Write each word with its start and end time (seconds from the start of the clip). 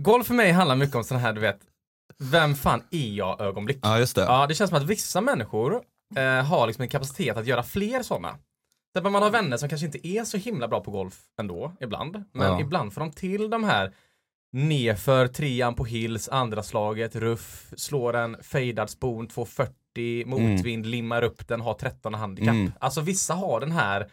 golf 0.00 0.26
för 0.26 0.34
mig 0.34 0.52
handlar 0.52 0.76
mycket 0.76 0.96
om 0.96 1.04
sån 1.04 1.16
här, 1.18 1.32
du 1.32 1.40
vet, 1.40 1.58
vem 2.18 2.54
fan 2.54 2.82
är 2.90 3.08
jag 3.14 3.40
ögonblick. 3.40 3.78
Ja, 3.82 3.98
just 3.98 4.14
det. 4.16 4.22
Ja, 4.22 4.46
det 4.46 4.54
känns 4.54 4.70
som 4.70 4.78
att 4.78 4.84
vissa 4.86 5.20
människor 5.20 5.82
eh, 6.16 6.44
har 6.44 6.66
liksom 6.66 6.82
en 6.82 6.88
kapacitet 6.88 7.36
att 7.36 7.46
göra 7.46 7.62
fler 7.62 8.02
sådana. 8.02 8.38
Därför 8.94 9.10
man 9.10 9.22
har 9.22 9.30
vänner 9.30 9.56
som 9.56 9.68
kanske 9.68 9.86
inte 9.86 10.08
är 10.08 10.24
så 10.24 10.36
himla 10.36 10.68
bra 10.68 10.80
på 10.80 10.90
golf 10.90 11.18
ändå, 11.40 11.72
ibland. 11.80 12.24
Men 12.32 12.46
Ja. 12.52 12.60
ibland 12.60 12.92
får 12.92 13.00
de 13.00 13.12
till 13.12 13.50
de 13.50 13.64
här 13.64 13.92
nerför 14.52 15.26
trean 15.26 15.74
på 15.74 15.84
hills, 15.84 16.28
andra 16.28 16.62
slaget, 16.62 17.16
ruff, 17.16 17.72
slår 17.76 18.16
en 18.16 18.36
fejdad 18.42 18.90
spon 18.90 19.28
240, 19.28 20.26
motvind, 20.26 20.86
limmar 20.86 21.22
upp 21.24 21.48
den, 21.48 21.60
har 21.60 21.74
13 21.74 22.14
handikapp. 22.14 22.54
Mm. 22.54 22.72
Alltså 22.80 23.00
vissa 23.00 23.34
har 23.34 23.60
den 23.60 23.72
här 23.72 24.10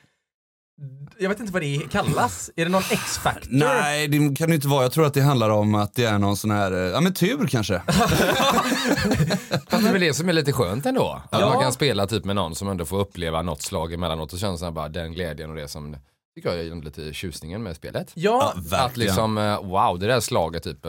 jag 1.19 1.29
vet 1.29 1.39
inte 1.39 1.53
vad 1.53 1.61
det 1.61 1.81
kallas. 1.91 2.49
Är 2.55 2.65
det 2.65 2.71
någon 2.71 2.81
X-factor? 2.91 3.47
Nej, 3.51 4.07
det 4.07 4.35
kan 4.35 4.49
det 4.49 4.55
inte 4.55 4.67
vara. 4.67 4.83
Jag 4.83 4.91
tror 4.91 5.05
att 5.05 5.13
det 5.13 5.21
handlar 5.21 5.49
om 5.49 5.75
att 5.75 5.93
det 5.95 6.03
är 6.05 6.17
någon 6.19 6.37
sån 6.37 6.51
här, 6.51 6.71
eh, 6.71 6.77
ja 6.79 7.01
men 7.01 7.13
tur 7.13 7.47
kanske. 7.47 7.81
Fast 7.87 9.83
det 9.83 9.87
är 9.89 9.91
väl 9.91 10.01
det 10.01 10.13
som 10.13 10.29
är 10.29 10.33
lite 10.33 10.53
skönt 10.53 10.85
ändå. 10.85 11.21
Att 11.31 11.39
Ja. 11.41 11.49
man 11.49 11.61
kan 11.63 11.73
spela 11.73 12.07
typ 12.07 12.25
med 12.25 12.35
någon 12.35 12.55
som 12.55 12.67
ändå 12.67 12.85
får 12.85 12.99
uppleva 12.99 13.41
något 13.41 13.61
slag 13.61 13.93
emellanåt 13.93 14.33
och 14.33 14.39
känna 14.39 14.57
så 14.57 14.65
här 14.65 14.71
bara 14.71 14.89
den 14.89 15.13
glädjen 15.13 15.49
och 15.49 15.55
det 15.55 15.67
som 15.67 15.95
tycker 16.35 16.49
jag 16.49 16.59
är 16.67 16.75
lite 16.83 17.13
tjusningen 17.13 17.63
med 17.63 17.75
spelet. 17.75 18.11
Ja, 18.13 18.53
Att 18.71 18.97
liksom, 18.97 19.37
eh, 19.37 19.61
wow, 19.63 19.99
det 19.99 20.07
där 20.07 20.19
slaget 20.19 20.63
typ 20.63 20.85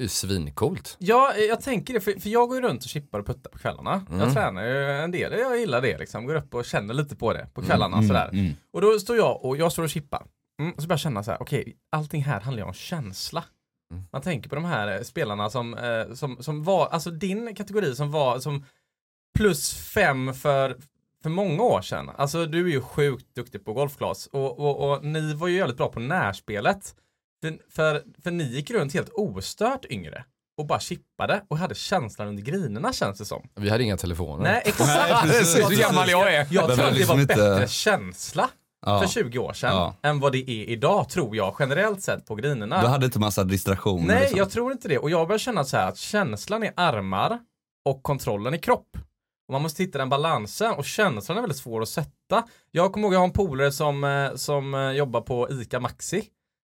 eh, 0.00 0.04
är 0.04 0.08
svincoolt. 0.08 0.96
Ja, 0.98 1.34
jag 1.36 1.60
tänker 1.60 1.94
det, 1.94 2.00
för, 2.00 2.20
för 2.20 2.28
jag 2.28 2.48
går 2.48 2.56
ju 2.56 2.62
runt 2.68 2.82
och 2.84 2.88
chippar 2.88 3.18
och 3.18 3.26
puttar 3.26 3.50
på 3.50 3.58
kvällarna. 3.58 4.06
Mm. 4.08 4.20
Jag 4.20 4.32
tränar 4.32 4.64
ju 4.64 4.90
en 4.90 5.10
del, 5.10 5.32
jag 5.38 5.58
gillar 5.60 5.80
det 5.82 5.98
liksom. 5.98 6.26
Går 6.26 6.34
upp 6.34 6.54
och 6.54 6.64
känner 6.64 6.94
lite 6.94 7.16
på 7.16 7.32
det 7.32 7.48
på 7.54 7.62
kvällarna 7.62 7.96
Mm, 7.96 8.08
sådär. 8.08 8.30
mm. 8.32 8.52
Och 8.72 8.80
då 8.80 8.98
står 8.98 9.16
jag 9.16 9.44
och 9.44 9.56
jag 9.56 9.72
står 9.72 9.82
och 9.82 9.90
chippar. 9.90 10.26
Mm, 10.60 10.72
och 10.72 10.82
så 10.82 10.88
börjar 10.88 10.94
jag 10.96 11.00
känna 11.00 11.22
så 11.22 11.30
här, 11.30 11.42
okej, 11.42 11.76
allting 11.92 12.22
här 12.24 12.40
handlar 12.40 12.62
ju 12.62 12.66
om 12.68 12.74
känsla. 12.74 13.44
Mm. 13.92 14.04
Man 14.12 14.22
tänker 14.22 14.48
på 14.48 14.54
de 14.54 14.64
här 14.64 14.96
eh, 14.96 15.02
spelarna 15.02 15.50
som, 15.50 15.74
eh, 15.74 16.14
som, 16.14 16.42
som 16.42 16.64
var, 16.64 16.86
alltså 16.86 17.10
din 17.10 17.54
kategori 17.54 17.94
som 17.94 18.10
var 18.10 18.38
som 18.38 18.64
plus 19.38 19.74
fem 19.74 20.34
för, 20.34 20.76
för 21.22 21.30
många 21.30 21.62
år 21.62 21.82
sedan. 21.82 22.10
Alltså 22.16 22.46
du 22.46 22.66
är 22.66 22.70
ju 22.70 22.80
sjukt 22.80 23.34
duktig 23.34 23.64
på 23.64 23.72
golfglas 23.72 24.26
och, 24.26 24.58
och, 24.58 24.90
och 24.92 25.04
ni 25.04 25.34
var 25.34 25.48
ju 25.48 25.56
jävligt 25.56 25.76
bra 25.76 25.88
på 25.88 26.00
närspelet. 26.00 26.94
För, 27.42 27.58
för, 27.70 28.02
för 28.22 28.30
ni 28.30 28.44
gick 28.44 28.70
runt 28.70 28.94
helt 28.94 29.08
ostört 29.14 29.84
yngre 29.90 30.24
och 30.58 30.66
bara 30.66 30.80
chippade 30.80 31.42
och 31.48 31.58
hade 31.58 31.74
känslan 31.74 32.28
under 32.28 32.42
grinerna 32.42 32.92
känns 32.92 33.18
det 33.18 33.24
som. 33.24 33.48
Vi 33.54 33.70
hade 33.70 33.84
inga 33.84 33.96
telefoner. 33.96 34.42
Nej, 34.44 34.62
exakt. 34.64 35.22
precis. 35.22 35.56
Jag 35.58 35.68
Hur 35.68 35.76
tror- 35.76 35.82
gammal 35.88 36.10
jag 36.10 36.34
är. 36.34 36.46
Jag 36.50 36.64
tror 36.64 36.70
att 36.86 36.92
det 36.92 36.98
liksom 36.98 37.18
var 37.18 37.26
bättre 37.26 37.68
känsla 37.68 38.50
för 38.86 39.06
20 39.06 39.38
år 39.38 39.52
sedan 39.52 39.70
Ja. 39.74 39.94
än 40.02 40.20
vad 40.20 40.32
det 40.32 40.38
är 40.50 40.68
idag 40.68 41.08
tror 41.08 41.36
jag 41.36 41.56
generellt 41.58 42.02
sett 42.02 42.26
på 42.26 42.34
grinerna. 42.34 42.80
Du 42.80 42.86
hade 42.86 43.06
inte 43.06 43.18
massa 43.18 43.44
distraktioner. 43.44 44.06
Nej, 44.06 44.20
liksom. 44.20 44.38
jag 44.38 44.50
tror 44.50 44.72
inte 44.72 44.88
det. 44.88 44.98
Och 44.98 45.10
jag 45.10 45.28
börjar 45.28 45.38
känna 45.38 45.64
så 45.64 45.76
här 45.76 45.88
att 45.88 45.96
känslan 45.98 46.62
är 46.62 46.72
armar 46.76 47.38
och 47.84 48.02
kontrollen 48.02 48.54
är 48.54 48.58
kropp. 48.58 48.88
Och 49.48 49.52
man 49.52 49.62
måste 49.62 49.82
hitta 49.82 49.98
den 49.98 50.08
balansen 50.08 50.72
och 50.72 50.84
känslan 50.84 51.38
är 51.38 51.42
väldigt 51.42 51.58
svår 51.58 51.82
att 51.82 51.88
sätta. 51.88 52.44
Jag 52.70 52.92
kommer 52.92 53.06
ihåg, 53.06 53.14
jag 53.14 53.18
har 53.18 53.26
en 53.26 53.32
polare 53.32 53.72
som, 53.72 54.04
eh, 54.04 54.34
som 54.34 54.74
eh, 54.74 54.90
jobbar 54.90 55.20
på 55.20 55.50
ICA 55.50 55.80
Maxi. 55.80 56.24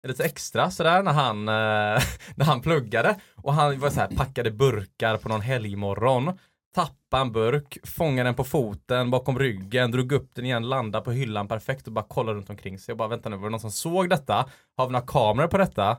Lite 0.07 0.23
extra 0.25 0.71
sådär 0.71 1.03
när 1.03 1.13
han, 1.13 1.37
eh, 1.47 2.03
när 2.35 2.45
han 2.45 2.61
pluggade. 2.61 3.19
Och 3.35 3.53
han 3.53 3.79
var 3.79 3.89
så 3.89 3.99
här, 3.99 4.07
packade 4.07 4.51
burkar 4.51 5.17
på 5.17 5.29
någon 5.29 5.41
helgmorgon. 5.41 6.37
Tappade 6.75 7.21
en 7.21 7.31
burk, 7.31 7.77
fångade 7.83 8.27
den 8.27 8.35
på 8.35 8.43
foten 8.43 9.11
bakom 9.11 9.39
ryggen, 9.39 9.91
drog 9.91 10.11
upp 10.11 10.35
den 10.35 10.45
igen, 10.45 10.69
landade 10.69 11.05
på 11.05 11.11
hyllan 11.11 11.47
perfekt 11.47 11.87
och 11.87 11.93
bara 11.93 12.05
kollade 12.05 12.37
runt 12.37 12.49
omkring 12.49 12.79
sig. 12.79 12.91
Jag 12.91 12.97
bara 12.97 13.07
vänta 13.07 13.29
nu, 13.29 13.35
var 13.35 13.43
det 13.43 13.49
någon 13.49 13.59
som 13.59 13.71
såg 13.71 14.09
detta? 14.09 14.49
Har 14.77 14.85
vi 14.87 14.91
några 14.91 15.05
kameror 15.05 15.47
på 15.47 15.57
detta? 15.57 15.89
Eh, 15.91 15.97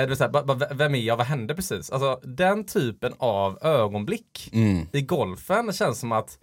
Det 0.00 0.06
vill 0.06 0.16
säga, 0.16 0.28
ba- 0.30 0.42
ba- 0.42 0.66
vem 0.74 0.94
är 0.94 0.98
jag? 0.98 1.16
Vad 1.16 1.26
hände 1.26 1.54
precis? 1.54 1.90
Alltså 1.90 2.20
den 2.24 2.64
typen 2.66 3.14
av 3.18 3.58
ögonblick 3.62 4.50
Mm. 4.52 4.86
i 4.92 5.02
golfen 5.02 5.72
känns 5.72 6.00
som 6.00 6.12
att 6.12 6.38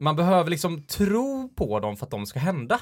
man 0.00 0.16
behöver 0.16 0.50
liksom 0.50 0.82
tro 0.82 1.48
på 1.56 1.80
dem 1.80 1.96
för 1.96 2.06
att 2.06 2.10
de 2.10 2.26
ska 2.26 2.38
hända. 2.38 2.80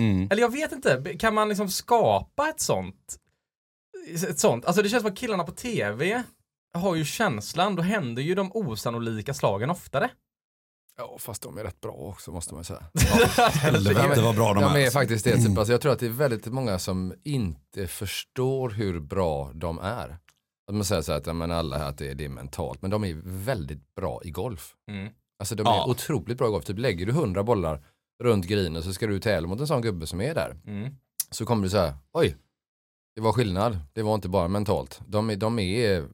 Mm. 0.00 0.28
Eller 0.30 0.42
jag 0.42 0.52
vet 0.52 0.72
inte, 0.72 1.16
kan 1.18 1.34
man 1.34 1.48
liksom 1.48 1.68
skapa 1.68 2.48
ett 2.48 2.60
sånt? 2.60 3.18
Ett 4.28 4.38
sånt, 4.38 4.64
alltså 4.66 4.82
det 4.82 4.88
känns 4.88 5.02
som 5.02 5.12
att 5.12 5.18
killarna 5.18 5.44
på 5.44 5.52
tv 5.52 6.22
har 6.74 6.94
ju 6.94 7.04
känslan, 7.04 7.76
då 7.76 7.82
händer 7.82 8.22
ju 8.22 8.34
de 8.34 8.50
osannolika 8.54 9.34
slagen 9.34 9.70
oftare. 9.70 10.10
Ja, 10.96 11.16
fast 11.18 11.42
de 11.42 11.58
är 11.58 11.64
rätt 11.64 11.80
bra 11.80 11.92
också 11.92 12.30
måste 12.32 12.54
man 12.54 12.64
säga. 12.64 12.82
Helvete 13.52 14.20
vad 14.22 14.34
bra 14.34 14.54
de 14.54 14.62
De 14.62 14.72
är. 14.72 14.86
är 14.86 14.90
faktiskt 14.90 15.24
det. 15.24 15.36
Typ. 15.36 15.58
Alltså, 15.58 15.72
jag 15.72 15.80
tror 15.80 15.92
att 15.92 15.98
det 15.98 16.06
är 16.06 16.10
väldigt 16.10 16.46
många 16.46 16.78
som 16.78 17.14
inte 17.24 17.86
förstår 17.86 18.70
hur 18.70 19.00
bra 19.00 19.50
de 19.54 19.78
är. 19.78 20.18
Att 20.68 20.74
man 20.74 20.84
säger 20.84 21.02
så 21.02 21.12
här 21.12 21.18
att 21.18 21.26
ja, 21.26 21.32
men 21.32 21.50
alla 21.50 21.78
här 21.78 21.88
att 21.88 21.98
det 21.98 22.10
är, 22.10 22.14
det 22.14 22.24
är 22.24 22.28
mentalt, 22.28 22.82
men 22.82 22.90
de 22.90 23.04
är 23.04 23.20
väldigt 23.24 23.94
bra 23.94 24.20
i 24.24 24.30
golf. 24.30 24.74
Mm. 24.90 25.12
Alltså 25.38 25.54
de 25.54 25.62
Ja. 25.66 25.84
är 25.84 25.90
otroligt 25.90 26.38
bra 26.38 26.48
i 26.48 26.50
golf. 26.50 26.64
Typ 26.64 26.78
lägger 26.78 27.06
du 27.06 27.12
100 27.12 27.42
bollar 27.42 27.84
runt 28.22 28.46
grinen 28.46 28.82
så 28.82 28.92
ska 28.92 29.06
du 29.06 29.20
tävla 29.20 29.48
mot 29.48 29.60
en 29.60 29.66
sån 29.66 29.82
gubbe 29.82 30.06
som 30.06 30.20
är 30.20 30.34
där. 30.34 30.56
Mm. 30.66 30.94
Så 31.30 31.46
kommer 31.46 31.62
du 31.62 31.70
säga, 31.70 31.94
oj, 32.12 32.36
det 33.14 33.20
var 33.20 33.32
skillnad. 33.32 33.78
Det 33.92 34.02
var 34.02 34.14
inte 34.14 34.28
bara 34.28 34.48
mentalt. 34.48 35.00
De 35.06 35.30
är, 35.30 35.36
de 35.36 35.58
är 35.58 36.04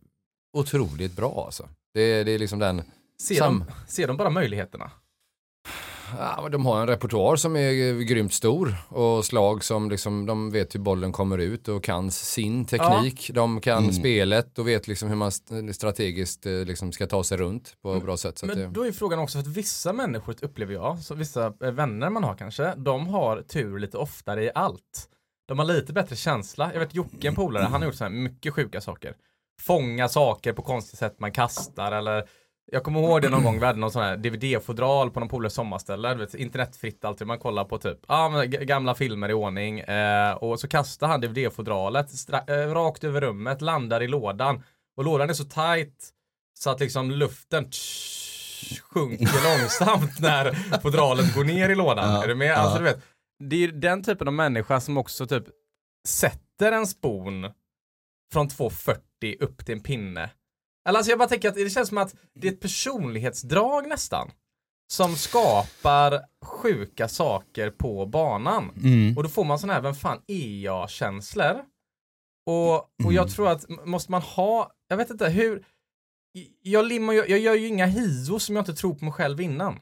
otroligt 0.53 1.17
bra 1.17 1.43
alltså. 1.45 1.69
Det, 1.95 2.01
är- 2.01 2.25
det 2.25 2.31
är 2.33 2.39
liksom 2.39 2.59
den, 2.59 2.83
Ser, 3.23 3.35
Sam- 3.35 3.65
de, 3.67 3.93
ser 3.93 4.07
de 4.09 4.17
bara 4.17 4.31
möjligheterna? 4.31 4.91
Ja, 6.19 6.49
de 6.49 6.67
har 6.67 6.81
en 6.81 6.87
repertoar 6.87 7.37
som 7.37 7.57
är 7.57 8.01
grymt 8.03 8.33
stor 8.33 8.75
och 8.89 9.25
slag 9.25 9.65
som 9.65 9.91
liksom, 9.91 10.27
de 10.27 10.51
vet 10.51 10.75
hur 10.75 10.81
bollen 10.81 11.13
kommer 11.13 11.39
ut 11.39 11.69
och 11.69 11.85
kan 11.85 12.11
sin 12.11 12.65
teknik. 12.65 13.31
De 13.35 13.61
kan 13.61 13.79
Mm. 13.83 13.93
spelet 13.93 14.59
och 14.59 14.69
vet 14.69 14.89
liksom 14.89 15.09
hur 15.09 15.17
man 15.17 15.29
st- 15.29 15.73
strategiskt 15.73 16.47
eh, 16.47 16.53
liksom 16.53 16.93
ska 16.93 17.07
ta 17.07 17.25
sig 17.25 17.39
runt 17.39 17.77
på 17.83 17.95
ett 17.95 18.03
bra 18.05 18.17
sätt. 18.17 18.39
Så 18.39 18.47
att 18.47 18.57
Men 18.57 18.59
det, 18.59 18.67
då 18.81 18.87
är 18.87 18.93
frågan 18.93 19.19
också 19.19 19.39
för 19.43 19.51
att 19.51 19.57
vissa 19.57 19.93
människor 19.93 20.35
upplever 20.43 20.75
jag, 20.75 20.99
så 20.99 21.15
vissa 21.15 21.47
eh, 21.47 21.71
vänner 21.71 22.11
man 22.11 22.25
har 22.25 22.35
kanske, 22.35 22.75
de 22.77 23.07
har 23.09 23.43
tur 23.43 23.79
lite 23.79 23.97
oftare 23.99 24.45
i 24.45 24.51
allt. 24.55 25.09
De 25.49 25.59
har 25.59 25.67
lite 25.67 25.93
bättre 25.93 26.17
känsla. 26.17 26.71
Jag 26.73 26.81
vet 26.81 26.95
Jocke, 26.95 27.29
en 27.29 27.35
polare, 27.35 27.63
han 27.65 27.81
har 27.81 27.87
gjort 27.89 27.95
så 27.95 28.05
här 28.05 28.11
mycket 28.11 28.55
sjuka 28.55 28.81
saker. 28.81 29.15
Fånga 29.61 30.09
saker 30.09 30.53
på 30.53 30.63
konstiga 30.63 30.99
sätt 30.99 31.21
man 31.21 31.33
kastar 31.33 31.93
eller 31.93 32.25
jag 32.73 32.85
kommer 32.85 33.01
ihåg 33.01 33.23
det 33.23 33.29
någon 33.29 33.45
gång, 33.45 33.61
vi 33.61 33.67
hade 33.67 33.79
någon 33.79 33.91
sån 33.91 34.03
här 34.03 34.17
DVD-fodral 34.17 35.11
på 35.11 35.21
någon 35.21 35.29
polares 35.29 35.55
sommarställe, 35.55 36.15
vet, 36.15 36.35
internetfritt 36.35 37.05
alltid, 37.05 37.27
man 37.27 37.39
kollar 37.39 37.65
på 37.65 37.79
typ, 37.79 37.99
ja 38.09 38.43
g- 38.45 38.65
gamla 38.65 38.95
filmer 38.95 39.29
i 39.29 39.33
ordning, 39.33 39.81
eh, 39.81 40.33
och 40.35 40.61
så 40.61 40.69
kastar 40.69 41.09
han 41.09 41.21
DVD-fodralet 41.21 42.07
stra- 42.09 42.51
eh, 42.51 42.75
rakt 42.75 43.05
över 43.05 43.21
rummet, 43.21 43.61
landar 43.63 44.03
i 44.03 44.09
lådan, 44.09 44.63
och 44.97 45.05
lådan 45.05 45.31
är 45.31 45.35
så 45.35 45.45
tight 45.45 46.09
så 46.59 46.71
att 46.71 46.81
liksom 46.81 47.11
luften 47.11 47.71
tsch, 47.71 48.81
sjunker 48.83 49.59
långsamt 49.59 50.19
när 50.21 50.53
fodralet 50.81 51.35
går 51.35 51.45
ner 51.45 51.69
i 51.69 51.75
lådan. 51.75 52.11
Ja, 52.15 52.25
är 52.25 52.29
du 52.29 52.35
med? 52.35 52.49
ja. 52.49 52.55
Alltså 52.57 52.79
du 52.79 52.85
vet, 52.85 52.99
det 53.45 53.57
är 53.57 53.61
ju 53.61 53.71
den 53.71 54.03
typen 54.05 54.29
av 54.29 54.35
människa 54.35 54.81
som 54.81 54.97
också 54.97 55.27
typ 55.27 55.45
sätter 56.09 56.73
en 56.73 56.87
spon 56.87 57.51
från 58.33 58.49
2,40 58.49 59.37
upp 59.41 59.67
till 59.67 59.75
en 59.75 59.81
pinne. 59.83 60.31
Alltså 60.97 61.11
jag 61.11 61.19
bara 61.19 61.29
tänker 61.29 61.49
att 61.49 61.55
det 61.55 61.71
känns 61.71 61.89
som 61.89 61.99
att 61.99 62.15
det 62.35 62.49
är 62.49 62.53
ett 62.53 62.61
personlighetsdrag 62.61 63.89
nästan. 63.89 64.31
Som 64.93 65.17
skapar 65.17 66.21
sjuka 66.45 67.09
saker 67.09 67.71
på 67.71 68.07
banan. 68.07 68.71
Mm. 68.85 69.17
Och 69.17 69.23
då 69.23 69.29
får 69.29 69.45
man 69.45 69.59
sån 69.59 69.71
här, 69.71 69.81
vem 69.81 69.95
fan 69.95 70.21
är 70.27 70.63
jag 70.63 70.91
känslor. 70.91 71.61
Och, 72.47 72.75
och 72.75 72.89
Mm. 73.01 73.15
jag 73.15 73.31
tror 73.31 73.49
att 73.49 73.87
måste 73.87 74.11
man 74.11 74.23
ha, 74.23 74.73
jag 74.89 74.97
vet 74.97 75.11
inte 75.11 75.29
hur, 75.29 75.65
jag, 76.63 76.85
limmar, 76.85 77.15
jag 77.15 77.39
gör 77.39 77.55
ju 77.55 77.67
inga 77.67 77.87
hios 77.87 78.45
som 78.45 78.57
jag 78.57 78.63
inte 78.63 78.75
tror 78.75 78.95
på 78.95 79.05
mig 79.05 79.13
själv 79.13 79.41
innan. 79.41 79.81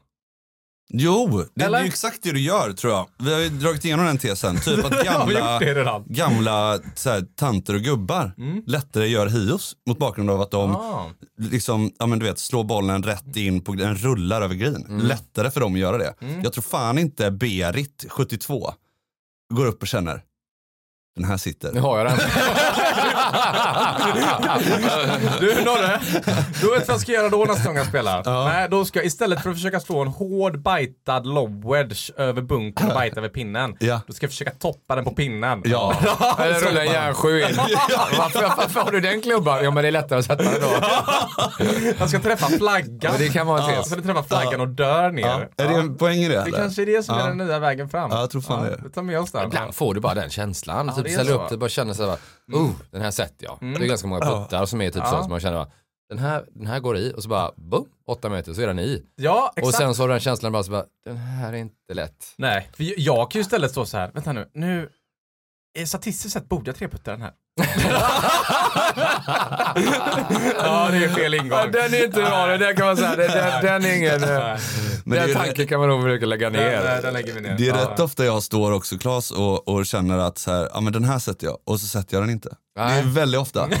Jo, 0.89 1.43
det 1.55 1.63
Eller? 1.63 1.77
är 1.77 1.81
ju 1.81 1.87
exakt 1.87 2.23
det 2.23 2.31
du 2.31 2.39
gör 2.39 2.73
tror 2.73 2.93
jag. 2.93 3.07
Vi 3.19 3.33
har 3.33 3.39
ju 3.39 3.49
dragit 3.49 3.85
igenom 3.85 4.05
den 4.05 4.17
tesen. 4.17 4.59
Typ 4.59 4.85
att 4.85 5.03
gamla, 5.05 5.59
gamla 6.07 6.79
så 6.95 7.09
här, 7.09 7.25
tanter 7.35 7.73
och 7.75 7.81
gubbar 7.81 8.31
Mm. 8.37 8.63
lättare 8.65 9.07
gör 9.07 9.27
hios 9.27 9.75
mot 9.87 9.97
bakgrund 9.97 10.29
av 10.29 10.41
att 10.41 10.51
de 10.51 10.75
Ah. 10.75 11.11
liksom, 11.39 11.91
ja 11.99 12.05
men 12.07 12.19
du 12.19 12.25
vet, 12.25 12.39
slår 12.39 12.63
bollen 12.63 13.03
rätt 13.03 13.35
in 13.35 13.61
på, 13.63 13.73
den 13.73 13.95
rullar 13.95 14.41
över 14.41 14.55
green. 14.55 14.99
Lättare 15.03 15.51
för 15.51 15.59
dem 15.59 15.73
att 15.73 15.79
göra 15.79 15.97
det. 15.97 16.13
Mm. 16.21 16.41
Jag 16.43 16.53
tror 16.53 16.61
fan 16.61 16.97
inte 16.97 17.31
Berit, 17.31 18.05
72, 18.09 18.73
går 19.53 19.65
upp 19.65 19.81
och 19.81 19.87
känner, 19.87 20.21
den 21.15 21.25
här 21.25 21.37
sitter. 21.37 21.71
nu 21.73 21.79
har 21.79 21.97
jag 21.97 22.07
den. 22.07 22.17
Du 25.39 25.63
Norre, 25.65 25.99
du 26.61 26.71
vet 26.71 26.87
vad 26.87 26.93
jag 26.93 27.01
ska 27.01 27.11
göra 27.11 27.29
då 27.29 27.45
nästa 27.45 27.67
gång 27.67 27.77
jag 27.77 27.87
spelar? 27.87 28.45
Nej, 28.45 28.67
då 28.71 28.85
ska 28.85 28.99
jag 28.99 29.05
istället 29.05 29.43
för 29.43 29.49
att 29.49 29.55
försöka 29.55 29.79
slå 29.79 30.01
en 30.01 30.07
hård 30.07 30.59
bitad 30.63 31.25
lob 31.25 31.65
wedge 31.71 32.11
över 32.17 32.41
bunkern 32.41 32.91
och 32.91 33.01
bita 33.01 33.19
över 33.19 33.29
pinnen, 33.29 33.75
Ja. 33.79 34.01
då 34.07 34.13
ska 34.13 34.23
jag 34.23 34.31
försöka 34.31 34.51
toppa 34.51 34.95
den 34.95 35.03
på 35.05 35.11
pinnen. 35.11 35.61
Ja. 35.65 35.93
Eller 36.39 36.59
rulla 36.59 36.85
en 36.85 36.91
järnsju 36.91 37.41
in. 37.41 37.55
Varför, 38.17 38.41
varför 38.57 38.79
har 38.79 38.91
du 38.91 38.99
den 38.99 39.21
klubban? 39.21 39.63
Ja 39.63 39.71
men 39.71 39.81
det 39.83 39.87
är 39.87 39.91
lättare 39.91 40.19
att 40.19 40.25
sätta 40.25 40.43
den 40.43 40.53
då. 40.61 40.69
Jag 41.99 42.09
ska 42.09 42.19
träffa 42.19 42.47
flaggan. 42.47 43.13
Det 43.17 43.29
kan 43.29 43.47
vara 43.47 43.61
en 43.63 43.75
tes. 43.75 43.89
Så 43.89 43.95
det 43.95 44.01
träffar 44.01 44.23
flaggan 44.23 44.61
och 44.61 44.67
dör 44.67 45.11
ner. 45.11 45.49
Ja. 45.57 45.63
Är 45.63 45.67
det 45.69 45.75
en 45.75 45.97
poäng 45.97 46.17
i 46.17 46.27
det 46.27 46.43
Det 46.45 46.51
kanske 46.51 46.81
är 46.81 46.85
det 46.85 47.03
som 47.03 47.17
Ja. 47.17 47.23
är 47.23 47.27
den 47.27 47.37
nya 47.37 47.59
vägen 47.59 47.89
fram. 47.89 48.11
Ja, 48.11 48.19
jag 48.19 48.29
tror 48.29 48.41
fan 48.41 48.63
det. 48.65 48.79
Vi 48.83 48.89
tar 48.89 49.01
med 49.01 49.19
oss 49.19 49.31
den. 49.31 49.47
Ibland 49.47 49.75
får 49.75 49.93
du 49.93 49.99
bara 50.01 50.13
den 50.13 50.29
känslan. 50.29 50.91
Ja, 50.97 51.03
typ 51.03 51.13
ställa 51.13 51.31
upp 51.31 51.49
det 51.49 51.57
bara 51.57 51.69
känna 51.69 51.93
så 51.93 52.09
här, 52.09 52.17
oh, 52.53 52.69
den 52.91 53.01
här 53.01 53.11
sett 53.17 53.35
jag. 53.37 53.57
Mm. 53.61 53.79
Det 53.79 53.85
är 53.85 53.87
ganska 53.89 54.07
många 54.07 54.21
puttar 54.25 54.65
som 54.65 54.81
är 54.81 54.89
typ 54.89 55.03
Ja. 55.05 55.11
så 55.11 55.21
som 55.23 55.29
man 55.31 55.39
känner 55.39 55.57
bara, 55.57 55.69
den 56.09 56.19
här, 56.19 56.45
den 56.53 56.67
här 56.67 56.79
går 56.79 56.97
i 56.97 57.13
och 57.17 57.23
så 57.23 57.29
bara, 57.29 57.51
boom, 57.55 57.85
åtta 58.07 58.29
meter 58.29 58.53
så 58.53 58.61
är 58.61 58.67
den 58.67 58.79
i. 58.79 59.03
Ja, 59.15 59.53
exakt. 59.55 59.67
Och 59.67 59.73
sen 59.73 59.95
så 59.95 60.03
har 60.03 60.09
den 60.09 60.19
känslan 60.19 60.51
bara, 60.51 60.63
så 60.63 60.71
bara, 60.71 60.85
den 61.05 61.17
här 61.17 61.53
är 61.53 61.57
inte 61.57 61.93
lätt. 61.93 62.33
Nej, 62.37 62.69
för 62.73 62.99
jag 62.99 63.31
kan 63.31 63.39
ju 63.39 63.43
istället 63.43 63.71
stå 63.71 63.85
så 63.85 63.97
här, 63.97 64.11
vänta 64.13 64.33
nu, 64.33 64.49
nu, 64.53 64.89
eh, 65.79 65.85
statistiskt 65.85 66.33
sett 66.33 66.49
borde 66.49 66.69
jag 66.69 66.75
treputta 66.75 67.11
den 67.11 67.21
här. 67.21 67.31
ja, 70.57 70.87
det 70.91 70.97
är 71.05 71.09
fel 71.15 71.33
ingång. 71.33 71.71
den 71.71 71.93
är 71.93 72.05
inte 72.05 72.21
bra, 72.21 72.57
där 72.57 72.73
kan 72.73 72.85
man 72.85 72.97
säga, 72.97 73.15
den, 73.15 73.31
den, 73.31 73.63
den 73.65 73.85
är 73.91 73.97
ingen, 73.97 74.21
Nej, 74.21 74.57
Men 75.09 75.19
det 75.19 75.33
den 75.33 75.41
är, 75.41 75.45
tanken 75.45 75.67
kan 75.67 75.79
man 75.79 75.89
nog 75.89 76.01
försöka 76.03 76.25
lägga 76.25 76.49
ner. 76.49 76.83
den, 76.83 77.01
den 77.01 77.13
lägger 77.13 77.33
vi 77.33 77.41
ner. 77.41 77.55
det 77.57 77.69
är 77.69 77.75
Ja. 77.77 77.81
rätt 77.91 77.99
ofta 77.99 78.25
jag 78.25 78.43
står 78.43 78.71
också 78.71 78.97
Klas 78.97 79.31
och, 79.31 79.67
och 79.67 79.85
känner 79.85 80.17
att 80.17 80.37
så 80.37 80.51
här, 80.51 80.69
ja 80.73 80.81
men 80.81 80.93
den 80.93 81.03
här 81.03 81.19
sätter 81.19 81.47
jag 81.47 81.57
och 81.65 81.79
så 81.79 81.87
sätter 81.87 82.15
jag 82.15 82.23
den 82.23 82.29
inte. 82.29 82.49
Det 82.49 82.83
Nej. 82.83 82.99
är 82.99 83.03
väldigt 83.03 83.41
ofta. 83.41 83.67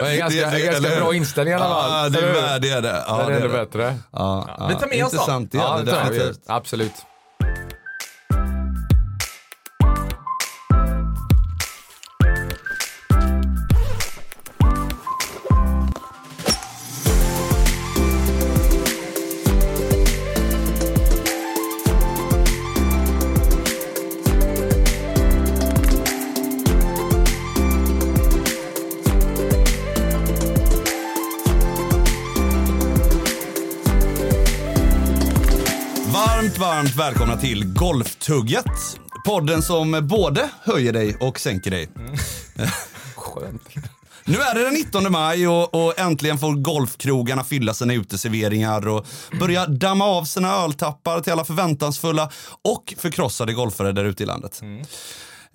Det 0.00 0.06
är 0.06 0.16
ganska, 0.18 0.40
Det- 0.40 0.50
det- 0.50 0.60
ganska 0.64 0.88
eller- 0.88 1.00
bra 1.00 1.14
inställning 1.14 1.52
i 1.52 1.56
alla 1.56 1.64
fall. 1.64 1.90
Ja, 2.04 2.08
det 2.08 2.18
är 2.18 2.60
det. 2.60 2.68
Är 2.70 2.80
det. 2.82 3.04
Ja, 3.06 3.16
Den 3.16 3.26
är 3.26 3.30
det 3.30 3.36
är 3.36 3.40
ännu 3.40 3.48
det. 3.48 3.64
bättre. 3.64 3.96
Ja, 4.12 4.54
Ja, 4.58 4.66
vi 4.68 4.74
tar 4.74 4.86
med 4.86 5.04
oss. 5.04 5.12
Intressant, 5.12 5.52
det 5.52 5.58
är 5.58 5.78
det 5.78 5.84
det 5.84 5.90
definitivt. 5.92 6.40
Absolut. 6.46 6.92
Till 37.40 37.64
Golftugget. 37.64 38.64
Podden 39.26 39.62
som 39.62 40.06
både 40.08 40.50
höjer 40.62 40.92
dig 40.92 41.16
och 41.20 41.40
sänker 41.40 41.70
dig. 41.70 41.88
Skönt. 43.16 43.62
Nu 44.24 44.36
är 44.36 44.54
det 44.54 44.64
den 44.64 44.74
19 44.74 45.12
maj 45.12 45.48
och, 45.48 45.74
och 45.74 45.98
äntligen 45.98 46.38
får 46.38 46.52
golfkrogarna 46.54 47.44
fylla 47.44 47.74
sina 47.74 47.94
uteserveringar 47.94 48.88
och 48.88 49.06
börja 49.40 49.66
damma 49.66 50.04
av 50.04 50.24
sina 50.24 50.52
öltappar 50.52 51.20
till 51.20 51.32
alla 51.32 51.44
förväntansfulla 51.44 52.30
och 52.64 52.94
förkrossade 52.98 53.52
golfare 53.52 53.92
där 53.92 54.04
ute 54.04 54.22
i 54.22 54.26
landet. 54.26 54.60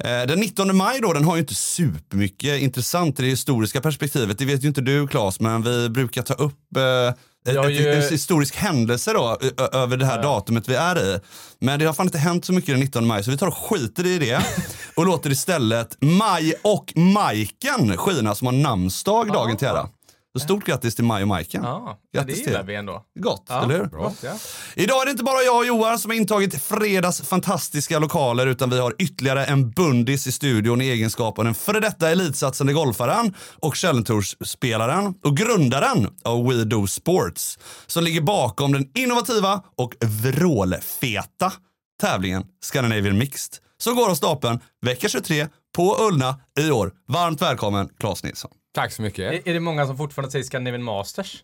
Eh, 0.04 0.28
Den 0.28 0.40
19 0.40 0.78
maj 0.78 1.00
då, 1.02 1.14
den 1.14 1.24
har 1.24 1.36
ju 1.36 1.42
inte 1.42 1.56
supermycket 1.56 2.62
intressant 2.62 3.20
i 3.20 3.24
det 3.24 3.30
historiska 3.30 3.82
perspektivet. 3.82 4.38
Det 4.38 4.46
vet 4.46 4.64
ju 4.64 4.68
inte 4.68 4.82
du 4.82 5.08
Claes, 5.08 5.40
men 5.40 5.62
vi 5.64 5.90
brukar 5.90 6.22
ta 6.22 6.34
upp 6.34 6.78
eh, 6.78 7.14
ett, 7.46 7.56
ett, 7.66 7.72
ju- 7.72 7.94
en 7.94 8.02
historisk 8.12 8.56
händelse 8.56 9.14
då, 9.14 9.38
över 9.74 9.98
det 9.98 10.06
här 10.06 10.24
datumet 10.24 10.70
vi 10.70 10.76
är 10.76 11.00
i. 11.00 11.20
Men 11.60 11.80
det 11.80 11.86
har 11.86 11.94
fan 11.94 12.06
inte 12.06 12.18
hänt 12.18 12.46
så 12.46 12.54
mycket 12.54 12.68
den 12.74 12.80
19 12.80 13.08
maj, 13.08 13.24
så 13.24 13.32
vi 13.32 13.38
tar 13.38 13.48
och 13.48 13.58
skiter 13.58 14.06
i 14.06 14.20
det 14.20 14.40
och 14.96 15.06
låter 15.06 15.30
istället 15.32 15.98
Maj 16.02 16.54
och 16.62 16.94
Majken 16.96 17.98
skina 17.98 18.36
som 18.36 18.48
har 18.48 18.54
namnsdag 18.54 19.28
dagen 19.34 19.58
till 19.58 19.68
ära. 19.68 19.90
Så 20.36 20.40
stort 20.40 20.66
grattis 20.66 20.96
till 20.96 21.04
Maj 21.06 21.22
och 21.22 21.28
Majken. 21.28 21.64
Ja, 21.64 22.00
det 22.12 22.34
gillar 22.34 22.58
till. 22.58 22.68
vi 22.68 22.76
ändå. 22.76 23.04
Gott, 23.20 23.46
Ja, 23.50 23.64
eller 23.64 23.78
hur? 23.78 23.90
Ja. 24.24 24.38
Idag 24.76 25.02
är 25.02 25.06
det 25.06 25.12
inte 25.12 25.24
bara 25.24 25.42
jag 25.42 25.58
och 25.58 25.66
Johan 25.66 26.00
som 26.00 26.12
har 26.12 26.16
intagit 26.16 26.64
fredags 26.64 27.22
fantastiska 27.22 28.00
lokaler 28.00 28.48
utan 28.48 28.70
vi 28.70 28.80
har 28.80 28.96
ytterligare 29.00 29.46
en 29.46 29.72
bundis 29.72 30.28
i 30.28 30.32
studion 30.32 30.82
i 30.82 30.86
egenskap 30.86 31.40
av 31.40 31.46
den 31.46 31.54
före 31.54 31.80
detta 31.80 32.10
elitsatsande 32.10 32.74
golfaren 32.74 33.34
och 33.60 33.78
Challenge-spelaren 33.78 35.14
och 35.24 35.38
grundaren 35.38 36.08
av 36.24 36.48
We 36.48 36.64
Do 36.64 36.88
Sports 36.88 37.60
som 37.88 38.04
ligger 38.04 38.22
bakom 38.22 38.72
den 38.72 38.90
innovativa 38.96 39.62
och 39.78 39.96
vrålfeta 40.02 41.54
tävlingen 42.02 42.44
Scandinavian 42.64 43.18
Mixed 43.18 43.54
som 43.78 43.96
går 43.96 44.10
av 44.10 44.16
stapeln 44.16 44.60
vecka 44.82 45.10
23 45.10 45.48
på 45.76 45.98
Ullna 46.00 46.40
i 46.60 46.72
år. 46.72 46.92
Varmt 47.08 47.42
välkommen 47.42 47.90
Claes 48.00 48.24
Nilsson. 48.24 48.52
Tack 48.76 48.92
så 48.92 49.02
mycket. 49.02 49.34
Är, 49.34 49.50
är 49.50 49.54
det 49.54 49.60
många 49.60 49.86
som 49.88 49.98
fortfarande 49.98 50.32
säger 50.32 50.46
Scandinavian 50.46 50.84
Masters? 50.84 51.44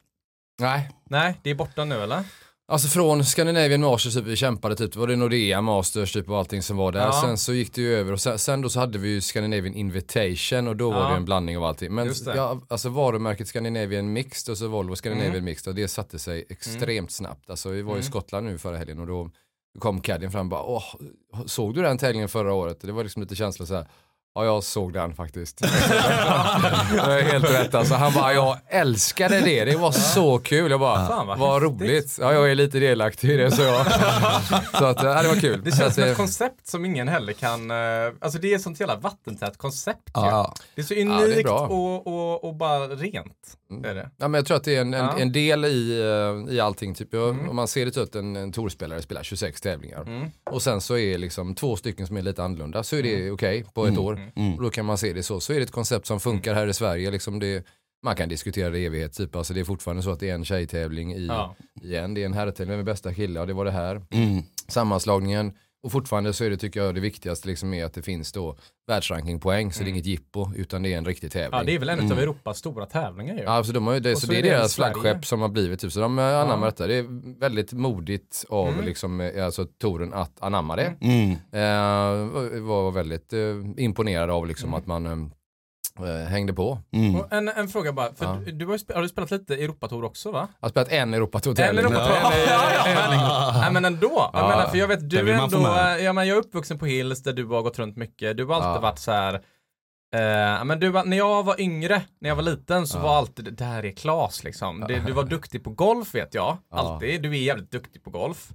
Nej. 0.60 0.90
Nej, 1.10 1.40
det 1.44 1.50
är 1.50 1.56
borta 1.56 1.86
nu 1.86 1.96
eller? 2.04 2.24
Alltså 2.68 2.88
från 2.88 3.26
Scandinavian 3.26 3.82
Masters, 3.82 4.14
typ, 4.14 4.26
vi 4.26 4.36
kämpade 4.36 4.76
typ, 4.76 4.96
var 4.96 5.08
det 5.08 5.16
Nordea 5.16 5.62
Masters 5.62 6.14
typ 6.14 6.30
och 6.30 6.38
allting 6.38 6.62
som 6.62 6.78
var 6.78 6.92
där. 6.92 7.00
Ja. 7.06 7.22
Sen 7.26 7.38
så 7.38 7.54
gick 7.54 7.74
det 7.76 7.82
ju 7.82 7.96
över 7.96 8.14
och 8.14 8.22
sen, 8.22 8.40
sen 8.40 8.62
då 8.62 8.70
så 8.70 8.80
hade 8.80 8.98
vi 8.98 9.10
ju 9.10 9.22
Scandinavian 9.22 9.74
Invitation 9.76 10.68
och 10.68 10.76
då 10.76 10.90
var 10.92 11.02
Ja. 11.02 11.10
det 11.10 11.16
en 11.16 11.26
blandning 11.26 11.58
av 11.58 11.64
allting. 11.64 11.96
Men 11.96 12.14
ja, 12.26 12.62
alltså 12.70 12.90
varumärket 12.90 13.48
Scandinavian 13.48 14.14
Mixed 14.14 14.52
och 14.52 14.58
så 14.58 14.68
Volvo 14.68 14.96
Scandinavian 14.96 15.34
Mm. 15.34 15.46
Mixed 15.46 15.68
och 15.72 15.76
det 15.76 15.88
satte 15.88 16.20
sig 16.20 16.46
extremt 16.50 17.12
snabbt. 17.12 17.50
Alltså 17.50 17.70
vi 17.70 17.82
var 17.82 17.92
i 17.94 17.96
Mm. 18.00 18.04
Skottland 18.04 18.46
nu 18.48 18.58
förra 18.58 18.78
helgen 18.78 19.00
och 19.00 19.08
då 19.08 19.30
kom 19.80 20.02
caddien 20.02 20.32
fram 20.32 20.46
och 20.46 20.50
bara, 20.50 20.64
Åh, 20.64 20.84
såg 21.46 21.74
du 21.76 21.82
den 21.82 21.98
tävlingen 21.98 22.30
förra 22.30 22.54
året? 22.54 22.82
Det 22.82 22.92
var 22.92 23.04
liksom 23.04 23.22
lite 23.22 23.36
känsla 23.36 23.66
så 23.66 23.76
här. 23.76 23.88
Ja, 24.34 24.46
jag 24.46 24.64
såg 24.64 24.94
den 24.94 25.14
faktiskt. 25.16 25.58
det 25.58 25.68
är 26.98 27.22
helt 27.32 27.50
rätt 27.50 27.76
alltså. 27.76 27.94
Han 27.94 28.14
bara, 28.14 28.34
jag 28.34 28.58
älskade 28.68 29.40
det. 29.40 29.66
Det 29.66 29.76
var 29.76 29.92
så 29.92 30.40
kul. 30.40 30.72
Jag 30.72 30.80
bara, 30.80 31.08
Fan, 31.08 31.28
vad 31.28 31.40
vad 31.40 31.64
roligt. 31.64 32.18
Ja, 32.22 32.34
jag 32.34 32.52
är 32.52 32.56
lite 32.56 32.80
delaktig 32.80 33.30
i 33.30 33.38
det 33.38 33.52
så 33.52 33.62
jag. 33.62 33.86
så 34.80 34.86
att, 34.86 35.04
ja, 35.04 35.22
det 35.22 35.28
var 35.28 35.40
kul. 35.42 35.62
Det 35.64 35.72
känns 35.72 35.82
att, 35.82 35.94
som 35.94 36.04
ett 36.04 36.18
koncept 36.18 36.68
som 36.68 36.86
ingen 36.86 37.08
heller 37.08 37.34
kan, 37.34 37.72
eh, 37.72 37.78
alltså 38.22 38.40
det 38.40 38.52
är 38.52 38.56
ett 38.56 38.62
sånt 38.62 38.80
jävla 38.80 38.96
vattentätt 38.96 39.58
koncept 39.58 40.10
ju. 40.18 40.22
Ja. 40.22 40.54
Det 40.76 40.82
är 40.82 40.86
så 40.86 40.94
är 40.94 41.06
unikt 41.06 41.44
bra. 41.44 41.60
och, 41.68 42.08
och, 42.08 42.44
och 42.44 42.56
bara 42.56 42.88
rent. 42.88 43.58
Är 43.86 43.96
det. 43.96 44.10
Ja, 44.18 44.28
men 44.28 44.34
jag 44.40 44.46
tror 44.46 44.58
att 44.58 44.64
det 44.64 44.76
är 44.76 44.82
en, 44.82 44.94
en, 44.94 45.06
Ja. 45.06 45.20
en 45.20 45.32
del 45.32 45.66
i, 45.66 46.00
eh, 46.48 46.54
i 46.56 46.60
allting. 46.60 46.94
Typ. 46.96 47.14
Jag, 47.14 47.30
Mm. 47.30 47.50
Om 47.50 47.56
man 47.56 47.68
ser 47.68 47.86
det 47.86 47.92
så 47.92 48.02
att 48.02 48.16
en, 48.16 48.36
en 48.36 48.52
tourspelare 48.52 49.02
spelar 49.02 49.24
26 49.24 49.62
tävlingar 49.62 50.02
Mm. 50.02 50.28
och 50.52 50.62
sen 50.62 50.82
så 50.82 50.98
är 50.98 51.18
liksom 51.18 51.56
två 51.56 51.76
stycken 51.76 52.08
som 52.08 52.18
är 52.18 52.22
lite 52.22 52.44
annorlunda 52.44 52.84
så 52.84 52.96
är 52.96 53.04
det 53.04 53.32
okej 53.32 53.66
på 53.74 53.86
ett 53.88 53.98
år. 53.98 54.32
Mm. 54.36 54.56
Och 54.56 54.64
då 54.64 54.70
kan 54.70 54.86
man 54.86 54.98
se 54.98 55.14
det 55.14 55.24
så. 55.24 55.40
Så 55.40 55.54
är 55.54 55.58
det 55.58 55.64
ett 55.64 55.72
koncept 55.72 56.06
som 56.06 56.20
funkar 56.20 56.54
här 56.54 56.68
i 56.68 56.74
Sverige. 56.74 57.12
Liksom 57.12 57.40
det, 57.40 57.66
man 58.04 58.16
kan 58.16 58.30
diskutera 58.30 58.70
det 58.70 58.80
i 58.80 58.86
evighet. 58.86 59.14
Typ. 59.18 59.36
Alltså 59.36 59.54
det 59.54 59.60
är 59.60 59.64
fortfarande 59.64 60.04
så 60.04 60.12
att 60.12 60.20
det 60.20 60.30
är 60.30 60.34
en 60.36 60.46
tjejtävling 60.46 61.14
i, 61.14 61.26
Ja. 61.28 61.56
i 61.82 61.96
en. 61.96 62.14
Det 62.14 62.22
är 62.22 62.26
en 62.26 62.34
herrtävling, 62.34 62.80
är 62.80 62.84
bästa 62.84 63.14
kille? 63.14 63.40
Ja 63.40 63.46
det 63.46 63.54
var 63.54 63.66
det 63.66 63.72
här. 63.72 64.02
Mm. 64.12 64.44
Sammanslagningen. 64.68 65.54
Och 65.84 65.92
fortfarande 65.92 66.34
så 66.34 66.44
är 66.44 66.50
det 66.50 66.58
tycker 66.58 66.80
jag 66.84 66.96
det 66.96 67.02
viktigaste 67.02 67.48
liksom 67.48 67.74
är 67.74 67.86
att 67.86 67.94
det 67.94 68.02
finns 68.02 68.32
då 68.32 68.58
världsrankingpoäng. 68.88 69.72
Så 69.74 69.84
det 69.84 69.90
är 69.90 69.92
inget 69.92 70.06
jippo 70.06 70.52
utan 70.56 70.82
det 70.84 70.94
är 70.94 70.98
en 70.98 71.06
riktig 71.06 71.32
tävling. 71.32 71.48
Mm. 71.48 71.58
ja, 71.60 71.64
det 71.64 71.76
är 71.76 71.80
väl 71.80 71.90
en 71.90 72.12
av 72.12 72.20
Europas 72.20 72.58
stora 72.58 72.86
tävlingar 72.86 73.36
ju. 73.36 73.42
Ja, 73.44 73.50
alltså 73.50 73.74
de 73.74 73.88
har 73.88 73.94
ju 73.94 74.00
det, 74.00 74.16
så 74.16 74.26
så 74.26 74.32
det 74.32 74.40
är 74.40 74.44
deras 74.44 74.74
Sverige. 74.74 74.94
flaggskepp 74.94 75.26
som 75.26 75.42
har 75.42 75.50
blivit 75.50 75.80
typ, 75.80 75.92
så 75.92 76.00
de 76.00 76.20
anammar 76.20 76.66
Ja. 76.68 76.72
detta. 76.72 76.88
Det 76.88 76.96
är 76.96 77.40
väldigt 77.40 77.74
modigt 77.74 78.46
av 78.50 78.68
Mm. 78.68 78.86
liksom, 78.86 79.22
eh, 79.22 79.46
alltså, 79.46 79.66
touren 79.66 80.14
att 80.14 80.42
anamma 80.42 80.76
det. 80.76 80.96
Mm. 81.02 81.32
Eh, 81.32 82.62
var 82.62 82.92
väldigt 82.92 83.34
eh, 83.34 83.40
imponerad 83.78 84.30
av 84.30 84.48
liksom, 84.48 84.70
Mm. 84.70 84.80
att 84.80 84.86
man 84.88 85.06
eh, 85.06 85.28
hängde 86.30 86.54
på. 86.54 86.80
Mm. 86.94 87.24
En, 87.32 87.48
en 87.50 87.68
fråga 87.68 87.94
bara, 87.94 88.14
för 88.16 88.26
Ja. 88.26 88.38
du, 88.46 88.52
du 88.52 88.66
har, 88.66 88.78
ju 88.78 88.94
har 88.96 89.02
du 89.02 89.10
spelat 89.10 89.32
lite 89.32 89.56
Europatour 89.56 90.04
också 90.04 90.32
va? 90.32 90.48
Jag 90.60 90.66
har 90.66 90.70
spelat 90.70 90.88
en 90.92 91.02
En 91.02 91.14
Europatour-tävling. 91.14 91.86
Europatour? 91.86 92.16
Ja, 92.24 92.32
ja, 93.12 93.52
nej, 93.62 93.72
men 93.72 93.86
ändå. 93.86 94.30
Jag 94.34 94.42
Ja. 94.44 94.48
menar, 94.50 94.68
för 94.68 94.78
jag 94.78 94.88
vet, 94.88 95.10
du 95.10 95.20
är 95.32 95.34
ändå, 95.44 95.60
med. 95.62 96.02
ja, 96.04 96.14
men 96.14 96.28
jag 96.28 96.38
är 96.38 96.42
uppvuxen 96.42 96.80
på 96.80 96.86
Hills 96.86 97.24
där 97.24 97.34
du 97.34 97.46
har 97.46 97.62
gått 97.62 97.80
runt 97.80 97.98
mycket. 97.98 98.38
Du 98.38 98.46
har 98.46 98.56
alltid 98.56 98.68
Ja. 98.70 98.80
varit 98.80 99.00
så 99.00 99.12
här. 99.12 99.34
Eh, 100.16 100.64
men 100.66 100.80
du, 100.80 100.92
när 100.92 101.18
jag 101.18 101.44
var 101.44 101.62
yngre, 101.62 102.02
när 102.22 102.30
jag 102.30 102.36
var 102.36 102.44
liten 102.44 102.88
så 102.88 103.00
var 103.00 103.18
alltid 103.18 103.46
det 103.46 103.52
där 103.52 103.86
är 103.86 103.92
Klas 103.92 104.44
liksom. 104.44 104.80
Det, 104.88 105.00
du 105.06 105.12
var 105.12 105.24
duktig 105.24 105.64
på 105.64 105.70
golf 105.70 106.16
vet 106.16 106.34
jag. 106.34 106.58
Ja. 106.72 106.78
Alltid. 106.78 107.22
Du 107.22 107.30
är 107.30 107.36
jävligt 107.36 107.72
duktig 107.72 108.04
på 108.04 108.10
golf. 108.10 108.50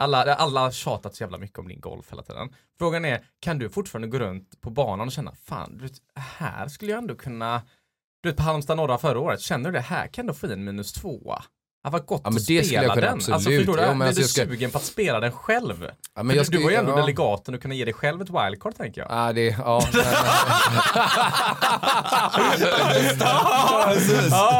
Alla, 0.00 0.34
alla 0.34 0.60
har 0.60 0.70
tjatat 0.70 1.14
så 1.14 1.22
jävla 1.22 1.38
mycket 1.38 1.58
om 1.58 1.68
din 1.68 1.80
golf 1.80 2.12
hela 2.12 2.22
tiden. 2.22 2.54
Frågan 2.78 3.04
är, 3.04 3.24
kan 3.40 3.58
du 3.58 3.70
fortfarande 3.70 4.08
gå 4.08 4.18
runt 4.18 4.60
på 4.60 4.70
banan 4.70 5.06
och 5.06 5.12
känna, 5.12 5.34
fan, 5.34 5.76
du 5.76 5.82
vet, 5.84 5.96
här 6.14 6.68
skulle 6.68 6.90
jag 6.90 6.98
ändå 6.98 7.14
kunna, 7.14 7.62
du 8.22 8.28
vet 8.28 8.36
på 8.36 8.42
Halmstad 8.42 8.76
norra 8.76 8.98
förra 8.98 9.20
året, 9.20 9.40
känner 9.40 9.70
du 9.70 9.72
det 9.72 9.80
här 9.80 10.06
kan 10.06 10.26
du 10.26 10.34
få 10.34 10.52
in 10.52 10.64
minus 10.64 10.92
tvåa? 10.92 11.44
Det 11.84 11.90
var 11.90 11.98
gott 12.00 12.20
Ja, 12.24 12.30
men 12.30 12.36
att 12.36 12.42
spela 12.66 12.94
den. 12.94 13.14
absolut. 13.14 13.34
Alltså 13.34 13.50
förstår 13.50 13.76
du, 13.76 13.82
Jo, 13.82 13.88
men 13.88 13.98
blir 13.98 14.06
alltså 14.06 14.22
du 14.22 14.28
ska- 14.28 14.46
sugen 14.46 14.70
på 14.70 14.78
att 14.78 14.84
spela 14.84 15.20
den 15.20 15.32
själv? 15.32 15.86
Ja, 16.16 16.22
Men 16.22 16.36
jag 16.36 16.46
du, 16.46 16.56
du 16.56 16.62
var 16.64 16.70
ju 16.70 16.76
ändå 16.76 16.92
ja. 16.92 16.96
delegaten 16.96 17.54
och 17.54 17.62
kunna 17.62 17.74
ge 17.74 17.84
dig 17.84 17.94
själv 17.94 18.22
ett 18.22 18.28
wildcard 18.30 18.74
tänker 18.76 19.00
jag. 19.00 19.10
Ja, 19.10 19.32
det, 19.32 19.46
ja. 19.58 19.82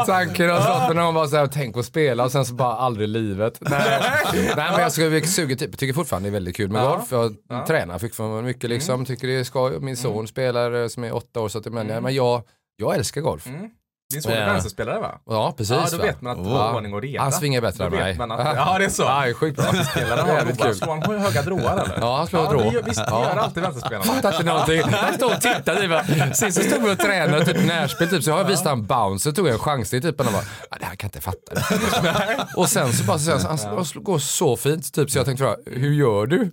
Tanken 0.05 0.49
har 0.49 0.61
slått 0.61 0.95
när 0.95 1.03
någon 1.03 1.13
bara 1.13 1.27
såhär, 1.27 1.47
tänk 1.47 1.77
att 1.77 1.85
spela 1.85 2.23
och 2.23 2.31
sen 2.31 2.45
så 2.45 2.53
bara 2.53 2.73
aldrig 2.75 3.07
livet. 3.09 3.57
Nej, 3.61 4.01
Nej 4.33 4.53
men 4.55 4.81
jag 4.81 4.91
skulle 4.91 5.21
suga 5.21 5.55
typ, 5.55 5.77
tycker 5.77 5.93
fortfarande 5.93 6.29
det 6.29 6.29
är 6.29 6.33
väldigt 6.33 6.55
kul 6.55 6.69
med 6.69 6.81
Ja. 6.83 6.89
golf. 6.89 7.11
Jag 7.11 7.35
Ja. 7.49 7.65
tränar 7.67 7.99
fortfarande 7.99 8.41
mycket 8.41 8.69
liksom, 8.69 9.05
tycker 9.05 9.27
det 9.27 9.39
är 9.39 9.43
skoj. 9.43 9.79
Min 9.79 9.97
son 9.97 10.27
spelar 10.27 10.81
eh, 10.81 10.87
som 10.87 11.03
är 11.03 11.15
åtta 11.15 11.39
år 11.39 11.49
så 11.49 11.57
att 11.57 11.65
jag 11.65 11.73
menar, 11.73 12.01
men 12.01 12.15
jag, 12.15 12.43
jag 12.77 12.95
älskar 12.95 13.21
golf. 13.21 13.47
Mm. 13.47 13.69
Din 14.11 14.21
son 14.21 14.31
är 14.31 14.45
vänsterspelare 14.45 14.99
va? 14.99 15.11
Ja, 15.29 15.53
precis. 15.57 15.71
Ja, 15.75 15.87
då 15.91 15.97
va? 15.97 16.03
vet 16.03 16.21
man 16.21 16.37
att 16.39 16.43
du 16.45 16.49
Ja. 16.49 16.57
har 16.57 16.73
ordning 16.75 16.93
och 16.93 17.01
reda. 17.01 17.23
Han 17.23 17.31
svingar 17.31 17.61
bättre 17.61 17.85
än 17.85 17.91
mig. 17.91 18.11
att- 18.19 18.55
ja, 18.55 18.75
det 18.79 18.85
är 18.85 18.89
så. 18.89 19.03
Ja, 19.03 19.21
det 19.23 19.29
är 19.29 19.33
sjukt 19.33 19.55
bra. 19.57 19.65
Vänsterspelare 19.71 20.21
har 20.21 20.65
kul. 20.65 20.75
Slår 20.75 20.87
han 21.11 21.19
höga 21.21 21.41
droar 21.41 21.73
eller? 21.73 21.97
Ja, 22.01 22.17
han 22.17 22.27
slår 22.27 22.43
ja, 22.43 22.49
drå. 22.49 22.59
det 22.71 22.81
Visst, 22.85 23.05
det 23.05 23.11
gör 23.11 23.35
alltid 23.37 23.63
vänsterspelarna. 23.63 24.03
fattar 24.03 24.31
inte 24.31 24.43
någonting. 24.45 24.81
Han 24.91 25.13
stod 25.13 25.31
och 25.31 25.41
tittade. 25.41 26.03
Typ. 26.07 26.35
Sist 26.35 26.57
så 26.63 26.69
stod 26.69 26.83
vi 26.83 26.93
och 26.93 26.99
tränade 26.99 27.45
typ 27.45 27.65
närspel 27.65 28.09
typ, 28.09 28.23
så 28.23 28.29
jag 28.29 28.37
har 28.37 28.43
visat 28.43 28.65
han 28.65 28.85
bounce, 28.85 29.23
så 29.23 29.31
tog 29.35 29.47
jag 29.47 29.53
en 29.53 29.59
chansning 29.59 30.01
typ 30.01 30.19
och 30.19 30.25
han 30.25 30.33
bara, 30.33 30.43
"Ah, 30.69 30.75
det 30.79 30.85
här 30.85 30.95
kan 30.95 31.09
jag 31.13 31.15
inte 31.15 31.21
fatta. 31.21 31.53
Det. 31.53 32.47
och 32.55 32.69
sen 32.69 32.93
så 32.93 33.03
bara, 33.03 33.19
så, 33.19 33.31
han 33.47 33.57
han 33.59 33.85
går 33.95 34.19
så 34.19 34.57
fint 34.57 34.93
typ 34.93 35.11
så 35.11 35.17
jag 35.19 35.25
tänkte 35.25 35.43
fråga, 35.43 35.57
hur 35.65 35.93
gör 35.93 36.25
du? 36.25 36.51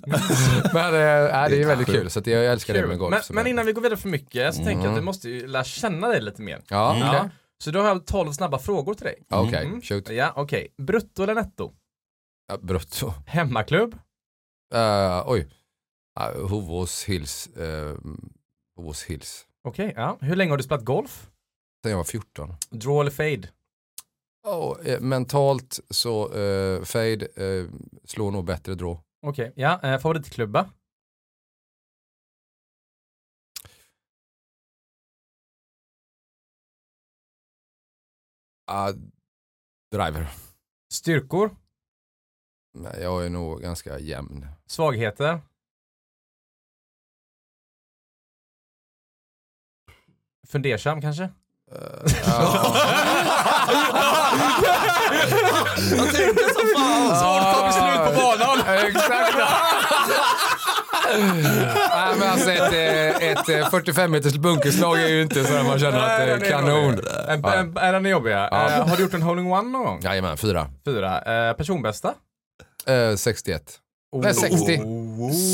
Men 0.73 0.85
äh, 0.87 0.91
det 1.51 1.63
är 1.63 1.67
väldigt 1.67 1.87
kul 1.89 2.11
så 2.11 2.21
jag 2.25 2.47
älskar 2.47 2.75
det 2.75 2.87
med 2.87 2.99
golf. 2.99 3.27
Men, 3.31 3.45
det- 3.45 3.51
innan 3.51 3.67
vi 3.67 3.73
går 3.73 3.83
vidare 3.83 3.99
för 3.99 4.09
mycket 4.09 4.55
så 4.55 4.65
tänker 4.65 4.85
jag 4.85 4.93
att 4.93 4.99
vi 4.99 5.03
måste 5.03 5.29
ju 5.29 5.47
lära 5.47 5.65
känna 5.65 6.09
dig 6.09 6.21
lite 6.21 6.43
mer. 6.43 6.61
Ja. 6.69 6.97
Så 7.65 7.71
då 7.71 7.81
har 7.81 7.89
jag 7.89 8.07
12 8.07 8.33
snabba 8.33 8.59
frågor 8.59 8.95
till 8.95 9.05
dig. 9.05 9.23
Ja, 9.29 9.43
Okej, 9.47 9.67
Mm. 9.67 9.83
shoot. 9.83 10.09
Ja, 10.11 10.33
okej. 10.37 10.75
Brutto 10.77 11.23
eller 11.23 11.35
netto? 11.35 11.73
Ja, 12.49 12.59
brutto. 12.59 13.13
Hemmaklubb? 13.27 13.95
Uh, 14.75 15.23
oj. 15.27 15.49
Uh, 16.21 16.49
Hovås 16.49 17.05
Hills. 17.05 17.49
Uh, 17.57 17.97
Hovås 18.77 19.03
Hills. 19.05 19.47
Okej, 19.65 19.93
ja. 19.97 20.19
Hur 20.21 20.37
länge 20.37 20.53
har 20.53 20.57
du 20.57 20.63
spelat 20.63 20.85
golf? 20.85 21.31
Sen 21.83 21.91
jag 21.91 21.97
var 21.99 22.05
14. 22.05 22.55
Draw 22.71 23.01
eller 23.01 23.11
fade? 23.11 23.49
Oh, 24.47 24.87
eh, 24.87 25.01
mentalt 25.01 25.81
så 25.91 26.29
uh, 26.35 26.85
fade 26.85 27.27
eh, 27.37 27.67
slår 28.05 28.31
nog 28.31 28.45
bättre 28.45 28.75
draw. 28.75 29.01
Okej, 29.27 29.53
ja. 29.57 29.81
Eh, 29.83 29.99
favoritklubba? 29.99 30.71
Uh, 38.71 38.95
driver. 39.93 40.29
Styrkor? 40.93 41.57
Nej, 42.75 43.03
jag 43.03 43.27
är 43.27 43.31
nog 43.31 43.61
ganska 43.63 43.99
jämn. 43.99 44.47
Svagheter? 44.67 45.41
Fundersam 50.49 51.01
kanske? 51.01 51.23
Uh, 51.23 51.31
ja. 52.27 52.75
Jag 55.91 56.15
tänkte 56.15 56.45
som 56.55 56.67
fan. 56.77 57.17
Snart 57.17 57.67
vi 57.67 57.73
slut 57.73 58.05
på 58.07 58.13
banan! 58.21 58.59
Exakt. 58.87 59.39
Nej, 61.17 62.15
men 62.19 62.29
alltså 62.29 62.51
ett, 62.51 62.73
eh, 62.73 63.29
ett 63.31 63.49
eh, 63.49 63.71
45 63.71 64.11
meters 64.11 64.35
bunkerslag 64.37 65.03
är 65.03 65.09
ju 65.09 65.23
inte 65.23 65.45
så 65.45 65.57
att 65.57 65.67
man 65.67 65.79
känner 65.79 65.99
att 65.99 66.41
det 66.41 66.47
är 66.47 66.51
kanon. 66.51 66.85
jobbig. 66.85 67.79
Är 67.83 67.93
den 67.93 68.05
jobbiga? 68.05 68.49
Ja. 68.51 68.71
Eh, 68.71 68.89
har 68.89 68.97
du 68.97 69.03
gjort 69.03 69.15
en 69.15 69.23
hole-in-one 69.23 69.69
någon 69.71 69.85
gång? 69.85 70.01
Jajamän, 70.03 70.37
fyra. 70.37 70.67
Fyra. 70.85 71.49
Eh, 71.49 71.57
personbästa? 71.57 72.15
Eh, 72.87 73.17
61. 73.17 73.63
Nej, 74.17 74.35
60. 74.35 74.81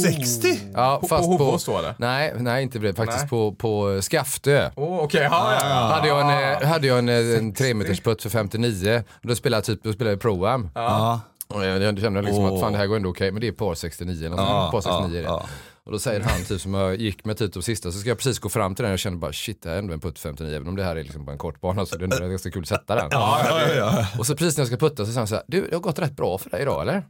60? 0.04 0.61
Ja, 0.75 0.99
På, 1.00 1.08
fast 1.08 1.25
på 1.38 1.58
på... 1.66 1.78
Eller? 1.78 1.94
Nej, 1.99 2.32
nej, 2.38 2.62
inte 2.62 2.78
det. 2.78 2.94
Faktiskt 2.94 3.20
Nej. 3.20 3.28
på, 3.28 3.54
på 3.54 4.02
Skaftö. 4.02 4.70
Oh, 4.76 5.08
ja, 5.12 5.20
ja, 5.23 5.56
ja. 5.61 5.66
Hade 5.94 6.08
jag 6.08 6.20
en, 6.20 6.52
eh, 6.62 6.68
hade 6.68 6.87
jag 6.87 6.99
en, 6.99 7.08
eh, 7.08 7.38
en 7.38 7.54
3 7.54 7.75
meters 7.75 8.00
putt 8.00 8.23
för 8.23 8.30
59. 8.30 9.02
Då 9.23 9.34
spelade 9.34 9.58
jag 9.58 9.64
typ, 9.64 9.82
då 9.82 9.92
spelade 9.92 10.12
jag 10.12 10.20
Pro-Am. 10.20 10.70
Ja. 10.75 11.20
Och 11.48 11.64
jag, 11.64 11.98
kände 12.00 12.22
liksom 12.22 12.44
Åh. 12.44 12.54
att 12.54 12.60
fan 12.60 12.72
det 12.72 12.78
här 12.78 12.86
går 12.86 12.96
ändå 12.96 13.10
okej, 13.10 13.32
men 13.32 13.40
det 13.40 13.48
är 13.48 13.52
par 13.52 13.74
69 13.74 14.26
eller 14.26 14.36
sånt. 14.36 14.72
Par 14.72 14.80
69 14.80 15.18
är 15.18 15.22
det. 15.22 15.28
ja, 15.28 15.46
Och 15.84 15.92
då 15.92 15.98
säger 15.98 16.20
han 16.20 16.44
typ 16.44 16.60
som 16.60 16.74
jag 16.74 16.96
gick 16.96 17.24
med 17.24 17.38
typ 17.38 17.52
de 17.52 17.62
sista 17.62 17.92
så 17.92 17.98
ska 17.98 18.08
jag 18.08 18.18
precis 18.18 18.38
gå 18.38 18.48
fram 18.48 18.74
till 18.74 18.82
den 18.82 18.90
och 18.90 18.92
jag 18.92 19.00
känner 19.00 19.16
bara 19.18 19.32
shit 19.32 19.62
det 19.62 19.68
här 19.68 19.76
är 19.76 19.78
ändå 19.78 19.92
en 19.94 20.00
putt 20.00 20.18
59 20.18 20.56
även 20.56 20.68
om 20.68 20.76
det 20.76 20.84
här 20.84 20.96
är 20.96 21.02
liksom 21.04 21.24
bara 21.24 21.32
en 21.32 21.38
kort 21.38 21.60
bana 21.60 21.86
så 21.86 21.96
det 21.96 22.04
är 22.04 22.14
ändå 22.14 22.28
ganska 22.28 22.50
kul 22.50 22.62
att 22.62 22.68
sätta 22.68 22.94
den. 22.94 23.08
Ja, 23.10 23.40
ja, 23.48 23.74
ja. 23.74 24.06
Och 24.18 24.26
så 24.26 24.36
precis 24.36 24.56
när 24.56 24.62
jag 24.62 24.68
ska 24.68 24.76
putta 24.76 24.96
så 24.96 25.06
säger 25.06 25.18
han 25.18 25.28
så 25.28 25.34
här, 25.34 25.44
du 25.46 25.66
det 25.70 25.76
har 25.76 25.80
gått 25.80 25.98
rätt 25.98 26.16
bra 26.16 26.38
för 26.38 26.50
dig 26.50 26.62
idag 26.62 26.82
eller? 26.82 27.02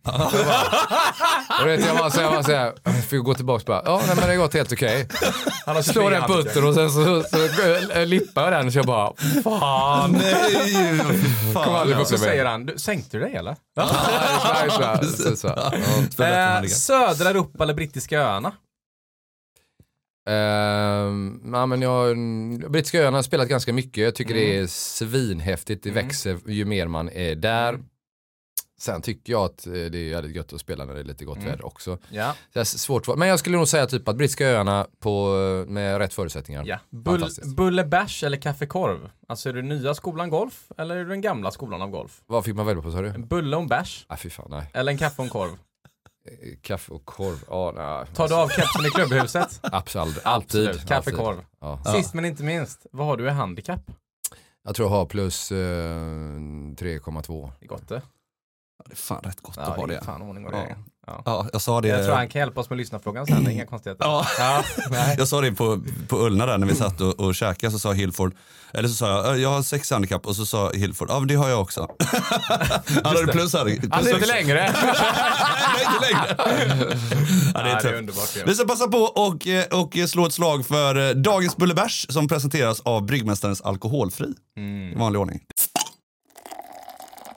Och 1.60 1.66
vet, 1.68 1.86
jag 1.86 1.96
bara 1.96 2.10
så 2.10 2.20
jag 2.20 2.32
bara 2.32 2.42
så 2.42 2.52
här, 2.52 2.72
jag 2.84 3.04
fick 3.04 3.22
gå 3.24 3.34
tillbaka 3.34 3.60
och 3.62 3.66
bara, 3.66 3.82
ja 3.84 4.02
nej, 4.06 4.16
men 4.16 4.24
det 4.24 4.32
har 4.32 4.36
gått 4.36 4.54
helt 4.54 4.72
okej. 4.72 5.08
Han 5.66 5.74
har 5.74 5.82
Slår 5.82 6.10
den 6.10 6.22
putten 6.22 6.64
och 6.66 6.74
sen 6.74 6.90
så, 6.90 7.22
så, 7.22 7.22
så 7.22 8.04
lippar 8.04 8.42
jag 8.42 8.52
den 8.52 8.72
så 8.72 8.78
jag 8.78 8.86
bara, 8.86 9.12
fan. 9.44 10.12
Nej, 10.12 10.98
fan. 11.54 11.74
aldrig 11.74 11.96
få 11.96 12.02
Och 12.02 12.08
så 12.08 12.18
säger 12.18 12.44
han, 12.44 12.66
du, 12.66 12.78
sänkte 12.78 13.16
du 13.16 13.24
dig 13.24 13.34
eller? 13.36 13.56
Ja. 13.74 13.88
Eh, 16.18 16.62
södra 16.68 17.30
Europa 17.30 17.62
eller 17.64 17.74
brittiska 17.74 18.20
öarna? 18.20 18.52
Ehm, 20.28 21.40
ja, 21.52 21.66
men 21.66 21.82
jag, 21.82 22.16
Brittiska 22.70 23.02
öarna 23.02 23.18
har 23.18 23.22
spelat 23.22 23.48
ganska 23.48 23.72
mycket. 23.72 24.04
Jag 24.04 24.14
tycker 24.14 24.34
det 24.34 24.58
är 24.58 24.66
svinhäftigt. 24.66 25.82
Det 25.82 25.90
Mm. 25.90 26.04
växer 26.04 26.38
ju 26.46 26.64
mer 26.64 26.86
man 26.86 27.08
är 27.10 27.34
där. 27.34 27.78
Sen 28.80 29.02
tycker 29.02 29.32
jag 29.32 29.44
att 29.44 29.66
eh, 29.66 29.72
det 29.72 29.98
är 29.98 30.08
jävligt 30.08 30.36
gött 30.36 30.52
att 30.52 30.60
spela 30.60 30.84
när 30.84 30.94
det 30.94 31.00
är 31.00 31.04
lite 31.04 31.24
gott 31.24 31.36
Mm. 31.36 31.50
väder 31.50 31.66
också. 31.66 31.98
Ja. 32.10 32.34
Det 32.52 32.60
är 32.60 32.64
svårt. 32.64 33.16
Men 33.16 33.28
jag 33.28 33.38
skulle 33.38 33.56
nog 33.56 33.68
säga 33.68 33.86
typ 33.86 34.08
att 34.08 34.16
Brittiska 34.16 34.46
öarna 34.48 34.86
på, 35.00 35.28
med 35.68 35.98
rätt 35.98 36.14
förutsättningar. 36.14 36.64
ja. 36.66 36.78
Bull, 36.90 37.28
bullebärs 37.56 38.22
eller 38.24 38.36
kaffekorv? 38.36 39.10
Alltså 39.28 39.48
är 39.48 39.52
du 39.52 39.62
nya 39.62 39.94
skolan 39.94 40.30
golf 40.30 40.72
eller 40.78 40.96
är 40.96 41.04
du 41.04 41.10
den 41.10 41.20
gamla 41.20 41.50
skolan 41.50 41.82
av 41.82 41.90
golf? 41.90 42.22
Vad 42.26 42.44
fick 42.44 42.54
man 42.54 42.66
välja 42.66 42.82
på 42.82 42.90
sa 42.90 43.00
du? 43.00 43.08
En 43.08 43.26
bulle 43.26 43.56
och 43.56 43.62
en 43.62 43.68
bärs? 43.68 44.06
Ah, 44.08 44.16
fy 44.16 44.30
fan 44.30 44.46
nej. 44.50 44.70
Eller 44.74 44.92
en 44.92 44.98
kaffe 44.98 45.22
och 45.22 45.24
en 45.24 45.30
korv? 45.30 45.50
Eh, 46.28 46.58
Kaffe 46.62 46.92
och 46.92 47.04
korv. 47.04 47.44
Ja, 47.48 47.72
nej. 47.76 48.14
Tar 48.14 48.28
du 48.28 48.34
av 48.34 48.48
kepsen 48.48 48.86
i 48.86 48.90
klubbhuset? 48.90 49.58
Absolut. 49.62 50.20
Alltid. 50.24 50.68
Absolut. 50.68 50.88
Kaffe, 50.88 50.94
Alltid. 50.96 51.16
korv. 51.16 51.36
Ja. 51.60 51.82
Sist 51.96 52.14
men 52.14 52.24
inte 52.24 52.42
minst, 52.42 52.86
vad 52.92 53.06
har 53.06 53.16
du 53.16 53.26
i 53.26 53.30
handikapp? 53.30 53.90
Jag 54.66 54.74
tror 54.74 54.88
jag 54.90 54.96
har 54.96 55.06
plus 55.06 55.52
eh, 55.52 55.56
3,2. 55.56 57.50
Det 57.60 57.64
är 57.64 57.68
gott 57.68 57.88
det. 57.88 58.02
Ja, 58.78 58.84
det 58.88 58.92
är 58.92 58.96
fan 58.96 59.22
rätt 59.22 59.40
gott 59.42 59.54
Ja, 59.56 59.62
att 59.62 59.76
ha 59.76 59.86
det 59.86 59.96
är 59.96 60.00
fan 60.04 60.22
ordning 60.22 60.46
och 60.46 60.54
Ja. 60.54 60.66
Ja. 61.06 61.22
Ja, 61.24 61.46
jag 61.52 61.62
sa 61.62 61.80
det. 61.80 61.88
Jag 61.88 62.04
tror 62.04 62.14
han 62.14 62.28
kan 62.28 62.38
hjälpa 62.38 62.60
oss 62.60 62.70
med 62.70 62.76
lyssnarfrågan 62.76 63.26
sen, 63.26 63.44
det 63.44 63.50
är 63.50 63.52
inga 63.52 63.66
konstigheter. 63.66 64.04
Ja. 64.04 64.26
Ja. 64.38 64.64
Jag 65.18 65.28
sa 65.28 65.40
det 65.40 65.52
på, 65.52 65.80
på 66.08 66.16
Ullna 66.18 66.46
där 66.46 66.58
när 66.58 66.66
vi 66.66 66.74
satt 66.74 67.00
och, 67.00 67.20
och 67.20 67.34
käkade 67.34 67.70
så 67.72 67.78
sa 67.78 67.92
Hillford, 67.92 68.34
eller 68.72 68.88
så 68.88 68.94
sa 68.94 69.08
jag, 69.08 69.26
"Ja, 69.26 69.36
jag 69.36 69.48
har 69.48 69.62
sex 69.62 69.90
handikapp 69.90 70.26
och 70.26 70.36
så 70.36 70.46
sa 70.46 70.70
Hillford, 70.70 71.10
ja 71.10 71.18
men 71.18 71.28
det 71.28 71.34
har 71.34 71.48
jag 71.48 71.60
också. 71.60 71.88
Han 73.04 73.16
hade 73.16 73.26
plus 73.32 73.52
här. 73.52 73.64
Plus 73.64 73.90
Alltså 73.92 74.14
inte 74.14 74.26
längre. 74.26 74.60
Nej, 75.74 75.86
inte 75.86 76.12
längre. 76.12 76.36
ja, 77.54 77.62
det 77.62 77.70
Ja, 77.70 77.76
är 77.78 77.82
det 77.82 77.88
är 77.88 77.94
underbart. 77.98 78.36
Vi 78.46 78.54
ska 78.54 78.64
passa 78.66 78.88
på 78.88 78.98
och, 78.98 79.46
eh, 79.46 79.64
och 79.80 79.94
slå 80.08 80.26
ett 80.26 80.32
slag 80.34 80.66
för 80.66 81.08
eh, 81.08 81.14
dagens 81.14 81.56
Bullebärs 81.56 82.06
som 82.08 82.28
presenteras 82.28 82.80
av 82.80 83.06
Bryggmästarens 83.06 83.60
Alkoholfri 83.62 84.26
i 84.56 84.60
Mm. 84.60 84.98
vanlig 84.98 85.20
ordning. 85.20 85.40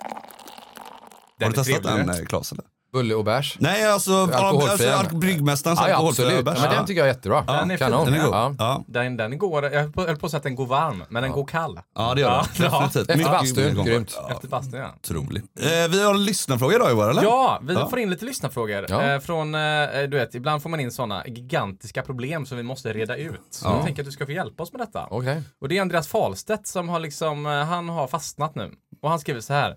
Den 0.04 1.27
Har 1.46 1.52
du 1.52 1.60
är 1.60 1.64
testat 1.64 1.84
den 1.84 2.10
eh? 2.10 2.16
Eller? 2.16 2.78
Bulle 2.94 3.16
och 3.16 3.24
bärs. 3.24 3.58
Nej, 3.60 3.88
alltså, 3.92 4.30
alltså 4.34 4.84
ja. 4.84 5.04
Bryggmästarens 5.12 5.80
Ja, 5.80 5.90
ja, 5.90 5.96
alkoholfria 5.96 6.28
absolut. 6.28 6.46
bärs. 6.46 6.60
Men 6.62 6.70
den 6.76 6.86
tycker 6.86 7.00
jag 7.02 7.10
är 7.10 7.14
jättebra. 7.14 7.42
Den 7.48 7.72
är. 7.72 7.78
Kanon. 7.78 8.06
Den 8.06 8.14
är 8.14 8.26
god. 8.26 8.34
Ja. 8.36 8.56
Ja. 8.60 8.84
Den, 8.88 9.18
den 9.18 9.38
går, 9.38 9.64
jag 9.64 9.82
höll 9.82 9.92
på, 9.92 10.02
jag 10.02 10.08
höll 10.08 10.18
på 10.18 10.26
att 10.26 10.32
säga 10.32 10.38
att 10.38 10.44
den 10.44 10.56
går 10.56 10.66
varm, 10.66 11.04
men 11.10 11.24
den 11.24 11.32
går 11.32 11.46
kall. 11.46 11.80
Ja, 11.96 12.14
det 12.16 12.22
gör 12.22 12.30
Ja, 12.30 12.46
den. 12.58 12.66
ja. 12.72 12.80
Definitivt. 12.94 13.10
Efter 13.10 13.32
bastun, 13.32 13.86
grymt. 13.86 14.18
Ja, 14.22 14.32
Efter 14.32 14.48
bastun 14.48 14.80
ja. 14.80 14.94
Otroligt. 14.96 15.46
Eh, 15.60 15.68
vi 15.92 16.04
har 16.04 16.14
lyssnarfrågor 16.14 16.76
idag 16.76 16.92
Johan, 16.92 17.10
eller? 17.10 17.24
Ja, 17.24 17.60
vi 17.64 17.74
Ja. 17.74 17.90
får 17.90 18.00
in 18.00 18.10
lite 18.10 18.26
lyssnarfrågor. 18.26 18.86
Ja. 18.90 19.02
Eh, 19.04 19.20
från, 19.20 19.56
eh, 19.56 19.62
du 20.10 20.18
vet, 20.18 20.36
ibland 20.36 20.62
får 20.64 20.70
man 20.70 20.80
in 20.80 20.92
sådana 20.92 21.24
gigantiska 21.28 22.02
problem 22.02 22.46
som 22.46 22.58
vi 22.58 22.64
måste 22.64 22.94
reda 22.94 23.16
ut. 23.18 23.42
Så 23.50 23.68
Ja. 23.68 23.76
jag 23.76 23.86
tänker 23.86 24.02
att 24.02 24.06
du 24.06 24.12
ska 24.12 24.26
få 24.26 24.32
hjälpa 24.32 24.64
oss 24.64 24.72
med 24.72 24.82
detta. 24.82 25.08
Okej. 25.10 25.44
Och 25.62 25.70
det 25.70 25.78
är 25.78 25.82
Andreas 25.82 26.08
Falstedt 26.08 26.68
som 26.68 26.90
har 26.90 27.00
liksom, 27.00 27.46
eh, 27.46 27.52
han 27.52 27.90
har 27.90 28.08
fastnat 28.08 28.56
nu. 28.56 28.72
Och 29.02 29.10
han 29.10 29.20
skriver 29.20 29.42
så 29.42 29.54
här. 29.54 29.76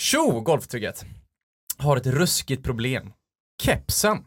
Tjo, 0.00 0.40
golftugget! 0.40 1.04
Har 1.78 1.96
ett 1.96 2.06
ruskigt 2.06 2.64
problem. 2.64 3.12
Kepsen. 3.62 4.18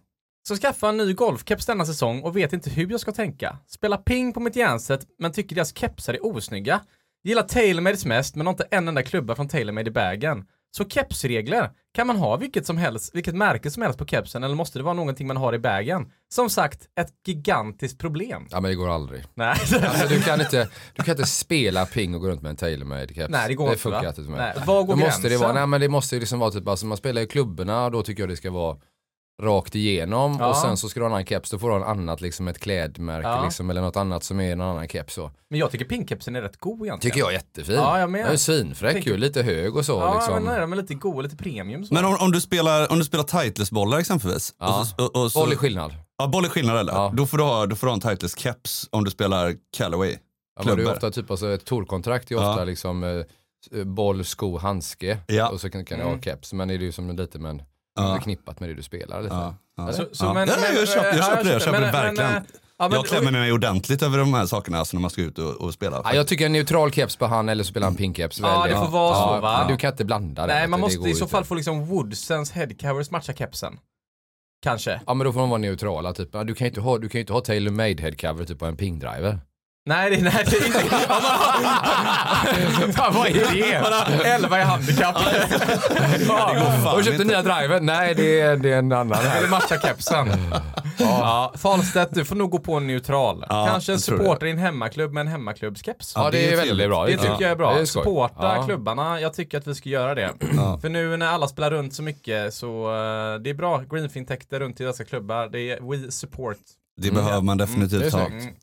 Så 0.47 0.55
skaffa 0.55 0.89
en 0.89 0.97
ny 0.97 1.13
golfkeps 1.13 1.65
denna 1.65 1.85
säsong 1.85 2.21
och 2.21 2.37
vet 2.37 2.53
inte 2.53 2.69
hur 2.69 2.91
jag 2.91 2.99
ska 2.99 3.11
tänka. 3.11 3.57
Spela 3.67 3.97
ping 3.97 4.33
på 4.33 4.39
mitt 4.39 4.55
järnset 4.55 5.07
men 5.19 5.31
tycker 5.31 5.55
deras 5.55 5.77
kepsar 5.77 6.13
är 6.13 6.25
osnygga. 6.25 6.81
Gillar 7.23 7.43
TaylorMades 7.43 8.05
mest 8.05 8.35
men 8.35 8.45
har 8.45 8.53
inte 8.53 8.67
en 8.71 8.87
enda 8.87 9.03
klubba 9.03 9.35
från 9.35 9.47
TaylorMade 9.47 9.87
i 9.87 9.91
bagen. 9.91 10.45
Så 10.77 10.85
kepsregler. 10.89 11.71
Kan 11.93 12.07
man 12.07 12.15
ha 12.15 12.37
vilket 12.37 12.65
som 12.65 12.77
helst, 12.77 13.15
vilket 13.15 13.35
märke 13.35 13.71
som 13.71 13.83
helst 13.83 13.99
på 13.99 14.05
kepsen 14.05 14.43
eller 14.43 14.55
måste 14.55 14.79
det 14.79 14.83
vara 14.83 14.93
någonting 14.93 15.27
man 15.27 15.37
har 15.37 15.53
i 15.53 15.59
bagen? 15.59 16.11
Som 16.33 16.49
sagt, 16.49 16.79
ett 16.99 17.07
gigantiskt 17.27 17.99
problem. 17.99 18.47
Ja 18.51 18.59
men 18.61 18.69
det 18.69 18.75
går 18.75 18.89
aldrig. 18.89 19.23
Nej, 19.33 19.49
Alltså, 19.49 20.07
du, 20.09 20.21
kan 20.21 20.41
inte, 20.41 20.69
du 20.95 21.03
kan 21.03 21.11
inte 21.11 21.25
spela 21.29 21.85
ping 21.85 22.15
och 22.15 22.21
gå 22.21 22.27
runt 22.27 22.41
med 22.41 22.49
en 22.49 22.55
TaylorMade 22.55 23.13
keps. 23.13 23.29
Nej 23.29 23.47
det 23.47 23.55
går 23.55 23.65
det 23.65 23.71
inte 23.71 23.81
funkar 23.81 24.01
va? 24.01 24.07
inte 24.09 24.23
för 24.23 24.31
mig. 24.31 24.39
Nej, 24.55 24.63
var 24.65 24.83
går 24.83 24.95
Då 24.95 24.99
måste 24.99 25.21
det 25.21 25.29
gränsen? 25.29 25.41
vara, 25.47 25.53
nej 25.53 25.67
men 25.67 25.81
det 25.81 25.89
måste 25.89 26.15
ju 26.15 26.19
liksom 26.19 26.39
vara 26.39 26.51
typ, 26.51 26.67
alltså 26.67 26.85
man 26.85 26.97
spelar 26.97 27.21
i 27.21 27.27
klubborna 27.27 27.85
och 27.85 27.91
då 27.91 28.03
tycker 28.03 28.23
jag 28.23 28.29
det 28.29 28.37
ska 28.37 28.51
vara 28.51 28.77
rakt 29.41 29.75
igenom 29.75 30.37
Ja. 30.39 30.49
och 30.49 30.55
sen 30.57 30.77
så 30.77 30.89
ska 30.89 30.99
du 30.99 31.03
ha 31.03 31.07
en 31.09 31.13
annan 31.13 31.25
keps, 31.25 31.49
då 31.49 31.59
får 31.59 31.67
du 31.69 31.73
ha 31.75 31.81
en 31.91 31.99
annat 31.99 32.21
liksom 32.21 32.47
ett 32.47 32.59
klädmärke 32.59 33.27
Ja. 33.27 33.43
liksom 33.43 33.69
eller 33.69 33.81
något 33.81 33.95
annat 33.95 34.23
som 34.23 34.39
är 34.39 34.55
någon 34.55 34.67
annan 34.67 34.87
keps 34.87 35.13
så. 35.13 35.31
Men 35.49 35.59
jag 35.59 35.71
tycker 35.71 35.85
pingkepsen 35.85 36.35
är 36.35 36.41
rätt 36.41 36.57
god 36.57 36.73
egentligen. 36.85 36.99
Tycker 36.99 37.19
jag 37.19 37.29
är 37.29 37.33
jättefin. 37.33 37.75
Ja, 37.75 37.99
jag 37.99 38.09
med. 38.11 38.25
Den 38.25 38.33
är 38.33 38.37
svinfräck 38.37 38.93
Tänker- 38.93 39.11
ju, 39.11 39.17
lite 39.17 39.41
hög 39.43 39.75
och 39.77 39.85
så 39.85 39.91
Ja, 39.91 40.13
liksom. 40.15 40.33
men 40.33 40.43
nej, 40.43 40.77
är 40.77 40.81
lite 40.81 40.93
goda, 40.93 41.21
lite 41.21 41.35
premium 41.35 41.85
så. 41.85 41.93
Men 41.93 42.05
om, 42.05 42.17
om 42.19 42.31
du 42.31 42.41
spelar, 42.41 42.91
om 42.91 42.99
du 42.99 43.05
spelar 43.05 43.23
Titleist-bollar 43.23 43.97
exempelvis. 43.99 44.55
Ja. 44.59 44.79
Och 44.79 44.87
så, 44.87 44.95
och, 45.05 45.23
och 45.23 45.31
så, 45.31 45.39
Boll 45.39 45.51
är 45.51 45.55
skillnad. 45.55 45.93
Ja, 46.17 46.27
boll 46.27 46.45
är 46.45 46.49
skillnad 46.49 46.77
eller? 46.77 46.93
Ja. 46.93 47.11
Då, 47.15 47.25
får 47.25 47.37
du 47.37 47.43
ha, 47.43 47.65
då 47.65 47.75
får 47.75 47.87
du 47.87 47.91
ha 47.91 47.95
en 47.95 48.01
Titleist-keps 48.17 48.87
om 48.91 49.03
du 49.03 49.11
spelar 49.11 49.53
Callaway. 49.77 50.15
Ja, 50.59 50.63
men 50.65 50.77
det 50.77 50.83
är 50.83 50.91
ofta 50.93 51.11
typ 51.11 51.31
alltså 51.31 51.53
ett 51.53 51.65
tourkontrakt 51.65 52.31
är 52.31 52.35
ofta 52.35 52.59
Ja. 52.59 52.63
liksom 52.63 53.03
eh, 53.03 53.83
boll, 53.83 54.25
sko, 54.25 54.57
handske 54.57 55.17
Ja. 55.27 55.49
och 55.49 55.61
så 55.61 55.69
kan, 55.69 55.85
kan 55.85 55.99
det 55.99 56.05
ha 56.05 56.21
keps. 56.21 56.53
Men 56.53 56.67
det 56.67 56.73
är 56.73 56.77
ju 56.77 56.91
som 56.91 57.15
lite 57.15 57.39
men 57.39 57.61
Ja. 57.95 58.15
förknippat 58.15 58.59
med 58.59 58.69
det 58.69 58.75
du 58.75 58.83
spelar. 58.83 59.21
Lite. 59.21 59.35
Ja, 59.35 59.55
ja. 59.77 59.93
Så, 59.93 60.05
så, 60.11 60.25
ja. 60.25 60.33
men, 60.33 60.47
ja, 60.47 60.55
men- 60.61 60.75
jag 60.75 60.87
köper, 60.87 61.07
jag 61.07 61.17
ja, 61.17 61.23
köper 61.23 61.43
det, 61.43 61.51
jag 61.51 61.61
köper 61.61 61.79
det 61.81 61.85
men- 61.85 61.91
men, 61.91 62.03
verkligen. 62.15 62.31
eh, 62.31 62.41
ja, 62.77 62.87
men- 62.89 62.91
jag 62.91 63.05
klämmer 63.05 63.31
mig 63.31 63.51
ordentligt 63.51 64.01
över 64.01 64.17
de 64.17 64.33
här 64.33 64.45
sakerna 64.45 64.79
alltså, 64.79 64.97
när 64.97 65.01
man 65.01 65.09
ska 65.09 65.21
ut 65.21 65.39
och, 65.39 65.51
och 65.61 65.73
spela. 65.73 66.01
Ja, 66.03 66.13
jag 66.13 66.27
tycker 66.27 66.45
en 66.45 66.51
neutral 66.53 66.91
keps 66.91 67.15
på 67.15 67.25
han 67.25 67.49
eller 67.49 67.63
så 67.63 67.67
spelar 67.69 67.87
han 67.87 67.95
pink 67.95 68.17
keps. 68.17 68.39
Ja, 68.39 68.65
det 68.67 68.75
får 68.75 68.87
vara 68.87 69.15
så, 69.15 69.41
va? 69.41 69.57
Men 69.59 69.67
du 69.67 69.77
kan 69.77 69.91
inte 69.91 70.05
blanda 70.05 70.47
det. 70.47 70.53
Nej, 70.53 70.67
man 70.67 70.79
det 70.79 70.81
måste 70.85 71.09
i 71.09 71.13
så 71.13 71.27
fall 71.27 71.43
få 71.45 71.55
liksom 71.55 71.85
Woodsens 71.85 72.51
headcovers 72.51 73.11
matcha 73.11 73.33
kepsen. 73.33 73.77
Kanske. 74.63 75.01
Ja 75.07 75.13
men 75.13 75.25
då 75.25 75.33
får 75.33 75.39
de 75.39 75.49
vara 75.49 75.59
neutrala 75.59 76.13
typ. 76.13 76.31
Du 76.31 76.55
kan 76.55 76.65
ju 76.65 76.69
inte 76.69 76.81
ha, 76.81 76.97
du 76.97 77.09
kan 77.09 77.21
inte 77.21 77.33
ha 77.33 77.41
tailor 77.41 77.71
made 77.71 78.01
headcover 78.01 78.45
typ 78.45 78.59
på 78.59 78.65
en 78.65 78.77
pingdriver. 78.77 79.39
Nej, 79.85 80.09
det, 80.09 80.21
nej, 80.21 80.45
det 80.49 80.57
är 80.57 80.65
inte... 80.65 80.79
Ja, 80.91 80.97
Fan, 82.93 83.13
vad 83.13 83.27
är 83.27 83.33
det? 83.33 83.81
Man 83.81 83.93
har 83.93 84.25
11 84.25 84.59
i 84.59 84.63
handikapp. 84.63 85.15
Ja, 86.27 86.55
Har 86.85 86.97
du 86.97 87.03
köpt 87.03 87.13
inte. 87.13 87.23
en 87.23 87.27
nya 87.27 87.41
driver? 87.41 87.79
Nej 87.81 88.15
det 88.15 88.41
är, 88.41 88.55
det 88.57 88.73
är 88.73 88.77
en 88.79 88.91
annan 88.91 89.19
Eller 89.19 89.29
här. 89.29 89.47
matcha 89.47 89.79
kepsen. 89.81 90.27
Ja. 90.99 91.53
Fahlstedt, 91.57 92.13
du 92.13 92.25
får 92.25 92.35
nog 92.35 92.49
gå 92.51 92.59
på 92.59 92.73
en 92.75 92.87
neutral. 92.87 93.45
Ja, 93.49 93.67
Kanske 93.71 93.93
en 93.93 93.99
supporter 93.99 94.45
i 94.45 94.51
en 94.51 94.57
hemmaklubb 94.57 95.13
med 95.13 95.21
en 95.21 95.27
hemmaklubbskeps. 95.27 96.13
Ja 96.15 96.31
det 96.31 96.37
det 96.37 96.53
är 96.53 96.57
väldigt 96.57 96.87
bra. 96.89 97.05
Det 97.05 97.11
tycker 97.17 97.41
jag 97.41 97.51
är 97.51 97.55
bra. 97.55 97.73
Det 97.73 97.81
är. 97.81 97.85
Supporta 97.85 98.55
Ja. 98.55 98.63
klubbarna. 98.65 99.19
Jag 99.21 99.33
tycker 99.33 99.57
att 99.57 99.67
vi 99.67 99.75
ska 99.75 99.89
göra 99.89 100.15
det. 100.15 100.29
För 100.81 100.89
nu 100.89 101.17
när 101.17 101.27
alla 101.27 101.47
spelar 101.47 101.71
runt 101.71 101.93
så 101.95 102.03
mycket 102.03 102.53
så 102.53 102.67
uh, 102.87 103.39
det 103.41 103.49
är 103.49 103.53
bra. 103.53 103.83
Greenfintäkter 103.91 104.59
runt 104.59 104.81
i 104.81 104.83
dessa 104.83 105.03
klubbar. 105.03 105.47
Det 105.51 105.59
är 105.71 105.89
We 106.05 106.11
Support. 106.11 106.57
Det 107.01 107.11
behöver 107.11 107.41
man 107.41 107.57
Det 107.57 107.63
är 107.63 107.67
definitivt 107.67 108.13
ha. 108.13 108.27
snyggt. 108.27 108.57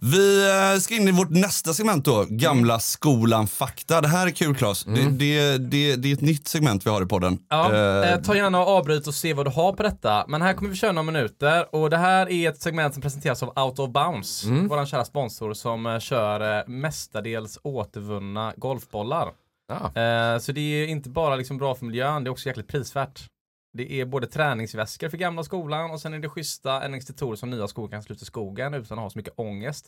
Vi 0.00 0.50
eh, 0.50 0.78
ska 0.78 0.94
in 0.94 1.08
i 1.08 1.12
vårt 1.12 1.30
nästa 1.30 1.72
segment 1.72 2.04
då, 2.04 2.26
Gamla 2.28 2.78
skolan 2.78 3.46
fakta. 3.46 4.00
Det 4.00 4.08
här 4.08 4.26
är 4.26 4.30
kul 4.30 4.54
Claes. 4.54 4.84
Det, 4.84 5.10
det, 5.10 5.58
det, 5.58 5.96
det 5.96 6.08
är 6.08 6.12
ett 6.12 6.20
nytt 6.20 6.48
segment 6.48 6.86
vi 6.86 6.90
har 6.90 7.02
i 7.02 7.06
podden. 7.06 7.38
Ja, 7.48 7.72
Eh, 7.72 8.12
eh, 8.12 8.20
ta 8.20 8.36
gärna 8.36 8.60
och 8.60 8.68
avbryt 8.68 9.06
och 9.06 9.14
se 9.14 9.34
vad 9.34 9.46
du 9.46 9.50
har 9.50 9.72
på 9.72 9.82
detta. 9.82 10.24
Men 10.28 10.42
här 10.42 10.52
kommer 10.54 10.70
vi 10.70 10.76
köra 10.76 10.92
några 10.92 11.12
minuter 11.12 11.74
och 11.74 11.90
det 11.90 11.96
här 11.96 12.30
är 12.30 12.50
ett 12.50 12.62
segment 12.62 12.94
som 12.94 13.02
presenteras 13.02 13.42
av 13.42 13.64
Out 13.64 13.78
of 13.78 13.90
Bounds, 13.90 14.44
vår 14.44 14.86
kära 14.86 15.04
sponsor 15.04 15.54
som 15.54 15.86
eh, 15.86 15.98
kör 15.98 16.68
mestadels 16.68 17.58
återvunna 17.62 18.52
golfbollar. 18.56 19.28
Ja. 19.68 20.02
Eh, 20.02 20.38
så 20.38 20.52
det 20.52 20.60
är 20.60 20.86
inte 20.86 21.08
bara 21.08 21.36
liksom 21.36 21.58
bra 21.58 21.74
för 21.74 21.86
miljön, 21.86 22.24
det 22.24 22.28
är 22.28 22.32
också 22.32 22.48
jäkligt 22.48 22.68
prisvärt. 22.68 23.20
Det 23.76 23.92
är 23.92 24.04
både 24.04 24.26
träningsväskor 24.26 25.08
för 25.08 25.16
gamla 25.16 25.44
skolan 25.44 25.90
och 25.90 26.00
sen 26.00 26.14
är 26.14 26.18
det 26.18 26.28
schyssta 26.28 26.88
NXT-torer 26.88 27.36
som 27.36 27.50
nya 27.50 27.68
skor 27.68 27.88
kan 27.88 28.02
sluta 28.02 28.24
skogen 28.24 28.74
utan 28.74 28.98
att 28.98 29.02
ha 29.02 29.10
så 29.10 29.18
mycket 29.18 29.34
ångest. 29.36 29.86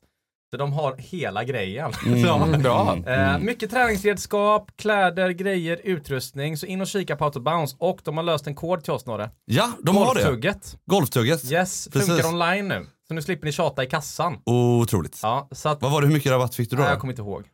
Så 0.50 0.56
de 0.56 0.72
har 0.72 0.96
hela 0.96 1.44
grejen. 1.44 1.92
Ja. 2.06 2.46
Bra. 2.58 2.96
Eh, 3.06 3.38
mycket 3.38 3.70
träningsredskap, 3.70 4.70
kläder, 4.76 5.30
grejer, 5.30 5.80
utrustning. 5.84 6.56
Så 6.56 6.66
in 6.66 6.80
och 6.80 6.86
kika 6.86 7.16
på 7.16 7.24
Autobounce 7.24 7.76
och 7.78 8.00
de 8.04 8.16
har 8.16 8.24
löst 8.24 8.46
en 8.46 8.54
kod 8.54 8.84
till 8.84 8.92
oss 8.92 9.06
Norre. 9.06 9.30
Ja, 9.44 9.72
de 9.82 9.96
har 9.96 10.14
det. 10.14 10.54
Golftugget. 10.86 11.52
Yes, 11.52 11.88
Precis. 11.92 12.08
funkar 12.08 12.28
online 12.28 12.68
nu. 12.68 12.86
Så 13.08 13.14
nu 13.14 13.22
slipper 13.22 13.46
ni 13.46 13.52
tjata 13.52 13.84
i 13.84 13.86
kassan. 13.86 14.38
Otroligt. 14.46 15.20
Ja, 15.22 15.48
så 15.52 15.68
att, 15.68 15.82
Vad 15.82 15.92
var 15.92 16.00
det, 16.00 16.06
hur 16.06 16.14
mycket 16.14 16.32
rabatt 16.32 16.54
fick 16.54 16.70
du 16.70 16.76
då? 16.76 16.82
nej, 16.82 16.90
jag 16.90 17.00
kommer 17.00 17.12
inte 17.12 17.22
ihåg. 17.22 17.44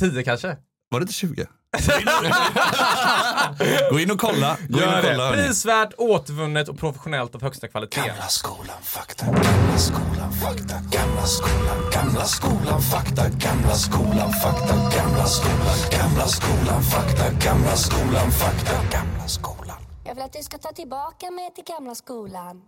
10 0.00 0.22
kanske? 0.22 0.56
Var 0.90 1.00
det 1.00 1.04
inte 1.04 1.12
20? 1.12 1.46
Gå 3.90 3.98
in 4.00 4.10
och 4.10 4.20
kolla. 4.20 4.56
Gå 4.68 4.78
in 4.78 4.84
och 4.88 4.94
kolla. 5.02 5.32
Prisvärt, 5.32 5.92
återvunnet 5.98 6.68
och 6.68 6.78
professionellt 6.78 7.34
av 7.34 7.42
högsta 7.42 7.68
kvalitet. 7.68 8.00
Gamla 8.00 8.28
skolan 8.28 8.82
fakta, 8.82 9.26
gamla 9.26 9.78
skolan 9.78 10.32
fakta, 10.32 10.74
gamla 10.90 11.22
skolan, 11.26 11.90
gamla 11.92 12.24
skolan 12.24 12.82
fakta, 12.82 13.28
gamla 13.28 13.74
skolan 13.74 14.32
fakta, 14.32 14.74
gamla 14.76 15.24
skolan, 15.26 15.76
gamla 15.90 16.26
skolan 16.26 16.82
fakta, 16.82 17.30
gamla 17.44 17.76
skolan 17.76 18.30
fakta, 18.30 18.74
gamla 18.92 19.28
skolan. 19.28 19.76
Jag 20.04 20.14
vill 20.14 20.24
att 20.24 20.32
du 20.32 20.42
ska 20.42 20.58
ta 20.58 20.72
tillbaka 20.72 21.30
mig 21.30 21.50
till 21.54 21.64
gamla 21.64 21.94
skolan. 21.94 22.62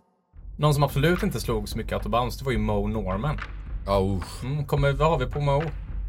Någon 0.57 0.73
som 0.73 0.83
absolut 0.83 1.23
inte 1.23 1.39
slog 1.39 1.69
så 1.69 1.77
mycket 1.77 1.93
Autobounce, 1.93 2.39
det 2.39 2.45
var 2.45 2.51
ju 2.51 2.57
Mo 2.57 2.87
Norman. 2.87 3.39
Usch. 3.87 4.43
Mm, 4.43 4.65
kommer, 4.65 4.91
vad 4.91 5.09
har 5.09 5.17
vi 5.19 5.25
på 5.25 5.39
Mo 5.39 5.63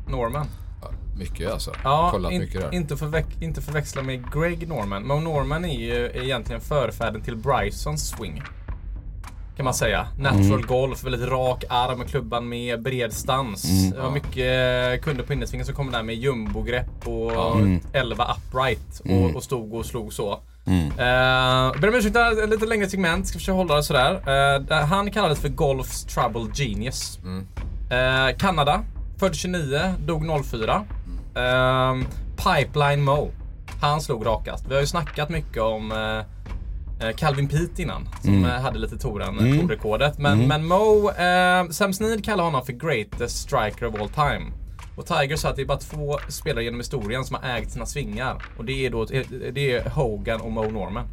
Norman? 0.09 0.47
Mycket 1.19 1.53
alltså. 1.53 1.73
Ja, 1.85 2.09
Kollat 2.13 2.33
in, 2.33 2.41
mycket 2.41 2.61
där. 2.61 2.75
inte, 2.75 2.97
förväx- 2.97 3.43
inte 3.43 3.63
förväxla 3.63 4.03
med 4.03 4.33
Greg 4.33 4.69
Norman. 4.69 5.07
Mo 5.07 5.21
Norman 5.21 5.64
är 5.64 5.79
ju 5.79 6.11
egentligen 6.25 6.61
förfäden 6.61 7.23
till 7.23 7.37
Brysons 7.37 8.09
swing. 8.09 8.43
Kan 9.57 9.64
man 9.64 9.75
säga. 9.75 10.07
Natural 10.19 10.67
golf, 10.67 11.05
väldigt 11.05 11.29
rak 11.29 11.64
arm, 11.69 12.05
klubban 12.05 12.49
med 12.49 12.83
bred 12.83 13.12
stans. 13.12 13.91
Det 13.93 14.01
var 14.01 14.11
mycket 14.11 15.03
kunder 15.05 15.25
på 15.25 15.33
innersvingen 15.33 15.67
som 15.67 15.75
kom 15.75 15.91
där 15.91 16.03
med 16.03 16.14
jumbogrepp 16.14 17.07
och 17.09 17.33
11 17.93 18.37
upright 18.37 19.01
och, 19.05 19.37
och 19.37 19.43
stod 19.43 19.75
och 19.75 19.87
slog 19.87 20.12
så. 20.12 20.41
Uh, 20.69 21.81
ber 21.81 21.88
om 21.88 21.95
ursäkt, 21.95 22.17
ett 22.17 22.49
lite 22.51 22.67
längre 22.67 22.88
segment, 22.88 23.27
ska 23.29 23.38
försöka 23.38 23.57
hålla 23.57 23.77
det 23.77 23.83
sådär. 23.83 24.14
Eh, 24.14 24.61
där 24.61 24.83
han 24.83 25.11
kallades 25.11 25.38
för 25.41 25.49
Golfs 25.49 26.05
Trouble 26.05 26.47
Genius. 26.55 27.19
Eh, 27.91 28.37
Kanada, 28.38 28.81
född 29.18 29.35
29, 29.35 29.94
dog 30.07 30.44
04. 30.44 30.85
Ehm, 31.35 32.04
Pipeline 32.37 33.04
Mo. 33.04 33.31
Han 33.81 34.00
slog 34.00 34.26
rakast. 34.26 34.66
Vi 34.68 34.74
har 34.74 34.81
ju 34.81 34.87
snackat 34.87 35.28
mycket 35.28 35.62
om 35.62 35.92
eh, 35.92 37.09
eh, 37.09 37.16
Calvin 37.16 37.48
Pete 37.48 37.83
innan. 37.83 38.09
Som 38.22 38.44
eh, 38.44 38.50
hade 38.50 38.78
lite 38.78 38.98
touren, 38.98 39.38
mm. 39.38 39.59
tourrekordet. 39.59 40.18
Men, 40.18 40.48
men 40.48 40.66
Mo, 40.66 41.11
eh, 41.11 41.68
Sam 41.70 41.92
Snead 41.92 42.24
kallar 42.24 42.44
honom 42.44 42.66
för 42.66 42.72
greatest 42.72 43.38
striker 43.38 43.87
of 43.87 44.00
all 44.00 44.09
time. 44.09 44.52
Och 44.96 45.07
Tiger 45.07 45.37
sa 45.37 45.48
att 45.48 45.57
det 45.57 45.62
är 45.62 45.66
bara 45.66 45.78
två 45.78 46.18
spelare 46.28 46.64
genom 46.64 46.81
historien 46.81 47.24
som 47.24 47.37
har 47.40 47.59
ägt 47.59 47.72
sina 47.72 47.87
svingar. 47.87 48.42
Och 48.57 48.64
det 48.64 48.87
är 48.87 48.90
då 48.90 49.04
det 49.52 49.72
är 49.72 49.90
Hogan 49.90 50.40
och 50.40 50.52
Mo 50.52 50.70
Norman. 50.70 51.09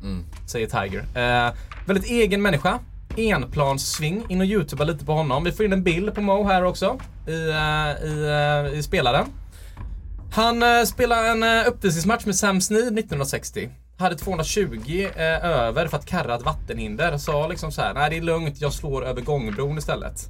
Säger 0.47 0.67
Tiger. 0.67 0.99
Eh, 0.99 1.53
väldigt 1.85 2.09
egen 2.09 2.41
människa. 2.41 2.79
Enplanssving. 3.17 4.25
In 4.30 4.41
och 4.41 4.45
youtuba 4.45 4.84
lite 4.84 5.06
på 5.06 5.13
honom. 5.13 5.43
Vi 5.43 5.51
får 5.51 5.65
in 5.65 5.73
en 5.73 5.84
bild 5.84 6.15
på 6.15 6.21
Mo 6.21 6.43
här 6.43 6.63
också. 6.63 6.99
I, 7.28 7.49
eh, 7.49 8.10
i, 8.10 8.25
eh, 8.71 8.80
i 8.80 8.84
spelaren. 8.84 9.25
Han 10.32 10.63
eh, 10.63 10.84
spelade 10.84 11.28
en 11.28 11.43
eh, 11.43 11.67
uppvisningsmatch 11.67 12.25
med 12.25 12.36
Sam 12.36 12.62
Snead 12.62 12.84
1960. 12.84 13.69
Hade 13.97 14.15
220 14.15 15.08
eh, 15.15 15.45
över 15.45 15.88
för 15.88 15.97
att 15.97 16.06
karra 16.06 16.36
ett 16.36 16.45
vattenhinder. 16.45 17.17
Sa 17.17 17.47
liksom 17.47 17.71
så 17.71 17.82
här: 17.82 17.93
nej 17.93 18.10
det 18.10 18.17
är 18.17 18.21
lugnt, 18.21 18.62
jag 18.62 18.73
slår 18.73 19.06
över 19.06 19.21
gångbron 19.21 19.78
istället. 19.78 20.30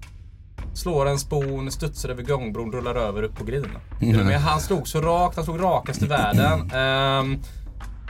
Slår 0.73 1.05
en 1.05 1.19
spon, 1.19 1.71
studsar 1.71 2.09
över 2.09 2.23
gångbron, 2.23 2.71
rullar 2.71 2.95
över 2.95 3.23
upp 3.23 3.35
på 3.35 3.43
green. 3.43 3.77
Mm. 4.01 4.27
Men 4.27 4.41
han 4.41 4.59
slog 4.59 4.87
så 4.87 5.01
rakt, 5.01 5.35
han 5.35 5.45
slog 5.45 5.63
rakast 5.63 6.01
i 6.01 6.05
världen. 6.05 6.71
Ehm, 6.73 7.39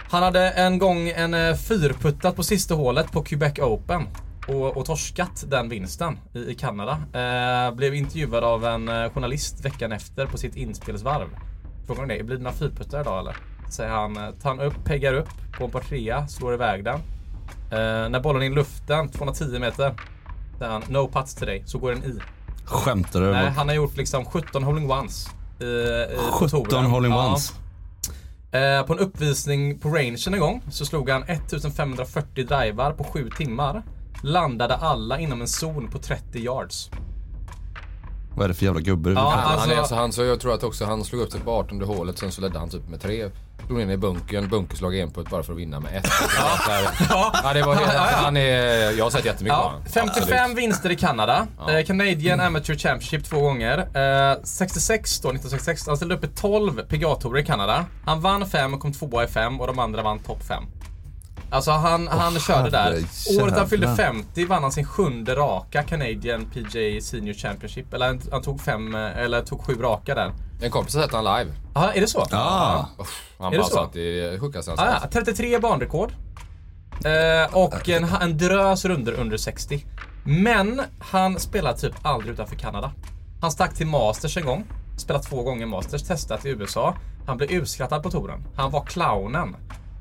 han 0.10 0.24
hade 0.24 0.50
en 0.50 0.80
gång 0.80 1.10
en 1.10 1.34
eh, 1.34 1.56
fyrputtat 1.56 2.36
på 2.36 2.44
sista 2.44 2.76
hålet 2.76 3.12
på 3.12 3.24
Quebec 3.24 3.60
Open. 3.60 4.08
Och, 4.48 4.78
och 4.78 4.86
torskat 4.86 5.44
den 5.48 5.70
vinsten 5.70 6.20
i, 6.34 6.40
i 6.40 6.56
Kanada. 6.56 6.92
Eh, 7.14 7.76
blev 7.76 7.96
intervjuad 7.96 8.44
av 8.44 8.66
en 8.66 8.90
eh, 8.90 9.10
journalist 9.10 9.66
veckan 9.66 9.92
efter 9.92 10.26
på 10.26 10.38
sitt 10.38 10.56
inspelsvarv. 10.56 11.28
Frågar 11.88 12.00
han 12.00 12.08
det, 12.10 12.24
blir 12.24 12.38
det 12.38 12.44
några 12.44 12.56
fyrputtar 12.58 13.02
idag 13.02 13.20
eller? 13.20 13.36
Säger 13.70 13.90
han, 13.92 14.18
eh, 14.18 14.30
tar 14.42 14.50
han 14.50 14.60
upp, 14.60 14.84
peggar 14.86 15.14
upp 15.14 15.30
på 15.58 15.66
en 15.66 15.72
par 15.72 15.80
trea, 15.82 16.28
slår 16.28 16.54
iväg 16.54 16.84
den. 16.84 16.96
Eh, 17.72 18.10
när 18.10 18.20
bollen 18.20 18.42
är 18.42 18.46
i 18.46 18.50
luften, 18.50 19.10
210 19.10 19.60
meter. 19.60 19.94
Säger 20.58 20.72
han, 20.72 20.84
no 20.88 21.08
putts 21.14 21.36
today, 21.36 21.64
så 21.66 21.78
går 21.78 21.92
den 21.92 22.04
i. 22.04 22.20
Skämtar 22.66 23.22
du? 23.22 23.32
Nej, 23.32 23.50
han 23.50 23.68
har 23.68 23.76
gjort 23.76 23.98
liksom 23.98 24.26
17 24.26 24.64
holding 24.64 24.92
ones. 24.92 25.28
I, 25.60 25.64
i, 25.64 26.18
på 26.32 26.48
17 26.48 26.66
touren. 26.66 26.86
holding 26.86 27.12
Ja. 27.12 27.28
ones. 27.30 27.54
Eh, 28.52 28.86
på 28.86 28.94
en 28.94 29.00
uppvisning 29.00 29.80
på 29.80 29.90
rangen 29.90 30.18
en 30.34 30.40
gång 30.40 30.62
så 30.72 30.86
slog 30.86 31.10
han 31.10 31.24
1540 31.24 32.46
drivar 32.46 32.92
på 32.92 33.04
7 33.04 33.30
timmar. 33.38 33.84
Landade 34.24 34.76
alla 34.76 35.20
inom 35.20 35.42
en 35.42 35.48
zon 35.48 35.88
på 35.88 35.98
30 36.00 36.40
yards. 36.40 36.90
Vad 38.36 38.44
är 38.44 38.48
det 38.48 38.54
för 38.54 38.66
jävla 38.66 38.82
gubbe 38.82 39.10
du 39.10 39.16
Ja, 39.16 39.22
ja, 39.22 39.42
Han, 39.42 39.54
alltså- 39.54 39.72
är, 39.72 39.78
alltså, 39.78 39.96
han, 39.96 40.12
så 40.12 40.24
jag 40.24 40.40
tror 40.40 40.54
att 40.54 40.64
också 40.64 40.86
han 40.86 41.04
slog 41.04 41.22
upp 41.22 41.32
sig 41.32 41.42
på 41.42 41.52
18 41.52 41.82
hålet, 41.82 42.18
sen 42.18 42.32
så 42.32 42.42
ledde 42.42 42.60
han 42.60 42.70
typ 42.70 42.90
med 42.90 43.02
tre. 43.02 43.30
Slog 43.68 43.82
in 43.82 43.90
i 43.90 43.98
bunkern, 43.98 44.50
bunkerslag 44.50 45.00
enput 45.00 45.30
bara 45.30 45.44
för 45.44 45.54
att 45.54 45.60
vinna 45.60 45.80
med 45.80 45.98
ett. 45.98 46.08
Ja, 47.10 47.32
ja, 47.44 47.54
det 47.54 47.62
var 47.64 47.76
helt, 47.76 47.92
han 47.94 48.38
är, 48.38 48.92
jag 48.98 49.06
har 49.06 49.10
sett 49.10 49.26
jättemycket 49.26 49.58
Ja, 49.58 49.64
honom. 49.64 49.82
55 49.86 50.34
Absolut. 50.40 50.58
vinster 50.58 50.90
i 50.90 50.96
Kanada. 50.96 51.48
Eh, 51.70 51.86
Canadian 51.86 52.40
Amateur 52.40 52.76
Championship 52.76 53.26
två 53.26 53.40
gånger. 53.40 53.78
Eh, 53.78 54.38
66 54.44 55.20
då, 55.20 55.30
1966. 55.30 55.88
Han 55.88 55.98
ställde 55.98 56.16
upp 56.16 56.24
i 56.24 56.28
12 56.28 56.82
PGA-tourer 56.90 57.40
i 57.40 57.46
Kanada. 57.46 57.86
Han 58.06 58.22
vann 58.22 58.46
5 58.50 58.74
och 58.74 58.80
kom 58.80 58.94
tvåa 58.94 59.24
i 59.24 59.28
5 59.28 59.62
och 59.62 59.68
de 59.68 59.80
andra 59.80 60.02
vann 60.02 60.20
topp 60.20 60.44
5. 60.48 60.64
Alltså 61.50 61.72
han, 61.72 62.08
han 62.08 62.40
körde 62.40 62.70
där. 62.70 63.04
Året 63.42 63.58
han 63.58 63.70
fyllde 63.70 63.88
jävlar. 63.88 64.06
50 64.06 64.46
vann 64.46 64.64
han 64.64 64.72
sin 64.72 64.86
sjunde 64.86 65.36
raka 65.36 65.84
Canadian 65.84 66.46
PGA 66.54 67.02
Senior 67.02 67.34
Championship. 67.34 67.94
Eller 67.94 68.08
han, 68.08 68.22
han 68.32 68.42
tog 68.42 68.62
fem, 68.62 68.96
eh, 68.96 69.18
eller 69.18 69.42
tog 69.42 69.62
sju 69.66 69.74
raka 69.74 70.16
där. 70.16 70.34
En 70.62 70.72
kompis 70.72 70.96
har 70.96 71.02
sett 71.02 71.12
han 71.14 71.24
live. 71.24 71.52
Ja, 71.74 71.94
är 71.94 72.02
det 72.02 72.08
så? 72.08 72.26
Ah, 72.32 72.86
Han 73.40 73.48
Är 73.48 73.52
det 73.52 73.58
bara 73.58 73.68
så? 73.68 73.76
sa 73.76 73.84
att 73.84 73.94
det 73.94 74.20
är 74.22 74.32
det 74.32 74.40
sjukaste 74.40 74.72
han 74.72 74.88
Ah, 74.88 75.00
ja, 75.02 75.08
33 75.12 75.60
banrekord. 75.60 76.12
Eh, 77.06 77.56
och 77.56 77.90
en, 77.90 78.04
en 78.22 78.38
drös 78.38 78.86
runder 78.86 79.14
under 79.14 79.38
60. 79.38 79.86
Men 80.24 80.82
han 81.00 81.40
spelar 81.40 81.74
typ 81.74 81.94
aldrig 82.02 82.34
utanför 82.34 82.56
Kanada. 82.56 82.92
Han 83.42 83.52
stack 83.52 83.74
till 83.76 83.88
Masters 83.88 84.38
en 84.38 84.46
gång. 84.46 84.64
Spelat 84.98 85.24
två 85.24 85.44
gånger 85.44 85.66
Masters, 85.66 86.04
testat 86.04 86.46
i 86.46 86.50
USA. 86.50 86.96
Han 87.28 87.38
blev 87.38 87.52
utskrattad 87.52 88.04
på 88.04 88.12
touren. 88.12 88.44
Han 88.56 88.72
var 88.72 88.84
clownen. 88.86 89.56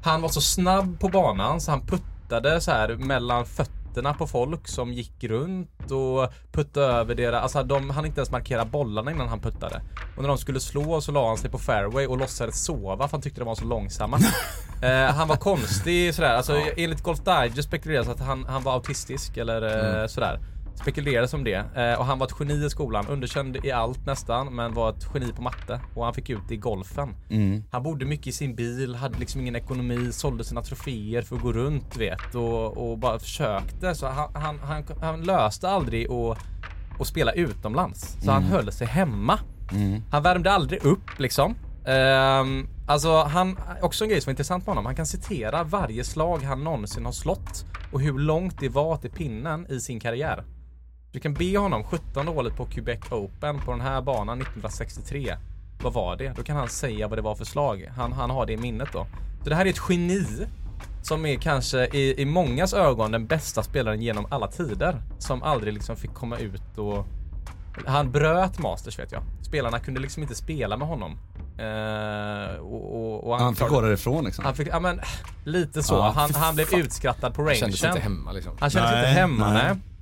Han 0.04 0.22
var 0.22 0.28
så 0.28 0.40
snabb 0.40 1.00
på 1.00 1.08
banan 1.08 1.60
så 1.60 1.70
han 1.70 1.86
puttade 1.86 2.60
så 2.60 2.70
här 2.70 2.96
mellan 2.96 3.46
fötterna 3.46 4.14
på 4.14 4.26
folk 4.26 4.68
som 4.68 4.92
gick 4.92 5.24
runt 5.24 5.90
och 5.90 6.32
puttade 6.52 6.86
över 6.86 7.14
deras, 7.14 7.42
alltså 7.42 7.62
de 7.62 7.90
han 7.90 8.06
inte 8.06 8.20
ens 8.20 8.30
markera 8.30 8.64
bollarna 8.64 9.10
innan 9.10 9.28
han 9.28 9.40
puttade. 9.40 9.82
Och 10.16 10.22
när 10.22 10.28
de 10.28 10.38
skulle 10.38 10.60
slå 10.60 11.00
så 11.00 11.12
la 11.12 11.28
han 11.28 11.38
sig 11.38 11.50
på 11.50 11.58
fairway 11.58 12.06
och 12.06 12.18
låtsades 12.18 12.64
sova 12.64 13.08
för 13.08 13.16
han 13.16 13.22
tyckte 13.22 13.40
de 13.40 13.44
var 13.44 13.54
så 13.54 13.64
långsamma. 13.64 14.18
eh, 14.82 15.14
han 15.14 15.28
var 15.28 15.36
konstig 15.36 16.14
sådär, 16.14 16.34
alltså 16.34 16.60
enligt 16.76 17.02
Golf 17.02 17.20
Digest 17.24 17.68
spekuleras 17.68 18.08
att 18.08 18.20
han, 18.20 18.44
han 18.44 18.62
var 18.62 18.72
autistisk 18.72 19.36
eller 19.36 19.62
eh, 20.02 20.06
sådär. 20.06 20.40
Spekulerades 20.74 21.34
om 21.34 21.44
det. 21.44 21.64
Eh, 21.76 21.98
och 21.98 22.06
han 22.06 22.18
var 22.18 22.26
ett 22.26 22.34
geni 22.40 22.66
i 22.66 22.70
skolan, 22.70 23.06
underkänd 23.06 23.56
i 23.64 23.72
allt 23.72 24.06
nästan, 24.06 24.54
men 24.54 24.74
var 24.74 24.90
ett 24.90 25.08
geni 25.14 25.32
på 25.32 25.42
matte. 25.42 25.80
Och 25.94 26.04
han 26.04 26.14
fick 26.14 26.30
ut 26.30 26.40
det 26.48 26.54
i 26.54 26.56
golfen. 26.56 27.14
Han 27.70 27.82
bodde 27.82 28.04
mycket 28.04 28.26
i 28.26 28.32
sin 28.32 28.54
bil, 28.54 28.94
hade 28.94 29.18
liksom 29.18 29.40
ingen 29.40 29.56
ekonomi, 29.56 30.12
sålde 30.12 30.44
sina 30.44 30.62
troféer 30.62 31.22
för 31.22 31.36
att 31.36 31.42
gå 31.42 31.52
runt 31.52 31.96
vet 31.96 32.34
och, 32.34 32.90
och 32.90 32.98
bara 32.98 33.18
försökte. 33.18 33.94
Så 33.94 34.06
han, 34.06 34.34
han, 34.34 34.58
han, 34.58 34.84
han 35.00 35.22
löste 35.22 35.68
aldrig 35.68 36.10
att, 36.10 36.38
att 37.00 37.06
spela 37.06 37.32
utomlands. 37.32 38.16
Så 38.24 38.30
han 38.30 38.42
höll 38.42 38.72
sig 38.72 38.86
hemma. 38.86 39.38
Han 40.10 40.22
värmde 40.22 40.52
aldrig 40.52 40.84
upp 40.84 41.18
liksom. 41.18 41.54
Ehm, 41.86 42.68
alltså 42.86 43.22
han, 43.22 43.58
också 43.82 44.04
en 44.04 44.10
grej 44.10 44.20
som 44.20 44.30
är 44.30 44.32
intressant 44.32 44.66
med 44.66 44.70
honom, 44.70 44.86
han 44.86 44.94
kan 44.96 45.06
citera 45.06 45.64
varje 45.64 46.04
slag 46.04 46.42
han 46.42 46.64
någonsin 46.64 47.04
har 47.04 47.12
slått 47.12 47.64
och 47.92 48.00
hur 48.00 48.18
långt 48.18 48.60
det 48.60 48.68
var 48.68 48.96
till 48.96 49.10
pinnen 49.10 49.66
i 49.70 49.80
sin 49.80 50.00
karriär. 50.00 50.44
Du 51.14 51.20
kan 51.20 51.34
be 51.34 51.58
honom 51.58 51.84
17 51.84 52.28
hålet 52.28 52.56
på 52.56 52.64
Quebec 52.64 53.00
Open 53.10 53.60
på 53.60 53.70
den 53.70 53.80
här 53.80 54.02
banan 54.02 54.40
1963. 54.40 55.36
Vad 55.82 55.92
var 55.92 56.16
det? 56.16 56.36
Då 56.36 56.42
kan 56.42 56.56
han 56.56 56.68
säga 56.68 57.08
vad 57.08 57.18
det 57.18 57.22
var 57.22 57.34
för 57.34 57.44
slag. 57.44 57.90
Han, 57.96 58.12
han 58.12 58.30
har 58.30 58.46
det 58.46 58.52
i 58.52 58.56
minnet 58.56 58.88
då. 58.92 59.06
Så 59.42 59.48
det 59.48 59.54
här 59.54 59.66
är 59.66 59.70
ett 59.70 59.80
geni 59.88 60.46
som 61.02 61.26
är 61.26 61.36
kanske 61.36 61.86
i, 61.86 62.22
i 62.22 62.24
mångas 62.24 62.74
ögon 62.74 63.12
den 63.12 63.26
bästa 63.26 63.62
spelaren 63.62 64.02
genom 64.02 64.26
alla 64.30 64.48
tider. 64.48 65.02
Som 65.18 65.42
aldrig 65.42 65.74
liksom 65.74 65.96
fick 65.96 66.14
komma 66.14 66.38
ut 66.38 66.78
och... 66.78 67.06
Han 67.86 68.10
bröt 68.10 68.58
Masters 68.58 68.98
vet 68.98 69.12
jag. 69.12 69.22
Spelarna 69.42 69.78
kunde 69.78 70.00
liksom 70.00 70.22
inte 70.22 70.34
spela 70.34 70.76
med 70.76 70.88
honom. 70.88 71.18
Eh, 71.58 72.56
och, 72.56 72.94
och, 72.94 73.24
och 73.30 73.38
Han 73.38 73.54
fick 73.54 73.68
gå 73.68 73.80
därifrån 73.80 74.24
liksom. 74.24 74.44
han 74.44 74.54
fick, 74.54 74.68
ja 74.68 74.80
men 74.80 75.00
lite 75.44 75.82
så. 75.82 75.94
Ja, 75.94 76.12
han, 76.16 76.34
han 76.34 76.54
blev 76.54 76.74
utskrattad 76.74 77.34
på 77.34 77.44
Han 77.44 77.54
kände 77.54 77.76
sig 77.76 77.88
rangen. 77.88 78.02
inte 78.02 78.08
hemma 78.08 78.32
liksom. 78.32 78.52
Han 78.60 78.70
kände 78.70 78.88
sig 78.88 79.00
Nej, 79.00 79.10
inte 79.10 79.20
hemma, 79.20 79.52
nej. 79.52 79.62
nej. 79.64 79.93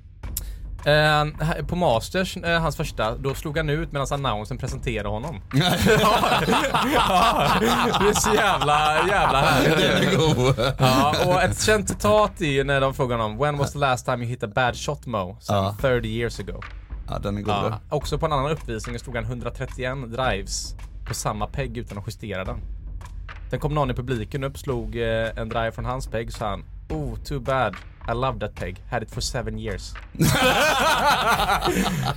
Eh, 0.85 1.25
på 1.67 1.75
Masters, 1.75 2.37
eh, 2.37 2.61
hans 2.61 2.75
första, 2.75 3.17
då 3.17 3.33
slog 3.33 3.57
han 3.57 3.69
ut 3.69 3.91
medan 3.91 4.07
annonsen 4.11 4.57
presenterade 4.57 5.09
honom. 5.09 5.41
ja, 5.53 7.51
det 7.99 8.09
är 8.09 8.13
så 8.13 8.33
jävla, 8.33 9.07
jävla 9.07 9.41
härligt. 9.41 10.19
Ja, 10.79 11.15
och 11.25 11.41
ett 11.41 11.61
känt 11.61 11.89
citat 11.89 12.41
är 12.41 12.45
ju 12.45 12.63
när 12.63 12.81
de 12.81 12.93
frågar 12.93 13.17
honom 13.17 13.37
When 13.37 13.57
was 13.57 13.73
the 13.73 13.79
last 13.79 14.05
time 14.05 14.17
you 14.17 14.25
hit 14.25 14.43
a 14.43 14.47
bad 14.55 14.75
shot 14.77 15.05
Mo? 15.05 15.37
Så 15.39 15.53
Ja. 15.53 15.75
30 15.81 16.07
years 16.07 16.39
ago. 16.39 16.61
Ja, 17.09 17.19
den 17.19 17.37
är 17.37 17.41
god. 17.41 17.53
Ja, 17.53 17.79
också 17.89 18.17
på 18.17 18.25
en 18.25 18.33
annan 18.33 18.51
uppvisning 18.51 18.99
slog 18.99 19.15
han 19.15 19.25
131 19.25 19.97
drives 20.11 20.75
på 21.07 21.13
samma 21.13 21.47
pegg 21.47 21.77
utan 21.77 21.97
att 21.97 22.07
justera 22.07 22.43
den. 22.45 22.57
Sen 23.49 23.59
kom 23.59 23.73
någon 23.73 23.91
i 23.91 23.93
publiken 23.93 24.43
upp, 24.43 24.57
slog 24.57 24.95
eh, 24.95 25.29
en 25.37 25.49
drive 25.49 25.71
från 25.71 25.85
hans 25.85 26.07
och 26.07 26.13
sa 26.33 26.49
han 26.49 26.63
Oh, 26.93 27.15
too 27.23 27.39
bad. 27.39 27.75
I 28.07 28.11
love 28.13 28.39
that 28.39 28.55
peg. 28.55 28.83
Had 28.91 29.03
it 29.03 29.11
for 29.11 29.21
seven 29.21 29.59
years. 29.59 29.93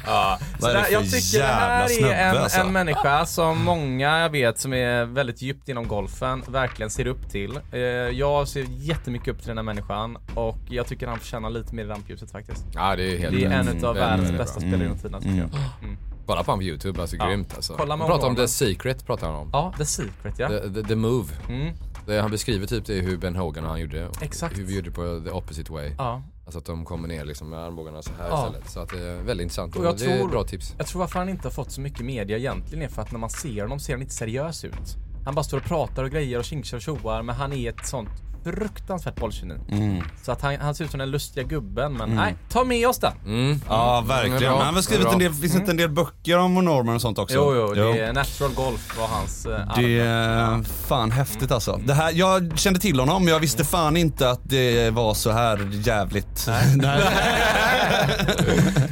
ja. 0.07 0.39
Så 0.61 0.67
är 0.67 0.75
det 0.75 0.81
där, 0.81 0.91
jag 0.93 1.11
tycker 1.11 1.39
det 1.39 1.45
här 1.45 2.03
är 2.03 2.15
en, 2.15 2.37
alltså? 2.37 2.61
en 2.61 2.73
människa 2.73 3.27
som 3.27 3.65
många 3.65 4.19
jag 4.19 4.31
vet 4.31 4.59
som 4.59 4.73
är 4.73 5.05
väldigt 5.05 5.43
djupt 5.43 5.69
inom 5.69 5.89
golfen 5.89 6.45
verkligen 6.49 6.91
ser 6.91 7.07
upp 7.07 7.31
till. 7.31 7.61
Eh, 7.73 7.81
jag 7.81 8.49
ser 8.49 8.67
jättemycket 8.69 9.29
upp 9.29 9.39
till 9.39 9.49
den 9.49 9.59
här 9.59 9.65
människan 9.65 10.19
och 10.35 10.59
jag 10.69 10.87
tycker 10.87 11.07
han 11.07 11.19
förtjänar 11.19 11.51
lite 11.51 11.75
mer 11.75 11.85
i 11.85 11.89
rampljuset 11.89 12.31
faktiskt. 12.31 12.65
Ja, 12.75 12.97
det 12.97 13.15
är 13.15 13.19
helt 13.19 13.37
Det 13.37 13.45
är 13.45 13.51
en 13.51 13.69
av 13.69 13.95
Väldigt, 13.95 14.03
världens 14.03 14.39
bästa 14.39 14.61
spelare 14.61 14.83
genom 14.83 14.99
tiderna 14.99 15.21
tycker 15.21 15.37
jag. 15.37 15.51
Mm. 15.83 15.97
Bara 16.27 16.45
på 16.45 16.51
honom 16.51 16.59
på 16.59 16.65
YouTube, 16.65 17.01
alltså 17.01 17.17
Ja. 17.17 17.27
grymt 17.27 17.55
alltså. 17.57 17.75
Kolla 17.79 17.97
med 17.97 18.07
pratar 18.07 18.27
om. 18.29 18.37
The 18.37 18.49
Secret, 18.49 19.07
pratar 19.07 19.27
han 19.27 19.37
om. 19.37 19.51
Ja, 19.53 19.73
The 19.79 19.85
Secret 19.85 20.39
ja. 20.39 20.49
The, 20.49 20.61
the, 20.75 20.83
the 20.83 20.95
Move. 20.95 21.29
Mm. 21.49 21.75
Det, 22.07 22.21
han 22.21 22.31
beskriver 22.31 22.66
typ 22.66 22.85
det 22.87 22.95
hur 22.95 23.16
Ben 23.16 23.37
Hogan 23.37 23.64
och 23.64 23.71
han 23.71 23.81
gjorde 23.81 23.99
det. 23.99 24.11
Exakt. 24.23 24.59
Hur 24.59 24.64
vi 24.64 24.77
gjorde 24.77 24.90
på 24.90 25.23
the 25.25 25.31
opposite 25.31 25.73
way. 25.73 25.92
ja. 25.99 26.23
Alltså 26.45 26.59
att 26.59 26.64
de 26.64 26.85
kommer 26.85 27.09
ner 27.09 27.25
liksom 27.25 27.51
med 27.51 27.59
armbågarna 27.59 28.03
så 28.03 28.11
här 28.19 28.29
Ja. 28.29 28.47
istället. 28.47 28.71
Så 28.71 28.81
att 28.81 28.88
det 28.88 29.03
är 29.09 29.16
väldigt 29.23 29.42
intressant. 29.45 29.77
Och 29.77 29.85
jag 29.85 29.92
Och 29.92 29.99
det 29.99 30.05
är 30.05 30.16
tror- 30.16 30.25
ett 30.27 30.31
bra 30.33 30.45
tips. 30.45 30.75
Jag 30.79 30.87
tror 30.87 31.01
varför 31.01 31.19
han 31.19 31.29
inte 31.29 31.42
har 31.49 31.53
fått 31.53 31.71
så 31.71 31.81
mycket 31.81 32.01
media 32.05 32.37
egentligen 32.38 32.85
är 32.85 32.88
för 32.88 33.03
att 33.03 33.12
när 33.12 33.19
man 33.19 33.31
ser 33.31 33.62
honom 33.62 33.81
ser 33.81 33.92
han 33.92 34.03
inte 34.03 34.14
seriös 34.14 34.64
ut. 34.64 34.97
Han 35.25 35.35
bara 35.35 35.42
står 35.45 35.59
och 35.59 35.64
pratar 35.64 36.05
och 36.05 36.11
grejer 36.11 36.38
och 36.38 36.45
tjingtjar 36.45 36.77
och 36.79 36.83
tjoar 36.83 37.23
men 37.23 37.35
han 37.37 37.53
är 37.53 37.71
ett 37.71 37.87
sånt 37.87 38.09
fruktansvärt 38.54 39.14
bollgeni. 39.20 39.54
Mm. 39.70 40.02
Så 40.22 40.32
att 40.32 40.42
han, 40.42 40.56
han 40.61 40.74
ser 40.74 40.85
ut 40.85 40.90
som 40.90 40.98
den 41.00 41.11
lustiga 41.11 41.44
gubben 41.44 41.92
men 41.92 42.11
nej, 42.11 42.35
ta 42.48 42.64
med 42.64 42.88
oss 42.88 42.98
den. 42.98 43.12
Mm. 43.26 43.61
Ja, 43.68 43.96
Mm, 43.98 44.09
det 44.09 44.14
verkligen. 44.14 44.52
Men 44.52 44.62
han 44.62 44.74
har 44.74 44.82
skrivit 44.82 45.06
Det 45.06 45.12
en 45.12 45.18
del, 45.18 45.32
finns 45.32 45.54
inte 45.54 45.70
en 45.70 45.76
del 45.76 45.88
böcker 45.90 46.38
om 46.38 46.54
Norman 46.54 46.94
och 46.94 47.00
sånt 47.00 47.18
också? 47.18 47.35
Jo, 47.37 47.54
jo, 47.56 47.74
det 47.92 47.98
är 48.00 48.12
Natural 48.12 48.54
Golf 48.54 48.98
var 48.98 49.06
hans 49.06 49.46
eh, 49.46 49.76
Det 49.76 50.00
är 50.00 50.62
fan 50.87 51.11
häftigt 51.11 51.52
alltså. 51.52 51.80
Det 51.85 51.94
här, 51.94 52.12
jag 52.14 52.59
kände 52.59 52.80
till 52.80 53.00
honom 53.00 53.24
men 53.24 53.32
jag 53.32 53.40
visste 53.40 53.64
fan 53.64 53.96
inte 53.96 54.30
att 54.30 54.40
det 54.42 54.90
var 54.90 55.14
så 55.14 55.30
här 55.30 55.68
jävligt. 55.72 56.48
Nej. 56.76 57.00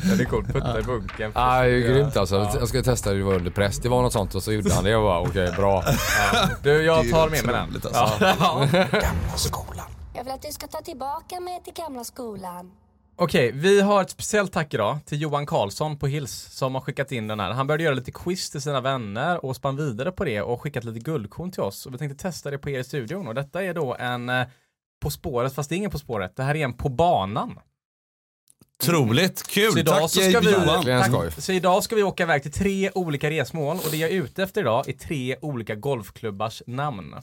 Det 0.16 0.22
är 0.22 0.26
coolt, 0.26 0.46
putta 0.52 0.80
i 0.80 0.82
bunken. 0.82 1.32
Ja, 1.34 1.50
det 1.50 1.58
är 1.58 1.64
ju 1.64 1.80
grymt 1.82 2.16
alltså. 2.16 2.50
Jag 2.58 2.68
ska 2.68 2.82
testa 2.82 3.12
det 3.12 3.22
var 3.22 3.34
under 3.34 3.50
press. 3.50 3.78
Det 3.78 3.88
var 3.88 4.02
något 4.02 4.12
sånt 4.12 4.34
och 4.34 4.42
så 4.42 4.52
gjorde 4.52 4.74
han 4.74 4.84
det 4.84 4.96
och 4.96 5.02
bara 5.02 5.20
okej, 5.20 5.52
bra. 5.56 5.84
Ja. 6.32 6.48
Du, 6.62 6.82
jag 6.82 7.04
Det 7.06 7.10
tar 7.10 7.28
med 7.28 7.44
mig 7.44 7.54
den. 7.54 7.94
alltså. 7.94 8.24
Ja. 8.40 8.66
Skolan. 9.44 9.86
Jag 10.14 10.24
vill 10.24 10.32
att 10.32 10.42
du 10.42 10.52
ska 10.52 10.66
ta 10.66 10.80
tillbaka 10.80 11.40
mig 11.40 11.62
till 11.64 11.72
gamla 11.74 12.04
skolan. 12.04 12.72
Okej, 13.16 13.52
vi 13.52 13.80
har 13.80 14.02
ett 14.02 14.10
speciellt 14.10 14.52
tack 14.52 14.74
idag 14.74 14.98
till 15.04 15.20
Johan 15.20 15.46
Karlsson 15.46 15.98
på 15.98 16.06
Hills 16.06 16.32
som 16.32 16.74
har 16.74 16.82
skickat 16.82 17.12
in 17.12 17.26
den 17.28 17.40
här. 17.40 17.50
Han 17.50 17.66
började 17.66 17.84
göra 17.84 17.94
lite 17.94 18.12
quiz 18.12 18.50
till 18.50 18.60
sina 18.60 18.80
vänner 18.80 19.44
och 19.44 19.56
spann 19.56 19.76
vidare 19.76 20.12
på 20.12 20.24
det 20.24 20.42
och 20.42 20.60
skickat 20.60 20.84
lite 20.84 20.98
guldkorn 20.98 21.50
till 21.50 21.62
oss. 21.62 21.86
Och 21.86 21.94
vi 21.94 21.98
tänkte 21.98 22.22
testa 22.22 22.50
det 22.50 22.58
på 22.58 22.70
er 22.70 22.78
i 22.78 22.84
studion 22.84 23.28
och 23.28 23.34
detta 23.34 23.62
är 23.62 23.74
då 23.74 23.94
en 23.94 24.28
eh, 24.28 24.46
På 25.00 25.10
spåret, 25.10 25.54
fast 25.54 25.68
det 25.68 25.74
är 25.74 25.76
ingen 25.76 25.90
På 25.90 25.98
spåret. 25.98 26.36
Det 26.36 26.42
här 26.42 26.54
är 26.54 26.64
en 26.64 26.72
På 26.72 26.88
banan. 26.88 27.58
Otroligt 28.82 29.48
kul. 29.48 29.72
Så 29.72 29.78
idag 29.78 30.00
Tack 30.00 30.10
så 30.10 30.20
ska 30.20 30.40
vi, 30.40 30.52
Johan. 30.52 30.66
Verkligen 30.66 31.04
skoj. 31.04 31.30
tack, 31.30 31.44
så 31.44 31.52
idag 31.52 31.82
ska 31.84 31.96
vi 31.96 32.02
åka 32.02 32.22
iväg 32.22 32.42
till 32.42 32.52
tre 32.52 32.90
olika 32.94 33.30
resmål 33.30 33.76
och 33.76 33.90
det 33.90 33.96
jag 33.96 34.10
är 34.10 34.14
ute 34.14 34.42
efter 34.42 34.60
idag 34.60 34.88
är 34.88 34.92
tre 34.92 35.36
olika 35.40 35.74
golfklubbars 35.74 36.62
namn. 36.66 37.14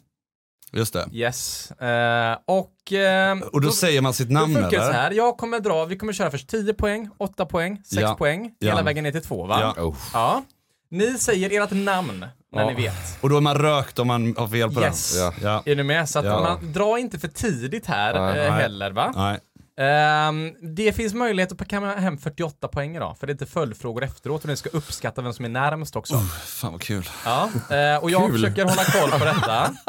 Just 0.73 0.93
det. 0.93 1.05
Yes. 1.11 1.71
Eh, 1.71 2.37
och... 2.47 2.93
eh, 2.93 3.37
Och 3.53 3.61
då 3.61 3.71
säger 3.71 4.01
man 4.01 4.13
sitt 4.13 4.27
Då 4.29 4.33
namn 4.33 4.53
det 4.53 4.61
så 4.69 4.75
eller? 4.75 4.91
här. 4.93 5.11
Jag 5.11 5.37
kommer 5.37 5.59
dra, 5.59 5.85
vi 5.85 5.97
kommer 5.97 6.13
köra 6.13 6.31
först 6.31 6.47
10 6.47 6.73
poäng, 6.73 7.09
8 7.17 7.45
poäng, 7.45 7.81
6 7.85 8.01
Ja. 8.01 8.15
poäng, 8.15 8.51
Ja. 8.59 8.67
hela 8.69 8.83
vägen 8.83 9.03
ner 9.03 9.11
till 9.11 9.21
2 9.21 9.45
va? 9.45 9.73
Ja. 9.77 9.83
Oh. 9.83 9.95
Ja. 10.13 10.43
Ni 10.91 11.17
säger 11.17 11.63
ert 11.63 11.71
namn 11.71 12.25
när 12.53 12.61
Ja. 12.61 12.67
ni 12.69 12.73
vet. 12.75 12.93
Och 13.21 13.29
då 13.29 13.37
är 13.37 13.41
man 13.41 13.57
rökt 13.57 13.99
om 13.99 14.07
man 14.07 14.35
har 14.37 14.47
fel 14.47 14.71
på 14.73 14.81
Yes. 14.81 15.17
Den? 15.17 15.33
Ja. 15.41 15.63
Är 15.65 15.75
ni 15.75 15.83
med? 15.83 16.09
Så 16.09 16.19
att 16.19 16.25
man 16.25 16.73
drar 16.73 16.97
inte 16.97 17.19
för 17.19 17.27
tidigt 17.27 17.85
här 17.85 18.13
Nej, 18.19 18.29
eh, 18.45 18.51
nej. 18.51 18.61
heller 18.61 18.91
va? 18.91 19.13
Nej. 19.15 19.39
Ehm, 19.77 20.55
det 20.75 20.93
finns 20.93 21.13
möjlighet 21.13 21.61
att 21.61 21.67
kamma 21.67 21.93
hem 21.95 22.17
48 22.17 22.67
poäng 22.67 22.95
idag, 22.95 23.17
för 23.17 23.27
det 23.27 23.31
är 23.31 23.33
inte 23.33 23.45
följdfrågor 23.45 24.03
efteråt 24.03 24.43
och 24.43 24.49
ni 24.49 24.55
ska 24.57 24.69
uppskatta 24.69 25.21
vem 25.21 25.33
som 25.33 25.45
är 25.45 25.49
närmast 25.49 25.95
också. 25.95 26.17
Fan 26.45 26.71
vad 26.71 26.81
kul. 26.81 27.09
Ja, 27.25 27.49
eh, 27.69 28.03
och 28.03 28.11
jag 28.11 28.21
Kul. 28.29 28.31
försöker 28.41 28.63
hålla 28.65 28.83
koll 28.83 29.19
på 29.19 29.25
detta. 29.25 29.73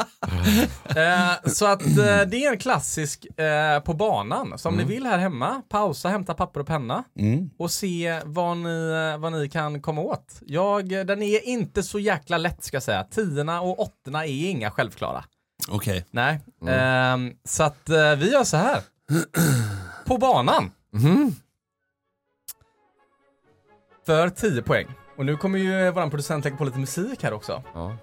Eh, 0.95 1.49
så 1.51 1.65
att 1.65 1.81
eh, 1.85 2.21
det 2.27 2.45
är 2.45 2.51
en 2.51 2.57
klassisk 2.57 3.27
på 3.85 3.93
banan. 3.93 4.57
Så 4.57 4.69
om 4.69 4.75
ni 4.75 4.83
vill 4.83 5.05
här 5.05 5.17
hemma, 5.17 5.61
pausa, 5.69 6.09
hämta 6.09 6.33
papper 6.33 6.59
och 6.59 6.67
penna 6.67 7.03
Mm. 7.19 7.49
och 7.59 7.71
se 7.71 8.21
vad 8.25 8.57
ni, 8.57 8.89
vad 9.19 9.31
ni 9.31 9.49
kan 9.49 9.81
komma 9.81 10.01
åt. 10.01 10.39
Jag, 10.41 10.89
den 10.89 11.21
är 11.23 11.45
inte 11.47 11.83
så 11.83 11.99
jäkla 11.99 12.37
lätt 12.37 12.63
ska 12.63 12.75
jag 12.75 12.83
säga. 12.83 13.03
Tiorna 13.03 13.61
och 13.61 13.79
åttorna 13.79 14.25
är 14.25 14.49
inga 14.49 14.71
självklara. 14.71 15.23
Okej. 15.69 16.05
Nej, 16.11 16.39
Ehm, 16.67 17.31
så 17.47 17.63
att 17.63 17.89
vi 18.17 18.31
gör 18.31 18.43
så 18.43 18.57
här. 18.57 18.81
På 20.05 20.17
banan. 20.17 20.71
För 24.05 24.29
10 24.29 24.61
poäng. 24.61 24.87
Och 25.17 25.25
nu 25.25 25.37
kommer 25.37 25.59
ju 25.59 25.91
vår 25.91 26.09
producent 26.09 26.45
lägga 26.45 26.57
på 26.57 26.63
lite 26.63 26.79
musik 26.79 27.23
här 27.23 27.33
också. 27.33 27.63
Ja. 27.73 27.97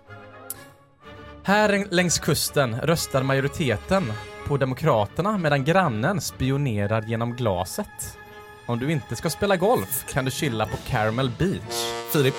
Här 1.44 1.86
längs 1.90 2.18
kusten 2.18 2.80
röstar 2.80 3.22
majoriteten 3.22 4.12
på 4.46 4.56
Demokraterna 4.56 5.38
medan 5.38 5.64
grannen 5.64 6.20
spionerar 6.20 7.02
genom 7.02 7.36
glaset. 7.36 8.18
Om 8.66 8.78
du 8.78 8.92
inte 8.92 9.16
ska 9.16 9.30
spela 9.30 9.56
golf 9.56 10.04
kan 10.08 10.24
du 10.24 10.30
chilla 10.30 10.66
på 10.66 10.76
Caramel 10.76 11.30
Beach. 11.38 11.92
Filip. 12.12 12.34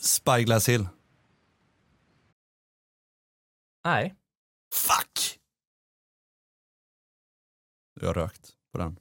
Spyglass 0.00 0.68
Hill. 0.68 0.88
Nej. 3.84 4.14
Fuck! 4.74 5.07
Du 8.00 8.06
har 8.06 8.14
rökt 8.14 8.48
på 8.72 8.78
den. 8.78 8.96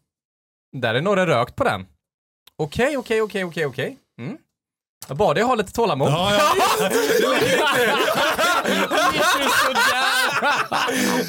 Där 0.78 0.96
är 0.96 1.02
några 1.02 1.28
rökt 1.28 1.56
på 1.56 1.64
den. 1.64 1.86
Okej, 2.56 2.98
okej, 2.98 3.22
okej, 3.22 3.44
okej, 3.44 3.66
okej. 3.66 3.98
Mm. 4.20 4.38
Jag 5.08 5.18
bad 5.18 5.36
dig 5.36 5.44
ha 5.44 5.56
lite 5.56 5.72
tålamod. 5.72 6.10
Ja, 6.10 6.34
ja. 6.36 6.90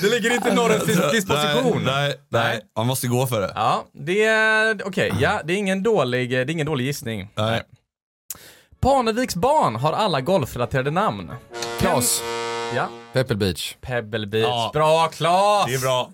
Det 0.00 0.08
ligger 0.10 0.34
inte 0.34 0.48
i 0.48 0.54
norrens 0.54 0.84
dis- 0.84 1.10
disposition. 1.10 1.82
Nej, 1.84 2.20
nej, 2.28 2.60
man 2.76 2.86
måste 2.86 3.06
gå 3.06 3.26
för 3.26 3.40
det. 3.40 3.52
Ja, 3.54 3.84
det 3.92 4.24
är 4.24 4.86
okej. 4.86 5.12
Ja, 5.20 5.40
det 5.44 5.52
är 5.52 5.56
ingen 5.56 5.82
dålig, 5.82 6.30
det 6.30 6.36
är 6.36 6.50
ingen 6.50 6.66
dålig 6.66 6.84
gissning. 6.84 7.28
Nej. 7.34 7.62
Parneviks 8.80 9.36
barn 9.36 9.76
har 9.76 9.92
alla 9.92 10.20
golfrelaterade 10.20 10.90
namn. 10.90 11.32
Klas. 11.78 12.22
Ja. 12.74 12.88
Pebble 13.12 13.36
Beach. 13.36 13.76
Pebble 13.80 14.26
Beach. 14.26 14.46
Ja. 14.48 14.70
Bra 14.74 15.08
Klas! 15.08 15.66
Det 15.66 15.74
är 15.74 15.80
bra. 15.80 16.10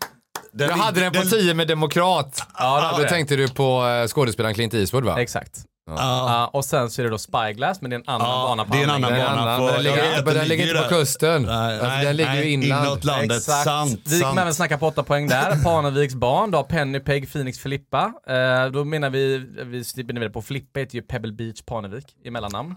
Den 0.55 0.69
Jag 0.69 0.77
hade 0.77 1.01
den 1.01 1.13
på 1.13 1.23
10 1.23 1.55
med 1.55 1.69
Demokrat. 1.69 2.43
Ja, 2.59 2.89
var 2.93 2.99
Då 2.99 3.03
det. 3.05 3.09
tänkte 3.09 3.37
du 3.37 3.49
på 3.49 3.87
eh, 3.87 4.07
skådespelaren 4.09 4.55
Clint 4.55 4.75
Eastwood 4.75 5.05
va? 5.05 5.21
Exakt. 5.23 5.63
Ja. 5.91 5.95
Ja, 5.99 6.51
och 6.53 6.65
sen 6.65 6.91
så 6.91 7.03
är 7.03 7.05
det 7.05 7.11
då 7.11 7.19
Spyglass, 7.19 7.81
men 7.81 7.91
det 7.91 7.97
är 7.97 8.01
en 8.01 8.05
annan 8.09 8.29
Ja, 8.31 8.45
bana 8.49 8.65
på 8.65 8.73
det 8.75 8.79
är 8.79 8.85
en 8.85 8.91
annan 8.91 9.13
bana. 9.13 9.51
Den, 9.51 9.61
på- 9.61 9.67
den 9.73 9.83
ligger 9.83 10.25
den 10.25 10.35
det 10.35 10.45
ligger 10.45 10.69
inte 10.77 10.83
på 10.89 10.95
kusten. 10.95 11.43
Nej, 11.43 11.73
Alltså, 11.73 11.87
nej, 11.89 12.05
den 12.05 12.17
ligger 12.17 12.31
nej, 12.31 12.45
ju 12.47 12.51
inland. 12.51 12.87
inåt 12.87 13.05
landet. 13.05 13.37
Exakt. 13.37 13.65
Sant, 13.65 14.01
Vi 14.05 14.21
kommer 14.21 14.43
även 14.43 14.55
snacka 14.55 14.79
på 14.79 14.87
åtta 14.87 15.03
poäng 15.03 15.29
där. 15.29 15.63
Parneviks 15.65 16.15
barn, 16.15 16.51
då 16.51 16.59
har 16.59 16.63
Penny 16.65 17.01
Peg, 17.01 17.33
Phoenix 17.33 17.59
Filippa. 17.59 18.13
Eh, 18.29 18.67
då 18.73 18.85
menar 18.85 19.11
vi, 19.11 19.47
vi 19.65 19.85
slipper 19.85 20.15
vidare 20.15 20.31
på 20.31 20.43
Filippa 20.43 20.81
heter 20.81 20.95
ju 20.95 21.03
Pebble 21.03 21.33
Beach 21.33 21.63
Parnevik 21.67 22.05
i 22.25 22.31
mellannamn. 22.31 22.75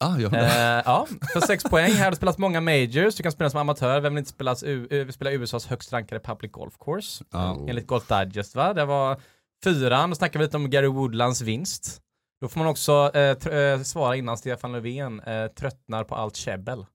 Ah, 0.00 0.18
jag 0.18 0.34
Eh, 0.34 0.82
ja, 0.84 1.06
för 1.32 1.40
sex 1.40 1.64
poäng. 1.64 1.92
Här 1.92 2.04
har 2.04 2.10
det 2.10 2.16
spelats 2.16 2.38
många 2.38 2.60
majors. 2.60 3.14
Du 3.14 3.22
kan 3.22 3.32
spela 3.32 3.50
som 3.50 3.60
amatör. 3.60 4.00
Vem 4.00 4.14
vill 4.14 4.18
inte 4.18 4.30
spelas 4.30 4.62
U- 4.62 4.88
eh, 4.90 5.08
spela 5.08 5.30
USAs 5.30 5.66
högst 5.66 5.92
rankade 5.92 6.20
public 6.20 6.52
golf 6.52 6.74
course? 6.84 7.24
Ja. 7.30 7.56
Enligt 7.68 7.86
Golf 7.86 8.08
Digest 8.08 8.54
va? 8.56 8.72
Det 8.74 8.84
var 8.84 9.20
fyran. 9.64 10.10
Då 10.10 10.16
snackar 10.16 10.38
vi 10.38 10.44
lite 10.44 10.56
om 10.56 10.70
Gary 10.70 10.86
Woodlands 10.86 11.40
vinst. 11.40 12.00
Då 12.40 12.48
får 12.48 12.58
man 12.60 12.68
också 12.68 13.10
eh, 13.14 13.54
eh, 13.54 13.80
svara 13.82 14.16
innan 14.16 14.36
Stefan 14.38 14.72
Löfven 14.72 15.20
eh, 15.20 15.46
tröttnar 15.46 16.04
på 16.04 16.14
allt 16.14 16.36
käbbel. 16.36 16.86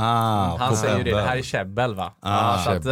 Ah, 0.00 0.56
Han 0.56 0.76
säger 0.76 0.98
ju 0.98 1.04
det, 1.04 1.10
det 1.10 1.22
här 1.22 1.36
är 1.36 1.42
käbbel 1.42 1.94
va? 1.94 2.12
Ah, 2.20 2.52
ja, 2.56 2.62
så 2.64 2.70
att, 2.70 2.86
eh, 2.86 2.90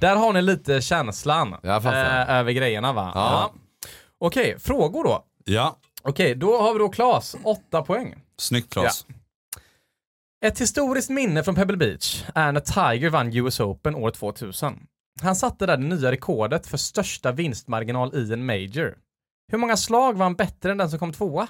där 0.00 0.16
har 0.16 0.32
ni 0.32 0.42
lite 0.42 0.80
känslan 0.80 1.54
eh, 1.94 2.30
över 2.30 2.52
grejerna 2.52 2.92
va? 2.92 3.12
Ja. 3.14 3.52
Okej, 4.18 4.58
frågor 4.58 5.04
då. 5.04 5.24
Ja, 5.44 5.76
Okej, 6.02 6.34
då 6.34 6.60
har 6.62 6.72
vi 6.72 6.78
då 6.78 6.88
Klas, 6.88 7.36
åtta 7.44 7.82
poäng. 7.82 8.14
Snyggt 8.38 8.72
Klas. 8.72 9.06
Ett 10.44 10.60
historiskt 10.60 11.10
minne 11.10 11.44
från 11.44 11.54
Pebble 11.54 11.76
Beach 11.76 12.24
är 12.34 12.52
när 12.52 12.60
Tiger 12.60 13.10
vann 13.10 13.36
US 13.36 13.60
Open 13.60 13.94
år 13.94 14.10
2000. 14.10 14.86
Han 15.22 15.36
satte 15.36 15.66
där 15.66 15.76
det 15.76 15.84
nya 15.84 16.12
rekordet 16.12 16.66
för 16.66 16.76
största 16.76 17.32
vinstmarginal 17.32 18.14
i 18.14 18.32
en 18.32 18.46
major. 18.46 18.98
Hur 19.52 19.58
många 19.58 19.76
slag 19.76 20.16
var 20.16 20.24
han 20.24 20.34
bättre 20.34 20.70
än 20.70 20.78
den 20.78 20.90
som 20.90 20.98
kom 20.98 21.12
tvåa? 21.12 21.48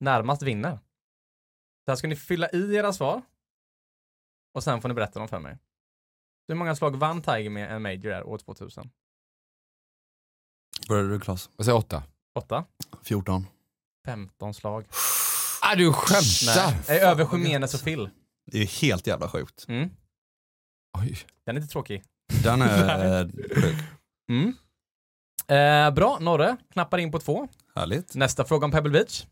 Närmast 0.00 0.42
vinner. 0.42 0.78
Där 1.86 1.96
ska 1.96 2.08
ni 2.08 2.16
fylla 2.16 2.50
i 2.50 2.74
era 2.74 2.92
svar. 2.92 3.22
Och 4.54 4.64
sen 4.64 4.80
får 4.80 4.88
ni 4.88 4.94
berätta 4.94 5.18
dem 5.18 5.28
för 5.28 5.38
mig. 5.38 5.58
Hur 6.48 6.54
många 6.54 6.76
slag 6.76 6.96
vann 6.96 7.22
Tiger 7.22 7.50
med 7.50 7.72
en 7.72 7.82
major 7.82 8.10
där 8.10 8.24
år 8.24 8.38
2000? 8.38 8.90
Började 10.88 11.08
du 11.08 11.20
Klas? 11.20 11.50
Jag 11.56 11.64
säger 11.64 11.78
åtta. 11.78 12.02
8? 12.34 12.64
14. 13.02 13.46
15 14.06 14.54
slag. 14.54 14.86
Ah, 15.72 15.76
du 15.76 15.92
skämtar! 15.92 16.76
Nej, 16.88 16.98
är 16.98 17.06
över 17.06 17.28
Jimenez 17.32 17.74
och 17.74 17.84
Phil. 17.84 18.10
Det 18.46 18.58
är 18.58 18.66
helt 18.82 19.06
jävla 19.06 19.28
sjukt. 19.28 19.64
Mm. 19.68 19.90
Oj. 20.98 21.18
Den 21.46 21.56
är 21.56 21.60
inte 21.60 21.72
tråkig. 21.72 22.02
Den 22.42 22.62
är 22.62 23.28
sjuk. 23.62 23.74
Mm. 24.30 24.54
Eh, 25.48 25.94
bra, 25.94 26.18
Norre 26.20 26.56
knappar 26.72 26.98
in 26.98 27.12
på 27.12 27.18
två. 27.18 27.48
Härligt. 27.74 28.14
Nästa 28.14 28.44
fråga 28.44 28.64
om 28.64 28.70
Pebble 28.70 28.92
Beach. 28.92 29.26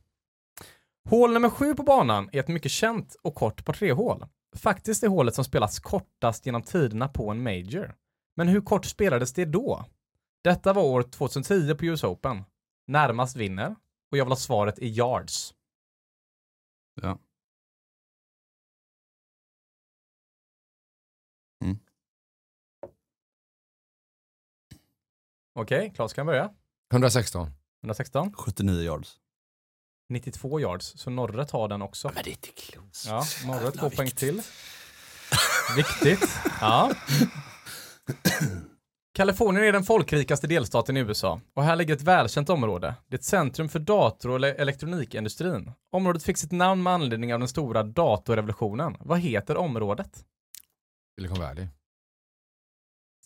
Hål 1.09 1.33
nummer 1.33 1.51
sju 1.51 1.75
på 1.75 1.83
banan 1.83 2.29
är 2.33 2.41
ett 2.41 2.49
mycket 2.49 2.73
känt 2.73 3.17
och 3.23 3.35
kort 3.35 3.65
par 3.65 3.73
tre-hål. 3.73 4.27
Faktiskt 4.57 5.03
är 5.03 5.09
hålet 5.09 5.35
som 5.35 5.45
spelats 5.45 5.81
kortast 5.81 6.47
genom 6.47 6.63
tiderna 6.63 7.09
på 7.09 7.31
en 7.31 7.43
major. 7.43 7.95
Men 8.37 8.49
hur 8.49 8.61
kort 8.61 8.85
spelades 8.87 9.33
det 9.33 9.45
då? 9.45 9.85
Detta 10.45 10.73
var 10.73 10.83
år 10.83 11.03
2010 11.03 11.75
på 11.75 11.85
US 11.85 12.05
Open. 12.05 12.45
Närmast 12.87 13.37
vinner. 13.37 13.77
Och 14.13 14.19
jag 14.19 14.25
vill 14.25 14.33
ha 14.33 14.37
svaret 14.37 14.79
i 14.79 14.89
yards. 14.89 15.55
Ja. 16.95 17.19
Mm. 21.65 21.79
Okej, 25.55 25.93
Claes 25.95 26.13
kan 26.13 26.27
börja. 26.27 26.51
116. 26.93 27.51
116. 27.83 28.33
79 28.33 28.83
yards. 28.83 29.21
92 30.09 30.61
yards, 30.61 30.93
så 30.97 31.11
Norre 31.11 31.45
tar 31.47 31.69
den 31.69 31.83
också. 31.83 32.11
Men 32.15 32.25
det 32.25 32.31
är 32.31 32.33
inte 32.33 32.49
klokt. 32.49 33.05
Ja, 33.07 33.25
Norre 33.47 33.71
två 33.71 33.91
poäng 33.91 34.11
till. 34.11 34.43
Viktigt. 35.77 36.31
Ja. 36.61 36.95
Kalifornien 39.13 39.67
är 39.67 39.73
den 39.73 39.83
folkrikaste 39.83 40.47
delstaten 40.47 40.97
i 40.97 41.01
USA 41.01 41.41
och 41.55 41.63
här 41.63 41.77
ligger 41.77 41.95
ett 41.95 42.03
välkänt 42.03 42.51
område. 42.51 42.95
Det 43.09 43.15
är 43.15 43.19
ett 43.19 43.25
centrum 43.25 43.69
för 43.69 43.79
dator 43.79 44.31
och 44.31 44.45
elektronikindustrin. 44.45 45.73
Området 45.93 46.23
fick 46.23 46.39
sitt 46.39 46.53
namn 46.53 46.83
med 46.83 46.93
anledning 46.93 47.35
av 47.35 47.41
den 47.41 47.49
stora 47.49 47.83
datorrevolutionen. 47.83 48.97
Vad 49.01 49.19
heter 49.19 49.57
området? 49.57 50.25
Silicon 51.19 51.41
Valley. 51.41 51.67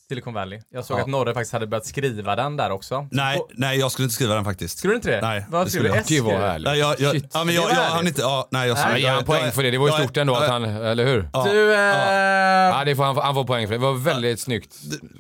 Silicon 0.09 0.35
Valley. 0.35 0.61
Jag 0.71 0.85
såg 0.85 0.99
Ja. 0.99 1.03
att 1.03 1.09
Norre 1.09 1.35
faktiskt 1.35 1.53
hade 1.53 1.67
börjat 1.67 1.87
skriva 1.87 2.37
den 2.37 2.57
där 2.57 2.71
också. 2.71 3.09
Nej, 3.11 3.39
Och, 3.39 3.51
nej 3.55 3.79
jag 3.79 3.93
skulle 3.93 4.05
inte 4.05 4.15
skriva 4.15 4.35
den 4.35 4.45
faktiskt. 4.45 4.79
skulle 4.79 4.93
du 4.93 4.97
inte 4.97 5.11
det? 5.11 5.21
Nej, 5.21 5.47
Vad 5.49 5.71
skrev 5.71 5.83
du? 5.83 5.89
skulle 5.89 6.01
S 6.01 6.07
Gud 6.09 6.25
vad 6.25 6.35
härligt. 6.35 6.67
Nej, 6.69 6.79
jag, 6.79 7.01
jag, 7.01 7.13
Shit. 7.13 7.31
ja, 7.35 7.45
men 7.45 7.55
jag, 7.55 7.71
jag, 7.71 7.75
hann 7.77 8.07
inte, 8.07 8.21
ja, 8.21 8.49
nej 8.51 8.69
jag 8.69 8.79
jag- 8.79 8.99
ge 8.99 9.07
han 9.07 9.17
jag- 9.17 9.27
poäng 9.27 9.53
för 9.53 9.63
det, 9.63 9.71
det 9.71 9.79
var 9.79 9.87
ju 9.89 9.93
jag- 9.95 10.03
stort 10.03 10.17
ändå 10.17 10.35
att 10.35 10.49
han, 10.49 10.65
eller 10.65 11.05
hur? 11.05 11.29
Ja. 11.33 11.45
Du, 11.45 11.75
eh, 11.75 11.81
Ja, 11.81 12.83
det 12.85 12.97
får 12.97 13.05
han, 13.05 13.17
han 13.17 13.35
får 13.35 13.45
poäng 13.45 13.67
för 13.67 13.75
det. 13.75 13.79
Det 13.81 13.87
var 13.87 13.93
väldigt 13.95 14.41
snyggt. 14.41 14.77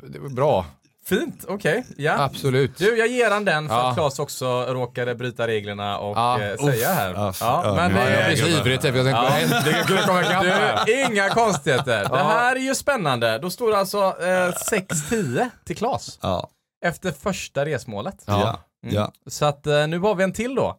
Det 0.08 0.18
var 0.18 0.28
bra. 0.28 0.66
Fint, 1.06 1.44
okej. 1.48 1.84
Ja. 1.96 2.18
Absolut. 2.24 2.78
Du, 2.78 2.98
jag 2.98 3.08
ger 3.08 3.30
han 3.30 3.44
den 3.44 3.68
för 3.68 3.74
Ja. 3.74 3.88
att 3.88 3.94
Claes 3.96 4.18
också 4.18 4.64
råkade 4.68 5.14
bryta 5.14 5.46
reglerna 5.46 5.98
och 5.98 6.16
Ja. 6.16 6.40
eh, 6.42 6.56
säga 6.56 6.88
här. 6.88 7.14
Ja, 7.14 7.32
Ja, 7.40 7.62
ja, 7.64 7.74
men 7.74 7.94
det, 7.94 8.10
Jag 8.20 8.26
blir 8.26 8.36
så 8.36 8.46
ivrig 8.60 8.80
typ. 8.80 8.94
Jag 8.96 9.06
Ja. 9.06 9.28
tänkte, 9.30 9.56
äntligen 9.56 9.84
kunde 9.84 10.02
komma 10.02 10.20
ikapp 10.26 10.44
här. 10.44 10.84
Du, 10.86 11.02
inga 11.02 11.28
konstigheter. 11.30 12.08
Det 12.08 12.16
här 12.18 12.56
är 12.56 12.60
ju 12.60 12.74
spännande. 12.74 13.38
Då 13.38 13.50
står 13.50 13.70
det 13.70 13.78
alltså 13.78 13.98
eh, 14.20 14.52
6-10 14.70 15.50
till 15.64 15.76
Claes 15.76 16.18
Ja, 16.22 16.48
efter 16.84 17.12
första 17.12 17.64
resmålet. 17.64 18.22
ja, 18.26 18.40
Ja. 18.40 18.58
Mm. 18.88 18.94
ja. 18.94 19.12
Så 19.26 19.44
att 19.44 19.66
eh, 19.66 19.86
nu 19.86 19.98
har 19.98 20.14
vi 20.14 20.24
en 20.24 20.32
till 20.32 20.54
då. 20.54 20.76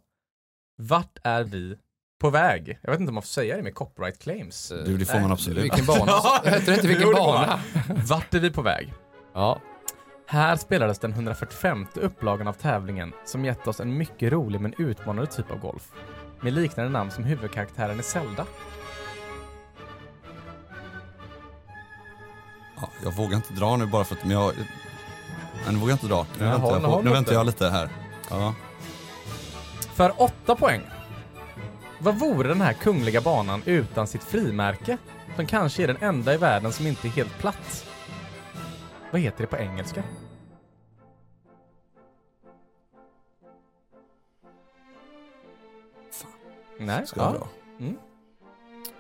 Vart 0.78 1.18
är 1.24 1.44
vi 1.44 1.76
på 2.22 2.30
väg? 2.30 2.80
Jag 2.82 2.92
vet 2.92 3.00
inte 3.00 3.10
om 3.10 3.14
man 3.16 3.24
får 3.24 3.28
säga 3.28 3.58
det 3.58 3.64
med 3.64 3.76
copyright 3.76 4.20
claims. 4.20 4.74
Du, 4.86 4.98
det 4.98 5.06
får 5.06 5.20
man 5.20 5.32
absolut. 5.32 5.64
Vilken 5.64 5.86
bana? 5.86 6.06
Ja, 6.08 6.42
Hette 6.46 6.66
det 6.66 6.74
inte 6.76 6.88
vilken 6.88 7.08
det 7.08 7.14
bana? 7.16 7.60
Vart 8.08 8.34
är 8.34 8.40
vi 8.40 8.52
på 8.52 8.62
väg? 8.62 8.94
Ja. 9.34 9.60
Här 10.28 10.56
spelades 10.56 11.00
den 11.00 11.12
145 11.12 11.88
upplagan 11.94 12.48
av 12.48 12.54
tävlingen 12.54 13.14
som 13.26 13.46
gett 13.46 13.68
oss 13.68 13.80
en 13.80 13.98
mycket 13.98 14.34
rolig 14.34 14.62
men 14.62 14.74
utmanande 14.78 15.32
typ 15.32 15.52
av 15.52 15.60
golf. 15.60 15.92
Med 16.42 16.54
liknande 16.54 16.92
namn 16.92 17.12
som 17.12 17.24
huvudkaraktären 17.24 18.00
i 18.00 18.04
Zelda. 18.04 18.46
Ja, 22.76 22.90
jag 23.04 23.16
vågar 23.16 23.36
inte 23.36 23.54
dra 23.54 23.78
nu 23.78 23.86
bara 23.86 24.04
för 24.04 24.16
att, 24.16 24.24
men 24.24 24.32
jag... 24.32 24.54
Nej, 24.56 25.74
nu 25.74 25.78
vågar 25.78 25.92
jag 25.92 25.96
inte 25.96 26.08
dra. 26.08 26.26
Nu, 26.40 26.46
Ja, 26.46 26.52
väntar, 26.52 26.72
jag, 26.72 26.84
på, 26.84 27.02
nu 27.02 27.10
väntar 27.10 27.34
jag 27.34 27.46
lite 27.46 27.70
här. 27.70 27.90
Ja. 28.30 28.56
För 29.94 30.22
8 30.22 30.56
poäng. 30.56 30.82
Vad 32.00 32.20
vore 32.20 32.48
den 32.48 32.62
här 32.62 32.74
kungliga 32.74 33.22
banan 33.22 33.62
utan 33.66 34.08
sitt 34.08 34.24
frimärke? 34.24 34.98
Som 35.36 35.46
kanske 35.46 35.84
är 35.84 35.88
den 35.88 35.98
enda 36.00 36.34
i 36.34 36.38
världen 36.38 36.74
som 36.74 36.88
inte 36.88 37.08
är 37.08 37.10
helt 37.10 37.38
platt. 37.40 37.86
Vad 39.16 39.22
heter 39.22 39.42
det 39.42 39.48
på 39.48 39.58
engelska? 39.58 40.04
Nej, 46.80 47.08
Ska 47.08 47.20
ja. 47.20 47.32
dra? 47.32 47.48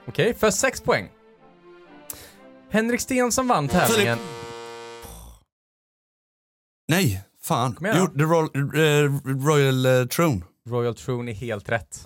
Okej, 0.08 0.34
för 0.34 0.52
6 0.52 0.82
poäng. 0.82 1.10
Henrik 2.70 3.02
Stenson 3.02 3.48
vann 3.48 3.68
tävlingen. 3.68 4.20
Nej, 6.88 7.24
fan. 7.42 7.78
Jo. 7.82 8.08
The 8.08 8.24
Royal, 8.24 8.50
eh, 8.56 9.46
Royal 9.46 9.86
eh, 9.86 10.06
Throne. 10.06 10.42
Royal 10.70 10.96
Throne 10.96 11.32
är 11.32 11.36
helt 11.36 11.70
rätt. 11.70 12.06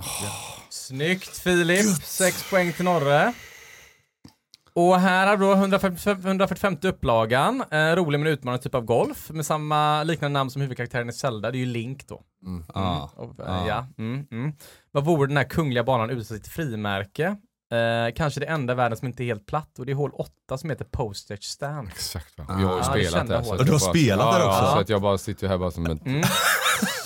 Snyggt 0.70 1.38
Filip, 1.38 2.04
6 2.04 2.50
poäng 2.50 2.74
till 2.74 2.86
Norre. 2.86 3.34
Och 4.80 5.00
här 5.00 5.28
har 5.28 5.38
då 5.38 5.54
145, 5.54 6.18
145 6.26 6.78
upplagan, 6.82 7.64
eh, 7.72 7.96
rolig 7.96 8.20
men 8.20 8.28
utmanande 8.28 8.64
typ 8.64 8.76
av 8.76 8.82
golf 8.84 9.30
med 9.30 9.46
samma 9.46 10.04
liknande 10.04 10.40
namn 10.40 10.50
som 10.50 10.62
huvudkaraktären 10.62 11.10
i 11.10 11.14
Zelda, 11.14 11.52
det 11.52 11.58
är 11.58 11.60
ju 11.60 11.66
Link 11.66 12.08
då. 12.08 12.22
Mm. 12.46 12.64
Ja. 12.74 13.10
Och, 13.16 13.40
eh, 13.40 13.46
Ja. 13.48 13.68
ja. 13.68 13.88
Mm, 13.98 14.28
mm. 14.32 14.54
Vad 14.92 15.06
vore 15.06 15.28
den 15.28 15.38
här 15.38 15.44
kungliga 15.44 15.84
banan 15.84 16.10
utan 16.10 16.24
sitt 16.24 16.48
frimärke? 16.48 17.38
Eh, 17.72 18.14
kanske 18.16 18.40
det 18.40 18.46
enda 18.46 18.74
i 18.74 18.76
världen 18.76 18.98
som 18.98 19.08
inte 19.08 19.24
är 19.24 19.26
helt 19.26 19.46
platt 19.46 19.80
och 19.80 19.86
det 19.86 19.92
är 19.92 19.96
hål 19.96 20.12
8 20.14 20.58
som 20.58 20.70
heter 20.70 20.86
postage 20.86 21.44
stand. 21.44 21.88
Exakt 21.88 22.38
va. 22.38 22.46
Jag 22.50 22.56
har 22.56 22.74
ju 22.74 22.78
det 22.80 22.84
spelat 22.84 23.12
kände 23.12 23.34
där. 23.36 23.44
så 23.44 23.54
att 23.54 23.60
Du 23.60 23.64
har 23.66 23.72
jag 23.72 23.80
bara- 23.82 23.90
spelat 23.90 24.34
där 24.34 24.48
också? 24.48 24.64
Ja, 24.64 24.72
så 24.74 24.80
att 24.80 24.90
jag 24.90 25.02
bara 25.02 25.18
sitter 25.18 25.48
här 25.48 25.58
bara 25.58 25.72
som 25.72 25.86
en... 25.86 26.00
Mm. 26.06 26.24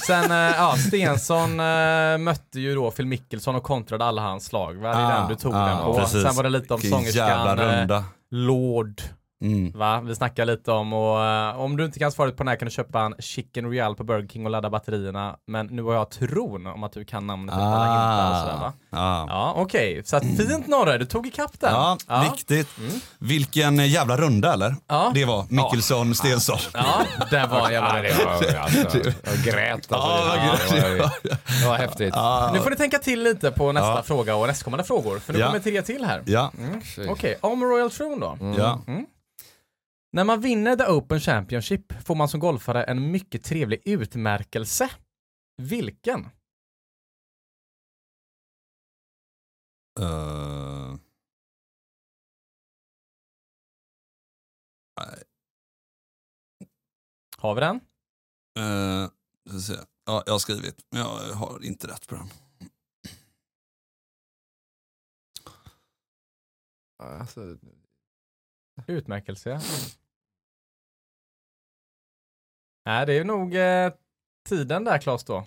Sen, 0.08 0.32
eh, 0.32 0.38
ja, 0.38 0.76
Stensson 0.88 1.60
eh, 1.60 2.18
mötte 2.18 2.60
ju 2.60 2.76
då 2.76 2.92
Phil 2.92 3.06
Mickelson 3.06 3.56
och 3.56 3.64
kontrade 3.64 4.06
alla 4.06 4.22
hans 4.22 4.46
slag. 4.46 4.74
Va? 4.74 4.90
Det 4.90 4.96
är 4.96 5.12
Ah, 5.16 5.20
den 5.20 5.28
du 5.30 5.36
tog 5.36 5.56
ah, 5.56 5.68
den 5.68 5.78
på. 5.78 5.94
precis. 6.00 6.24
Sen 6.24 6.36
var 6.36 6.44
det 6.44 6.50
lite 6.50 6.74
om 6.74 6.80
Vilken 6.80 7.00
sångerskan 7.00 7.28
jävla 7.28 7.74
eh, 7.74 7.80
runda. 7.80 8.04
Lord. 8.32 9.02
Mm. 9.44 9.72
Va? 9.76 10.02
Vi 10.02 10.16
snackar 10.16 10.46
lite 10.46 10.72
om 10.72 10.94
och 10.94 11.26
eh, 11.26 11.60
om 11.60 11.78
du 11.78 11.86
inte 11.86 12.00
kan 12.00 12.12
svaret 12.12 12.38
på 12.38 12.44
den 12.44 12.48
här 12.48 12.56
kan 12.56 12.66
du 12.66 12.72
köpa 12.72 13.00
en 13.02 13.16
Chicken 13.20 13.72
Real 13.72 13.96
på 13.96 14.04
Burger 14.04 14.28
King 14.28 14.46
och 14.46 14.52
ladda 14.52 14.70
batterierna. 14.70 15.36
Men 15.48 15.66
nu 15.68 15.84
har 15.84 15.94
jag 15.94 16.10
tron 16.10 16.68
om 16.68 16.84
att 16.84 16.92
du 16.94 17.06
kan 17.06 17.28
namnet 17.28 17.56
utan 17.56 17.64
alla 17.74 17.84
hintar 17.86 18.32
och 18.32 18.38
sådär 18.50 18.62
va? 18.62 18.74
Ah. 18.90 19.26
Ja, 19.30 19.54
okej. 19.58 20.02
Så 20.06 20.16
att 20.18 20.24
fint 20.24 20.68
Norre, 20.68 20.98
du 20.98 21.06
tog 21.06 21.28
ikapp 21.28 21.60
den. 21.60 21.74
Ja, 21.74 21.98
ja. 22.08 22.30
viktigt. 22.32 22.68
Vilken 23.20 23.80
eh, 23.80 23.88
jävla 23.92 24.18
runda 24.18 24.54
eller? 24.54 24.76
Ja. 24.88 25.12
Det 25.14 25.26
var 25.26 25.46
Mickelson, 25.50 26.16
Stensson. 26.16 26.58
Ja, 26.74 26.84
det 27.32 27.48
var 27.48 27.66
en 27.68 27.74
jävla 27.74 28.04
Ja, 28.04 28.16
det 28.18 28.26
var, 28.26 28.32
alltså, 28.32 28.98
jag 28.98 29.44
grät 29.46 29.92
alltså. 29.92 30.10
Ja, 30.10 30.36
det, 30.36 30.82
var, 30.82 30.90
det, 30.90 31.00
var, 31.00 31.12
det 31.62 31.68
var 31.68 31.78
häftigt. 31.78 32.14
Nu 32.54 32.60
får 32.60 32.70
ni 32.70 32.76
tänka 32.76 33.00
till 33.00 33.24
lite 33.24 33.52
på 33.52 33.72
nästa 33.72 33.88
Ja. 33.96 34.04
fråga 34.04 34.36
och 34.36 34.48
nästkommande 34.48 34.84
frågor. 34.84 35.20
För 35.20 35.34
nu 35.34 35.40
Ja. 35.40 35.48
kommer 35.48 35.60
tre 35.60 35.82
till 35.82 36.06
här. 36.06 36.24
Ja, 36.26 36.52
Okej, 37.10 37.38
om 37.42 37.64
Royal 37.64 37.92
Tron 37.92 38.20
då. 38.20 38.38
ja. 38.58 38.80
När 40.14 40.24
man 40.24 40.42
vinner 40.42 40.76
The 40.76 40.84
Open 40.84 41.20
Championship 41.20 42.06
får 42.06 42.16
man 42.16 42.30
som 42.30 42.40
golfare 42.40 42.84
en 42.84 43.12
mycket 43.12 43.44
trevlig 43.44 43.82
utmärkelse. 43.86 44.90
Vilken? 45.58 46.26
Eh. 50.00 50.96
Har 57.38 57.56
vi 57.56 57.62
den? 57.62 57.80
Ska 59.50 59.60
se. 59.60 59.74
ja, 60.06 60.24
jag 60.26 60.34
har 60.34 60.40
skrivit, 60.40 60.86
men 60.90 61.02
jag 61.02 61.34
har 61.34 61.64
inte 61.64 61.88
rätt 61.88 62.08
på 62.08 62.16
den. 62.16 62.28
Alltså, 66.98 67.58
Utmärkelse. 68.88 69.62
Nej, 72.86 73.06
det 73.06 73.14
är 73.14 73.24
nog 73.24 73.56
eh, 73.56 73.92
tiden 74.50 74.84
där 74.84 74.98
Claes 74.98 75.24
då. 75.24 75.46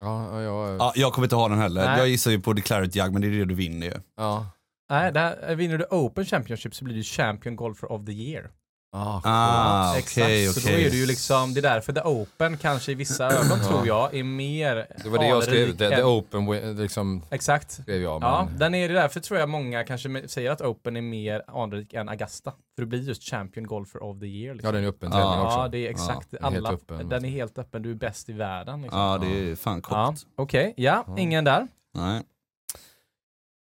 ja, 0.00 0.42
ja, 0.42 0.42
ja, 0.42 0.76
Ja, 0.78 0.92
jag 0.96 1.12
kommer 1.12 1.26
inte 1.26 1.36
ha 1.36 1.48
den 1.48 1.58
heller. 1.58 1.84
Nej. 1.84 1.98
Jag 1.98 2.08
gissar 2.08 2.30
ju 2.30 2.40
på 2.40 2.52
Declared 2.52 2.96
Jug, 2.96 3.12
men 3.12 3.22
det 3.22 3.28
är 3.28 3.30
det 3.30 3.44
du 3.44 3.54
vinner 3.54 3.86
ju. 3.86 3.94
ja. 4.16 4.46
Nej, 4.90 5.12
där, 5.12 5.50
eh, 5.50 5.56
vinner 5.56 5.78
du 5.78 5.84
Open 5.84 6.24
Championship 6.24 6.74
så 6.74 6.84
blir 6.84 6.94
du 6.94 7.02
Champion 7.02 7.56
Golfer 7.56 7.92
of 7.92 8.06
the 8.06 8.12
Year. 8.12 8.50
Ah, 8.96 9.20
Ah, 9.24 9.96
Exakt, 9.98 10.24
okej, 10.26 10.46
så 10.48 10.60
då 10.60 10.66
okej. 10.66 10.86
är 10.86 10.90
det 10.90 10.96
ju 10.96 11.06
liksom, 11.06 11.54
det 11.54 11.60
är 11.60 11.62
därför 11.62 11.92
The 11.92 12.00
Open 12.00 12.56
kanske 12.56 12.92
i 12.92 12.94
vissa 12.94 13.24
ögon 13.26 13.60
tror 13.68 13.86
jag 13.86 14.14
är 14.14 14.24
mer 14.24 14.86
det 15.04 15.08
var 15.08 15.18
det 15.18 15.26
jag 15.28 15.42
skrev. 15.42 15.76
The, 15.76 15.88
the 15.96 16.02
open, 16.02 16.76
liksom, 16.76 17.22
Exakt. 17.30 17.70
skrev 17.72 18.02
jag. 18.02 18.22
Ja, 18.22 18.46
Men, 18.50 18.58
den 18.58 18.74
är 18.74 18.88
det 18.88 18.94
därför 18.94 19.20
tror 19.20 19.40
jag 19.40 19.48
många 19.48 19.84
kanske 19.84 20.28
säger 20.28 20.50
att 20.50 20.60
Open 20.60 20.96
är 20.96 21.00
mer 21.02 21.42
anrik 21.48 21.94
än 21.94 22.08
Augusta. 22.08 22.50
För 22.74 22.82
det 22.82 22.86
blir 22.86 23.00
just 23.02 23.22
Champion 23.30 23.66
Golfer 23.66 24.02
of 24.02 24.20
the 24.20 24.26
Year. 24.26 24.48
ja, 24.48 24.54
Liksom. 24.54 24.74
den 24.74 24.84
är 24.84 24.88
öppen 24.88 25.10
Ja, 25.12 25.18
tävling 25.18 25.46
också. 25.46 25.58
Ja, 25.58 25.68
det 25.68 25.86
är 25.86 25.90
exakt. 25.90 26.30
den 26.30 26.44
är 26.44 26.50
helt 26.50 26.66
Alla, 26.66 26.74
öppen. 26.76 27.08
Den 27.08 27.24
är 27.24 27.28
helt 27.28 27.58
öppen, 27.58 27.82
du 27.82 27.90
är 27.90 27.94
bäst 27.94 28.28
i 28.28 28.32
världen. 28.32 28.82
Liksom. 28.82 29.00
Ja, 29.00 29.18
det 29.18 29.50
är 29.50 29.54
fan 29.56 29.82
Ja, 29.90 30.06
coolt. 30.06 30.26
Okej, 30.36 30.74
ja, 30.76 31.04
ingen 31.18 31.44
där. 31.44 31.68
Nej. 31.94 32.22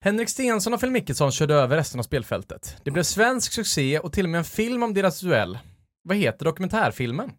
Henrik 0.06 0.30
Stensson 0.30 0.74
och 0.74 0.80
Phil 0.80 0.91
Mickelson 0.91 1.32
körde 1.32 1.54
över 1.54 1.78
resten 1.78 2.00
av 2.00 2.04
spelfältet. 2.04 2.78
Det 2.84 2.91
blev 2.91 3.04
svensk 3.04 3.54
succé 3.54 4.00
och 4.00 4.13
till 4.13 4.26
och 4.26 4.30
med 4.30 4.38
en 4.38 4.46
film 4.46 4.84
om 4.84 4.94
deras 4.94 5.20
duell. 5.20 5.60
Vad 6.02 6.18
heter 6.18 6.46
dokumentärfilmen? 6.46 7.32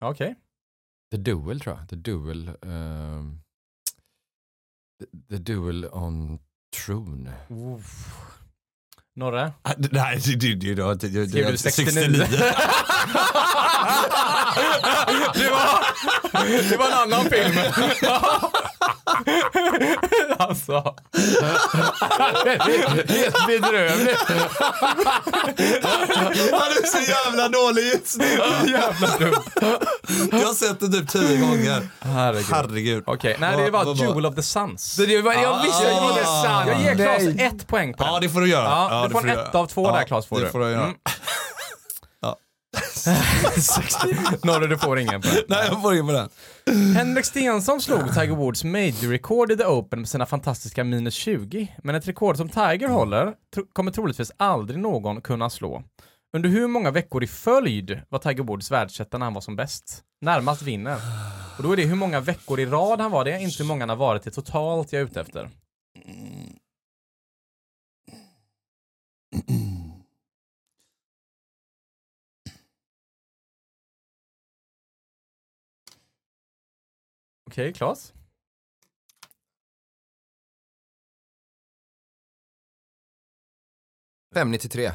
Okej. 0.00 0.36
The 1.10 1.16
Duel 1.16 1.60
tror 1.60 1.76
jag. 1.76 1.88
The 1.88 1.96
Duel. 1.96 2.48
ehm, 2.48 3.40
the, 5.00 5.06
the 5.28 5.38
Duel 5.38 5.84
on 5.84 6.38
Tron. 6.84 7.28
Uff. 7.50 8.35
Norre? 9.16 9.52
Ah, 9.62 9.72
Nej, 9.78 10.20
det, 10.24 10.34
det, 10.36 10.54
det, 10.54 10.74
det, 10.74 11.28
Skrev 11.28 11.50
du 11.50 11.56
69? 11.56 12.12
det, 12.12 12.28
var, 15.50 15.84
det 16.70 16.76
var 16.78 16.86
en 16.86 17.12
annan 17.12 17.24
film. 17.30 17.54
alltså. 20.38 20.94
Helt 23.08 23.46
bedrövligt. 23.46 24.18
Han 26.52 26.70
är 26.70 26.86
så 26.86 26.98
jävla 27.10 27.48
dålig 27.48 27.82
just 27.82 28.16
nu. 28.18 28.26
Jävla 28.72 29.18
dum. 29.18 29.34
Jag 30.32 30.46
har 30.46 30.54
sett 30.54 30.80
det 30.80 30.88
typ 30.88 31.08
tio 31.08 31.40
gånger. 31.40 31.88
Herregud. 32.00 32.46
Herregud. 32.52 33.04
Okej, 33.06 33.36
nej 33.38 33.56
det 33.56 33.70
var 33.70 33.94
Jewel 33.94 34.26
of 34.26 34.34
the 34.34 34.42
Suns. 34.42 34.96
Det 34.96 35.22
var, 35.22 35.32
jag 35.32 35.62
visste 35.62 35.86
Ah. 35.86 35.94
det 35.94 36.00
var 36.00 36.18
det 36.18 36.24
sant. 36.24 36.68
Jag 36.68 36.80
ger 36.82 36.94
Claes 36.94 37.22
Nej. 37.36 37.46
ett 37.46 37.66
poäng 37.66 37.94
på 37.94 38.04
den. 38.04 38.12
Ja, 38.14 38.20
det 38.20 38.28
får 38.28 38.40
du 38.40 38.48
göra. 38.48 38.64
Ja, 38.64 39.02
du 39.02 39.08
det 39.08 39.12
får 39.12 39.20
en 39.28 39.36
du 39.36 39.42
ett 39.42 39.54
av 39.54 39.66
två 39.66 39.90
där, 39.92 40.04
Claes, 40.04 40.26
får 40.26 40.38
det 40.38 40.44
du. 40.44 40.50
får 40.50 40.58
du 40.60 40.70
göra. 40.70 40.82
Mm. 40.84 40.94
Norre, 44.42 44.66
du 44.66 44.78
får 44.78 44.98
ingen 44.98 45.20
på 45.22 45.28
den. 45.28 45.36
Nej, 45.48 45.66
jag 45.70 45.82
får 45.82 45.92
ingen 45.94 46.06
på 46.06 46.12
den. 46.12 46.28
Henrik 46.70 47.24
Stensson 47.24 47.80
slog 47.80 48.14
Tiger 48.14 48.36
Woods 48.36 48.64
major-rekord 48.64 49.52
i 49.52 49.56
The 49.56 49.64
Open 49.64 49.98
med 50.00 50.08
sina 50.08 50.26
fantastiska 50.26 50.84
minus 50.84 51.14
20. 51.14 51.76
Men 51.82 51.94
ett 51.94 52.08
rekord 52.08 52.36
som 52.36 52.48
Tiger 52.48 52.88
håller 52.88 53.34
tro- 53.54 53.66
kommer 53.72 53.90
troligtvis 53.90 54.32
aldrig 54.36 54.78
någon 54.80 55.20
kunna 55.20 55.50
slå. 55.50 55.82
Under 56.36 56.48
hur 56.48 56.66
många 56.68 56.90
veckor 56.90 57.24
i 57.24 57.26
följd 57.26 58.00
var 58.08 58.18
Tiger 58.18 58.42
Woods 58.42 58.70
världsetta 58.70 59.18
när 59.18 59.26
han 59.26 59.34
var 59.34 59.40
som 59.40 59.56
bäst? 59.56 60.02
Närmast 60.20 60.62
vinner. 60.62 60.96
Och 61.56 61.62
då 61.62 61.72
är 61.72 61.76
det 61.76 61.84
hur 61.84 61.94
många 61.96 62.20
veckor 62.20 62.60
i 62.60 62.66
rad 62.66 63.00
han 63.00 63.10
var 63.10 63.24
det, 63.24 63.40
inte 63.40 63.62
hur 63.62 63.68
många 63.68 63.82
han 63.82 63.88
har 63.88 63.96
varit 63.96 64.22
det 64.22 64.30
totalt 64.30 64.92
jag 64.92 65.00
är 65.00 65.06
ute 65.06 65.20
efter. 65.20 65.50
Okej, 77.56 77.72
Claes? 77.72 78.12
593. 84.34 84.92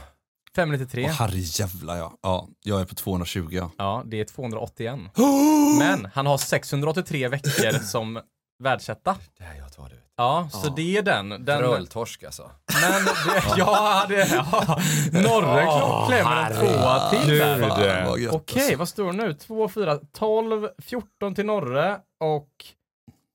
593. 0.56 1.06
Åh, 1.06 1.12
herrejävlar 1.12 1.98
ja. 1.98 2.18
ja. 2.22 2.50
Jag 2.64 2.82
är 2.82 2.86
på 2.86 2.96
220 2.96 3.48
ja. 3.52 3.72
Ja, 3.78 4.04
det 4.06 4.20
är 4.20 4.26
281. 4.26 5.00
Men 5.80 6.08
han 6.14 6.26
har 6.26 6.38
683 6.38 7.28
veckor 7.28 7.80
som 7.80 8.22
världsetta. 8.62 9.16
Det 9.38 9.44
här 9.44 9.56
jag 9.56 9.74
tar 9.74 9.90
det. 9.90 9.96
Ja, 10.16 10.50
så 10.52 10.70
det 10.70 10.98
är 10.98 11.02
den. 11.02 11.30
den 11.30 11.46
Bröltorsk 11.46 12.24
alltså. 12.24 12.52
men 12.82 13.06
det, 13.06 13.44
ja, 13.58 14.06
det, 14.10 14.28
ja. 14.32 14.80
Norre 15.12 15.66
oh, 15.66 16.08
klämmer 16.08 16.52
en 16.52 16.58
tvåa 16.58 17.10
till 17.10 17.38
där. 17.38 18.30
Okej, 18.32 18.62
alltså. 18.62 18.78
vad 18.78 18.88
står 18.88 19.06
det 19.06 19.12
nu? 19.12 19.34
2, 19.34 19.70
4, 19.70 19.98
12, 20.14 20.68
14 20.78 21.36
till 21.36 21.46
Norre 21.46 22.00
och 22.20 22.50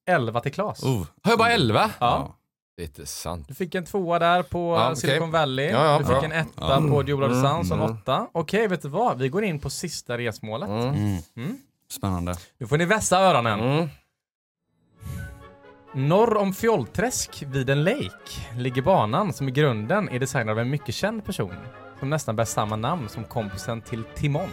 11 0.08 0.40
till 0.40 0.52
Klas. 0.52 0.82
Oh. 0.82 1.06
Har 1.22 1.32
jag 1.32 1.38
bara 1.38 1.52
11? 1.52 1.90
Ja, 1.98 2.36
Det 2.76 2.82
är 2.82 2.86
inte 2.86 3.06
sant. 3.06 3.48
du 3.48 3.54
fick 3.54 3.74
en 3.74 3.84
tvåa 3.84 4.18
där 4.18 4.42
på 4.42 4.74
Ja. 4.74 4.96
Silicon 4.96 5.30
Valley. 5.30 5.70
Ja, 5.70 5.84
ja, 5.84 5.98
du 5.98 6.04
fick 6.04 6.24
en 6.24 6.32
etta 6.32 6.80
på 6.80 6.96
of 6.96 7.06
the 7.06 7.40
Suns 7.40 7.70
och 7.70 7.76
en 7.76 7.82
åtta. 7.82 8.26
Okej, 8.32 8.68
vet 8.68 8.82
du 8.82 8.88
vad? 8.88 9.18
Vi 9.18 9.28
går 9.28 9.44
in 9.44 9.60
på 9.60 9.70
sista 9.70 10.18
resmålet. 10.18 10.68
Mm. 10.68 11.58
Spännande. 11.90 12.34
Nu 12.58 12.66
får 12.66 12.78
ni 12.78 12.84
vässa 12.84 13.20
öronen. 13.20 13.90
Norr 15.96 16.36
om 16.36 16.52
Fjollträsk 16.52 17.42
vid 17.46 17.70
en 17.70 17.84
lake 17.84 18.56
ligger 18.58 18.82
banan 18.82 19.32
som 19.32 19.48
i 19.48 19.50
grunden 19.50 20.08
är 20.08 20.18
designad 20.18 20.48
av 20.48 20.58
en 20.58 20.70
mycket 20.70 20.94
känd 20.94 21.24
person 21.24 21.54
som 21.98 22.10
nästan 22.10 22.36
bär 22.36 22.44
samma 22.44 22.76
namn 22.76 23.08
som 23.08 23.24
kompisen 23.24 23.80
till 23.80 24.04
Timon. 24.04 24.48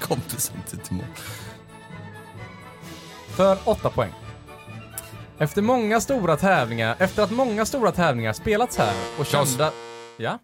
Kompisen 0.00 0.62
till 0.68 0.78
Timon. 0.78 1.04
För 3.36 3.58
8 3.64 3.90
poäng. 3.90 4.12
Efter 5.38 5.62
många 5.62 6.00
stora 6.00 6.36
tävlingar, 6.36 6.96
efter 6.98 7.22
att 7.22 7.30
många 7.30 7.66
stora 7.66 7.92
tävlingar 7.92 8.32
spelats 8.32 8.78
här 8.78 8.94
och 9.18 9.26
kända... 9.26 9.72
Ja? 10.16 10.38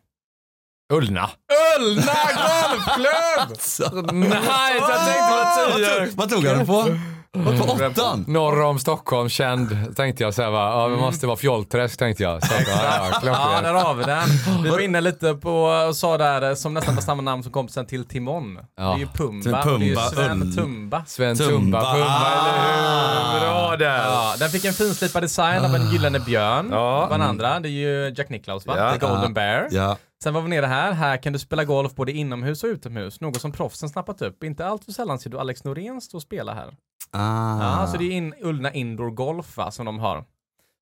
Ullna. 0.93 1.31
Ullna 1.79 2.13
golfklubb! 2.37 4.13
Nej, 4.13 4.77
jag 4.81 4.89
tänkte 4.89 5.29
på 5.29 6.17
Vad 6.17 6.31
tog- 6.31 6.43
Vad 6.43 6.43
tog 6.43 6.47
han 6.47 6.67
på? 6.67 6.99
Vad 7.37 7.59
på 7.79 7.85
åttan? 7.85 8.25
Norr 8.29 8.63
om 8.63 8.79
Stockholm, 8.79 9.29
känd, 9.29 9.97
tänkte 9.97 10.23
jag. 10.23 10.35
Så 10.35 10.43
här, 10.43 10.51
va? 10.51 10.71
Ja, 10.71 10.89
det 10.89 10.97
måste 10.97 11.27
vara 11.27 11.37
Fjollträsk, 11.37 11.99
tänkte 11.99 12.23
jag. 12.23 12.47
Så, 12.47 12.55
ja, 12.55 12.61
ja, 12.67 13.21
Ja, 13.25 13.61
där 13.63 13.73
har 13.75 13.95
vi 13.95 14.05
den. 14.05 14.29
Vi 14.63 14.71
var 14.71 14.79
inne 14.79 15.01
lite 15.01 15.35
på 15.35 15.63
och 15.65 15.97
sa 15.97 16.19
där 16.19 16.49
eh, 16.49 16.55
som 16.55 16.75
nästan 16.75 16.95
var 16.95 17.03
samma 17.03 17.23
namn 17.23 17.43
som 17.43 17.53
kompisen 17.53 17.87
till 17.87 18.05
Timon. 18.09 18.55
Det 18.77 18.83
är 18.83 18.97
ju 18.99 19.07
Pumba. 19.07 19.65
Det 19.65 19.71
är 19.75 19.79
ju 19.79 19.97
Sven. 19.97 20.57
Tumba. 20.57 21.05
Sven 21.07 21.37
Tumba. 21.37 21.53
Tumba, 21.81 21.93
Pumba, 21.93 22.07
Ah. 22.09 22.49
eller 22.49 23.35
hur? 23.35 23.41
Bra 23.41 23.77
där. 23.77 23.99
Ja, 24.05 24.35
den 24.39 24.51
fick 24.51 24.65
en 24.65 24.75
finslipad 24.75 25.23
design 25.23 25.65
av 25.65 25.75
en 25.75 25.91
gyllene 25.93 26.21
björn. 26.21 26.69
Ja. 26.73 27.01
Var 27.01 27.09
den 27.19 27.23
andra, 27.23 27.61
det 27.61 27.69
är 27.69 27.71
ju 27.71 28.15
Jack 28.17 28.29
Nicklaus 28.29 28.67
va? 28.67 28.75
Ja. 28.79 28.93
The 28.93 28.99
Golden 29.07 29.35
Bear. 29.35 29.69
Ja. 29.71 29.97
Sen 30.23 30.35
var 30.35 30.43
vi 30.43 30.49
nere 30.49 30.67
här, 30.67 30.93
här 30.93 31.17
kan 31.17 31.33
du 31.33 31.39
spela 31.39 31.65
golf 31.65 31.95
både 31.95 32.13
inomhus 32.13 32.65
och 32.65 32.69
utomhus. 32.69 33.21
Något 33.21 33.41
som 33.41 33.53
proffsen 33.53 33.89
snappat 33.89 34.23
upp. 34.23 34.45
Inte 34.45 34.67
allt 34.67 34.85
för 34.85 34.93
sällan 34.93 35.19
ser 35.19 35.31
du 35.31 35.39
Alex 35.39 35.65
Norén 35.65 36.01
stå 36.01 36.17
och 36.17 36.23
spela 36.23 36.55
här. 36.55 36.77
Ah. 37.11 37.81
Ja, 37.81 37.87
så 37.87 37.97
det 37.97 38.05
är 38.05 38.11
in, 38.11 38.35
Ullna 38.41 38.73
Indoor 38.73 39.11
Golf 39.11 39.57
va, 39.57 39.71
som 39.71 39.87
de 39.87 39.99
har. 39.99 40.25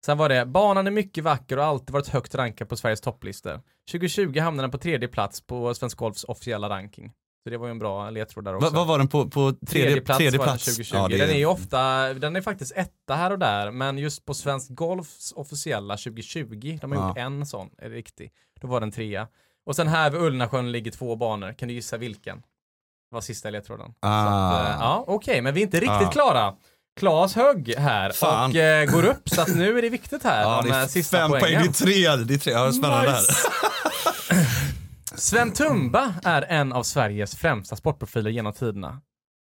Sen 0.07 0.18
var 0.18 0.28
det, 0.28 0.47
banan 0.47 0.87
är 0.87 0.91
mycket 0.91 1.24
vacker 1.24 1.57
och 1.57 1.64
har 1.64 1.70
alltid 1.70 1.91
varit 1.91 2.09
högt 2.09 2.35
rankad 2.35 2.68
på 2.68 2.76
Sveriges 2.76 3.01
topplistor. 3.01 3.61
2020 3.93 4.39
hamnade 4.41 4.64
den 4.64 4.70
på 4.70 4.78
tredje 4.78 5.09
plats 5.09 5.41
på 5.41 5.74
Svensk 5.74 5.99
Golfs 5.99 6.24
officiella 6.24 6.68
ranking. 6.68 7.12
Så 7.45 7.51
det 7.51 7.57
var 7.57 7.66
ju 7.66 7.70
en 7.70 7.78
bra 7.78 8.11
ledtråd 8.11 8.45
där 8.45 8.55
också. 8.55 8.70
Va, 8.70 8.78
vad 8.78 8.86
var 8.86 8.99
den 8.99 9.09
på, 9.09 9.30
på 9.30 9.53
tredje, 9.66 10.01
plats 10.01 10.18
tredje 10.18 10.38
var 10.38 10.47
den 10.47 10.53
plats? 10.55 10.64
2020. 10.64 10.97
Ja, 10.97 11.09
det 11.09 11.16
Den 11.16 11.30
är 11.30 11.38
ju 11.38 11.47
ofta, 11.47 12.14
den 12.14 12.36
är 12.36 12.40
faktiskt 12.40 12.72
etta 12.76 13.14
här 13.14 13.30
och 13.30 13.38
där, 13.38 13.70
men 13.70 13.99
just 13.99 14.24
på 14.24 14.34
Svensk 14.34 14.70
Golfs 14.70 15.32
officiella 15.36 15.97
2020, 15.97 16.78
de 16.80 16.93
har 16.93 16.99
Ja. 16.99 17.09
gjort 17.09 17.18
en 17.18 17.47
sån, 17.47 17.70
är 17.78 17.88
det 17.88 17.95
riktigt. 17.97 18.32
Då 18.61 18.68
var 18.68 18.80
den 18.80 18.90
trea. 18.93 19.28
Och 19.66 19.76
sen 19.76 19.88
här 19.88 20.11
vid 20.11 20.20
Ullnasjön 20.20 20.72
ligger 20.72 20.90
två 20.90 21.16
banor, 21.16 21.53
kan 21.53 21.68
du 21.68 21.74
gissa 21.74 21.97
vilken? 21.97 22.43
Var 23.11 23.20
sista 23.20 23.51
ledtråden. 23.51 23.95
Ah. 24.01 24.24
Så 24.24 24.57
att, 24.57 24.64
eh, 24.74 24.76
ja, 24.80 25.05
okej, 25.07 25.40
men 25.43 25.55
vi 25.55 25.61
är 25.61 25.64
inte 25.64 25.76
riktigt 25.80 26.09
Ah. 26.09 26.11
klara. 26.12 26.55
Klas 27.01 27.34
högg 27.34 27.74
här 27.78 28.11
Fan. 28.11 28.51
och 28.51 28.57
eh, 28.57 28.86
går 28.90 29.05
upp, 29.05 29.28
så 29.28 29.40
att 29.43 29.55
nu 29.57 29.78
är 29.78 29.82
det 29.82 29.88
viktigt 29.88 30.22
här. 30.22 30.43
Ja, 30.51 30.61
de 30.62 30.68
det 30.68 30.74
eh, 30.76 30.82
är 30.82 30.86
sista 30.86 31.16
fem 31.16 31.30
poäng. 31.30 31.40
poängen. 31.40 31.62
Det 31.62 31.68
är 31.68 31.72
tre. 31.72 32.24
Det 32.24 32.34
är 32.34 32.38
tre. 32.38 32.53
Ja, 32.53 32.72
spännande 32.72 33.12
Nice. 33.12 33.32
här. 34.30 34.47
Sven 35.16 35.52
Tumba 35.52 36.14
är 36.24 36.42
en 36.42 36.72
av 36.72 36.82
Sveriges 36.82 37.36
främsta 37.36 37.76
sportprofiler 37.76 38.30
genom 38.30 38.52
tiderna. 38.52 39.02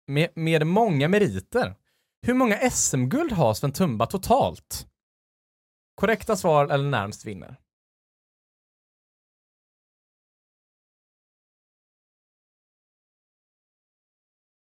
Med, 0.08 0.30
med 0.36 0.68
många 0.68 1.08
meriter. 1.08 1.76
Hur 2.22 2.34
många 2.34 2.70
SM-guld 2.70 3.32
har 3.32 3.54
Sven 3.54 3.74
Tumba 3.74 4.06
totalt? 4.06 4.88
Korrekta 5.96 6.36
svar 6.36 6.68
eller 6.68 6.90
närmst 6.90 7.26
vinner. 7.26 7.56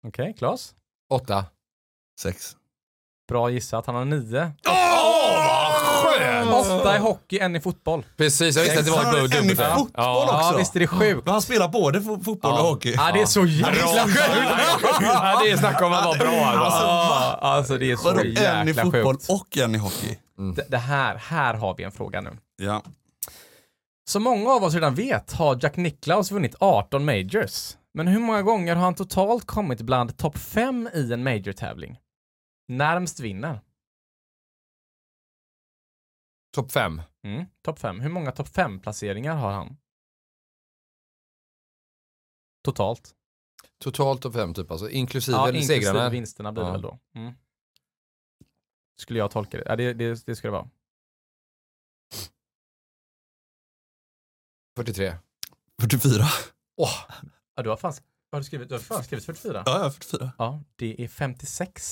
Okej, 0.08 0.34
Klas. 0.38 0.76
Åtta. 1.10 1.46
Sex. 2.20 2.58
Bra 3.28 3.50
gissat, 3.50 3.86
han 3.86 3.96
har 3.96 4.06
nio. 4.06 4.52
Åtta 6.50 6.96
i 6.96 7.00
hockey, 7.00 7.40
en 7.40 7.56
i 7.56 7.60
fotboll. 7.62 8.06
Precis, 8.18 8.56
jag 8.56 8.64
visste 8.64 8.80
att 8.80 8.86
det 8.86 8.92
var 8.92 9.26
ett 9.26 9.36
en 9.36 9.46
i 9.46 9.48
dubbelt. 9.50 9.60
fotboll 9.74 9.92
Ja. 10.04 10.24
också. 10.24 10.52
Ja, 10.52 10.58
visst 10.58 10.76
är 10.76 10.80
det 10.80 10.88
sjukt. 10.88 11.26
Men 11.26 11.32
han 11.34 11.42
spelar 11.42 11.68
både 11.68 12.00
fo- 12.00 12.24
fotboll 12.24 12.52
och 12.52 12.58
hockey. 12.58 12.94
Ja, 12.98 13.12
det 13.14 13.22
är 13.22 13.26
så 13.26 13.46
jäkla 13.46 13.74
sjukt. 14.04 14.18
Ja, 15.02 15.42
det 15.44 15.52
är 15.52 15.58
snack 15.58 15.82
om 15.82 15.94
att 15.94 16.06
vara 16.06 16.18
bra. 16.18 16.46
Alltså. 16.46 16.84
Ja, 16.84 17.38
Alltså 17.42 17.78
det 17.78 17.92
är 17.92 17.96
så 17.96 18.04
Vadå, 18.04 18.20
en 18.20 18.28
i 18.28 18.32
jäkla 18.70 18.84
fotboll 18.84 19.16
sjukt. 19.16 19.30
och 19.30 19.58
en 19.58 19.76
i 19.76 19.78
hockey? 19.78 20.18
Det, 20.56 20.66
det 20.70 20.78
här, 20.78 21.16
här 21.16 21.54
har 21.54 21.76
vi 21.78 21.84
en 21.84 21.92
fråga 21.92 22.22
nu. 22.22 22.30
Ja. 22.62 22.82
Som 24.10 24.24
många 24.24 24.50
av 24.52 24.64
oss 24.64 24.74
redan 24.74 24.96
vet 24.96 25.34
har 25.34 25.60
Jack 25.62 25.76
Nicklaus 25.78 26.32
vunnit 26.32 26.56
18 26.60 27.06
majors. 27.06 27.78
Men 27.94 28.08
hur 28.08 28.20
många 28.20 28.42
gånger 28.42 28.76
har 28.76 28.84
han 28.84 28.96
totalt 28.96 29.46
kommit 29.48 29.82
bland 29.82 30.18
topp 30.18 30.38
5 30.38 30.90
i 30.94 31.14
en 31.14 31.24
major-tävling? 31.24 31.98
Närmst 32.68 33.20
vinner. 33.20 33.60
Topp 36.56 36.72
fem. 36.72 37.02
Mm, 37.24 37.46
topp 37.62 37.80
5. 37.80 38.00
Hur 38.00 38.10
många 38.10 38.32
topp 38.32 38.48
5-placeringar 38.48 39.36
har 39.36 39.52
han? 39.52 39.78
Totalt. 42.64 43.16
Totalt 43.84 44.22
topp 44.22 44.34
fem 44.34 44.54
typ 44.54 44.72
alltså, 44.72 44.90
inklusive 44.90 45.38
Ja, 45.38 45.48
inklusive 45.48 45.74
segrarna. 45.82 46.10
vinsterna 46.10 46.52
blir 46.52 46.64
det 46.64 46.68
Ja. 46.70 46.72
väl 46.72 46.82
då. 46.82 47.00
Mm. 47.16 47.34
Skulle 49.00 49.20
jag 49.20 49.32
tolka 49.32 49.58
det. 49.58 49.64
Ja, 49.68 49.76
det, 49.76 49.94
det, 49.94 50.26
det 50.26 50.36
ska 50.36 50.48
det 50.48 50.52
vara. 50.52 50.70
43. 54.78 55.16
44. 55.82 56.24
Ja, 57.56 57.64
du 57.64 57.70
har 57.70 57.78
fan, 57.78 57.94
har 58.32 58.40
du 58.40 58.44
skrivit, 58.46 58.70
du 58.70 58.76
har 58.76 58.80
fan 58.80 59.04
skrivit 59.04 59.26
44? 59.26 59.64
Ja, 59.66 59.80
ja, 59.84 59.92
44. 59.92 60.32
Ja, 60.38 60.64
det 60.76 61.04
är 61.04 61.08
56. 61.08 61.92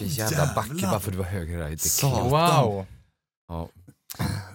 Vilken 0.00 0.08
jävla 0.28 0.54
backe 0.54 0.82
bara 0.82 1.00
för 1.00 1.10
du 1.10 1.16
var 1.16 1.24
högre 1.24 1.56
där. 1.56 1.70
Det. 1.70 2.30
Wow. 2.30 2.86
Ja. 3.48 3.68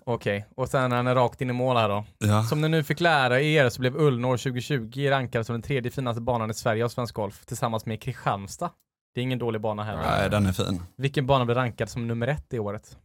Okej, 0.05 0.45
och 0.55 0.69
sen 0.69 0.91
är 0.91 1.03
den 1.03 1.15
rakt 1.15 1.41
in 1.41 1.49
i 1.49 1.53
mål 1.53 1.77
här 1.77 1.89
då. 1.89 2.05
Ja. 2.17 2.43
Som 2.43 2.61
ni 2.61 2.69
nu 2.69 2.83
fick 2.83 2.99
lära 2.99 3.41
er 3.41 3.69
så 3.69 3.81
blev 3.81 3.95
Ullnår 3.95 4.37
2020 4.37 5.09
rankad 5.09 5.45
som 5.45 5.53
den 5.53 5.61
tredje 5.61 5.91
finaste 5.91 6.21
banan 6.21 6.51
i 6.51 6.53
Sverige 6.53 6.85
av 6.85 6.89
Svensk 6.89 7.15
Golf 7.15 7.45
tillsammans 7.45 7.85
med 7.85 8.01
Kristianstad. 8.01 8.71
Det 9.13 9.21
är 9.21 9.23
ingen 9.23 9.39
dålig 9.39 9.61
bana 9.61 9.83
heller. 9.83 10.01
Nej, 10.01 10.29
den 10.29 10.45
är 10.45 10.51
fin. 10.51 10.83
Vilken 10.95 11.27
bana 11.27 11.45
blev 11.45 11.57
rankad 11.57 11.89
som 11.89 12.07
nummer 12.07 12.27
ett 12.27 12.53
i 12.53 12.59
året? 12.59 12.97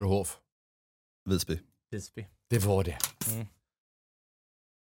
Brohof. 0.00 0.38
Visby. 1.24 1.58
Visby. 1.90 2.26
Det 2.48 2.58
var 2.58 2.84
det. 2.84 2.98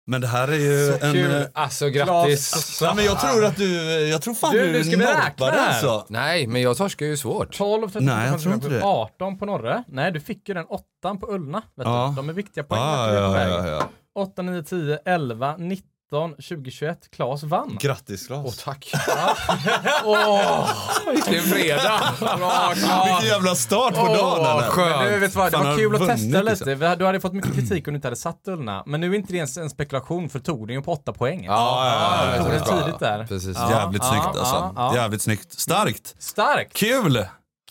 Men 0.08 0.20
det 0.20 0.26
här 0.26 0.48
är 0.48 0.52
ju 0.56 0.98
Så 1.00 1.06
en... 1.06 1.12
kul. 1.12 1.34
eh, 1.34 1.42
Alltså 1.54 1.88
grattis. 1.88 2.78
Ja, 2.82 2.94
men 2.94 3.04
jag 3.04 3.20
tror 3.20 3.44
att 3.44 3.56
du, 3.56 3.74
jag 4.08 4.22
tror 4.22 4.34
fan 4.34 4.52
Du, 4.52 4.72
du, 4.72 4.84
ska 4.84 4.96
norpade 4.96 5.52
här. 5.60 5.68
alltså. 5.68 6.06
Nej, 6.08 6.46
men 6.46 6.62
jag 6.62 6.76
torskar 6.76 7.06
ju 7.06 7.16
svårt. 7.16 7.56
12, 7.56 7.88
13, 7.88 8.04
Nej, 8.04 8.28
jag 8.30 8.40
tror 8.40 8.54
inte 8.54 8.68
det. 8.68 8.82
18 8.82 9.38
på 9.38 9.46
Norre. 9.46 9.84
Nej, 9.88 10.12
du 10.12 10.20
fick 10.20 10.48
ju 10.48 10.54
den 10.54 10.64
8 10.66 10.84
på 11.20 11.26
Ullna. 11.32 11.62
Vet 11.76 11.86
Ja. 11.86 12.06
du. 12.10 12.16
De 12.16 12.28
är 12.28 12.32
viktiga 12.32 12.64
poäng. 12.64 12.80
Ah, 12.82 13.12
ja, 13.14 13.30
väg. 13.30 13.48
ja, 13.52 13.66
ja. 13.68 13.88
8, 14.14 14.42
9, 14.42 14.62
10, 14.62 14.98
11, 15.04 15.56
19, 15.56 15.88
20, 16.38 16.70
21. 16.70 17.10
Klas 17.10 17.42
vann. 17.42 17.78
Grattis 17.80 18.26
Claes. 18.26 18.46
Åh 18.46 18.64
tack. 18.64 18.92
Åh, 20.04 20.70
vilken 21.12 21.42
fredag. 21.42 22.00
Bra 22.20 22.72
Vilken 23.06 23.26
jävla 23.28 23.54
start 23.54 23.94
på 23.94 24.06
dagen 24.06 24.40
eller? 24.46 24.68
skönt. 24.70 24.96
Men 25.02 25.12
du, 25.12 25.18
vet 25.18 25.34
vad, 25.34 25.46
det 25.46 25.50
Fan, 25.50 25.66
var 25.66 25.76
kul 25.76 25.94
att 25.94 26.06
testa 26.06 26.26
lite. 26.26 26.42
liksom. 26.42 26.78
Vi 26.78 26.86
hade- 26.86 26.96
Du 26.96 27.06
hade 27.06 27.20
fått 27.20 27.32
mycket 27.32 27.54
kritik 27.54 27.88
om 27.88 27.92
du 27.94 27.96
inte 27.96 28.06
hade 28.06 28.16
satt 28.16 28.40
Ullna. 28.48 28.82
Men 28.86 29.00
nu 29.00 29.10
är 29.10 29.14
inte 29.14 29.32
det 29.32 29.36
ens 29.36 29.56
en 29.56 29.70
spekulation 29.70 30.28
för 30.28 30.38
tog 30.38 30.66
den 30.66 30.76
ju 30.76 30.82
på 30.82 30.92
8 30.92 31.12
poäng. 31.12 31.44
Ja, 31.44 31.86
ja, 31.86 32.36
ja, 32.36 32.42
tog 32.44 32.52
ja, 32.54 32.58
ja. 32.66 32.82
tidigt 32.84 32.98
där. 33.00 33.26
Precis. 33.26 33.56
Ja. 33.56 33.70
Jävligt 33.70 34.04
snyggt 34.04 34.26
alltså. 34.26 34.42
ja, 34.54 34.72
ja. 34.76 34.94
Jävligt 34.94 35.22
snyggt. 35.22 35.52
Starkt. 35.60 36.14
Starkt! 36.18 36.72
Kul! 36.76 37.26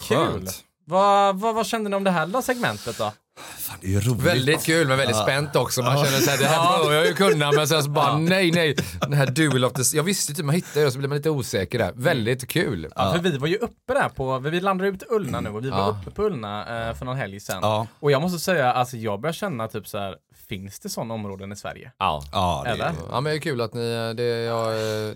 Kul! 0.07 0.47
Vad, 0.87 1.39
vad, 1.39 1.55
vad 1.55 1.65
kände 1.65 1.89
ni 1.89 1.95
om 1.95 2.03
det 2.03 2.11
här 2.11 2.41
segmentet 2.41 2.97
då? 2.97 3.11
Fan, 3.39 3.77
det 3.81 3.87
är 3.87 3.91
ju 3.91 3.99
roligt. 3.99 4.21
Väldigt 4.25 4.65
kul 4.65 4.87
men 4.87 4.97
väldigt 4.97 5.17
spänt 5.17 5.55
också. 5.55 5.81
Man 5.81 6.05
känner 6.05 6.19
såhär, 6.19 6.37
det 6.37 6.45
här 6.45 6.83
bör 6.83 6.93
jag 6.93 7.05
ju 7.05 7.13
kunna 7.13 7.51
men 7.51 7.67
sen 7.67 7.83
så 7.83 7.89
bara 7.89 8.17
nej, 8.17 8.51
nej. 8.51 8.75
Den 9.01 9.13
här 9.13 9.25
duel 9.27 9.65
of 9.65 9.73
the... 9.73 9.97
Jag 9.97 10.03
visste 10.03 10.31
inte, 10.31 10.43
man 10.43 10.55
hittar 10.55 10.79
ju 10.79 10.85
det 10.85 10.91
så 10.91 10.97
blir 10.97 11.09
man 11.09 11.17
lite 11.17 11.29
osäker 11.29 11.79
där. 11.79 11.91
Väldigt 11.95 12.47
kul. 12.47 12.87
Ja, 12.95 13.11
för 13.13 13.19
vi 13.19 13.37
var 13.37 13.47
ju 13.47 13.55
uppe 13.55 13.93
där 13.93 14.09
på, 14.09 14.39
vi 14.39 14.61
landade 14.61 14.89
ut 14.89 15.03
Ullna 15.09 15.41
nu 15.41 15.49
och 15.49 15.65
vi 15.65 15.69
var 15.69 15.77
Ja. 15.77 15.99
uppe 16.01 16.11
på 16.11 16.23
Ullna 16.23 16.87
eh, 16.89 16.95
för 16.95 17.05
någon 17.05 17.17
helg 17.17 17.39
sedan. 17.39 17.59
Ja. 17.61 17.87
Och 17.99 18.11
jag 18.11 18.21
måste 18.21 18.39
säga, 18.39 18.73
alltså 18.73 18.97
jag 18.97 19.21
börjar 19.21 19.33
känna 19.33 19.67
typ 19.67 19.87
så 19.87 19.97
här, 19.97 20.15
finns 20.49 20.79
det 20.79 20.89
sådana 20.89 21.13
områden 21.13 21.51
i 21.51 21.55
Sverige? 21.55 21.91
Ja. 21.97 22.23
Ja, 22.31 22.61
det 22.65 22.69
Eller? 22.71 22.85
är... 22.85 22.93
Ja 23.11 23.21
men 23.21 23.23
det 23.23 23.31
är 23.37 23.39
kul 23.39 23.61
att 23.61 23.73
ni, 23.73 24.13
det, 24.17 24.23
ja, 24.23 24.69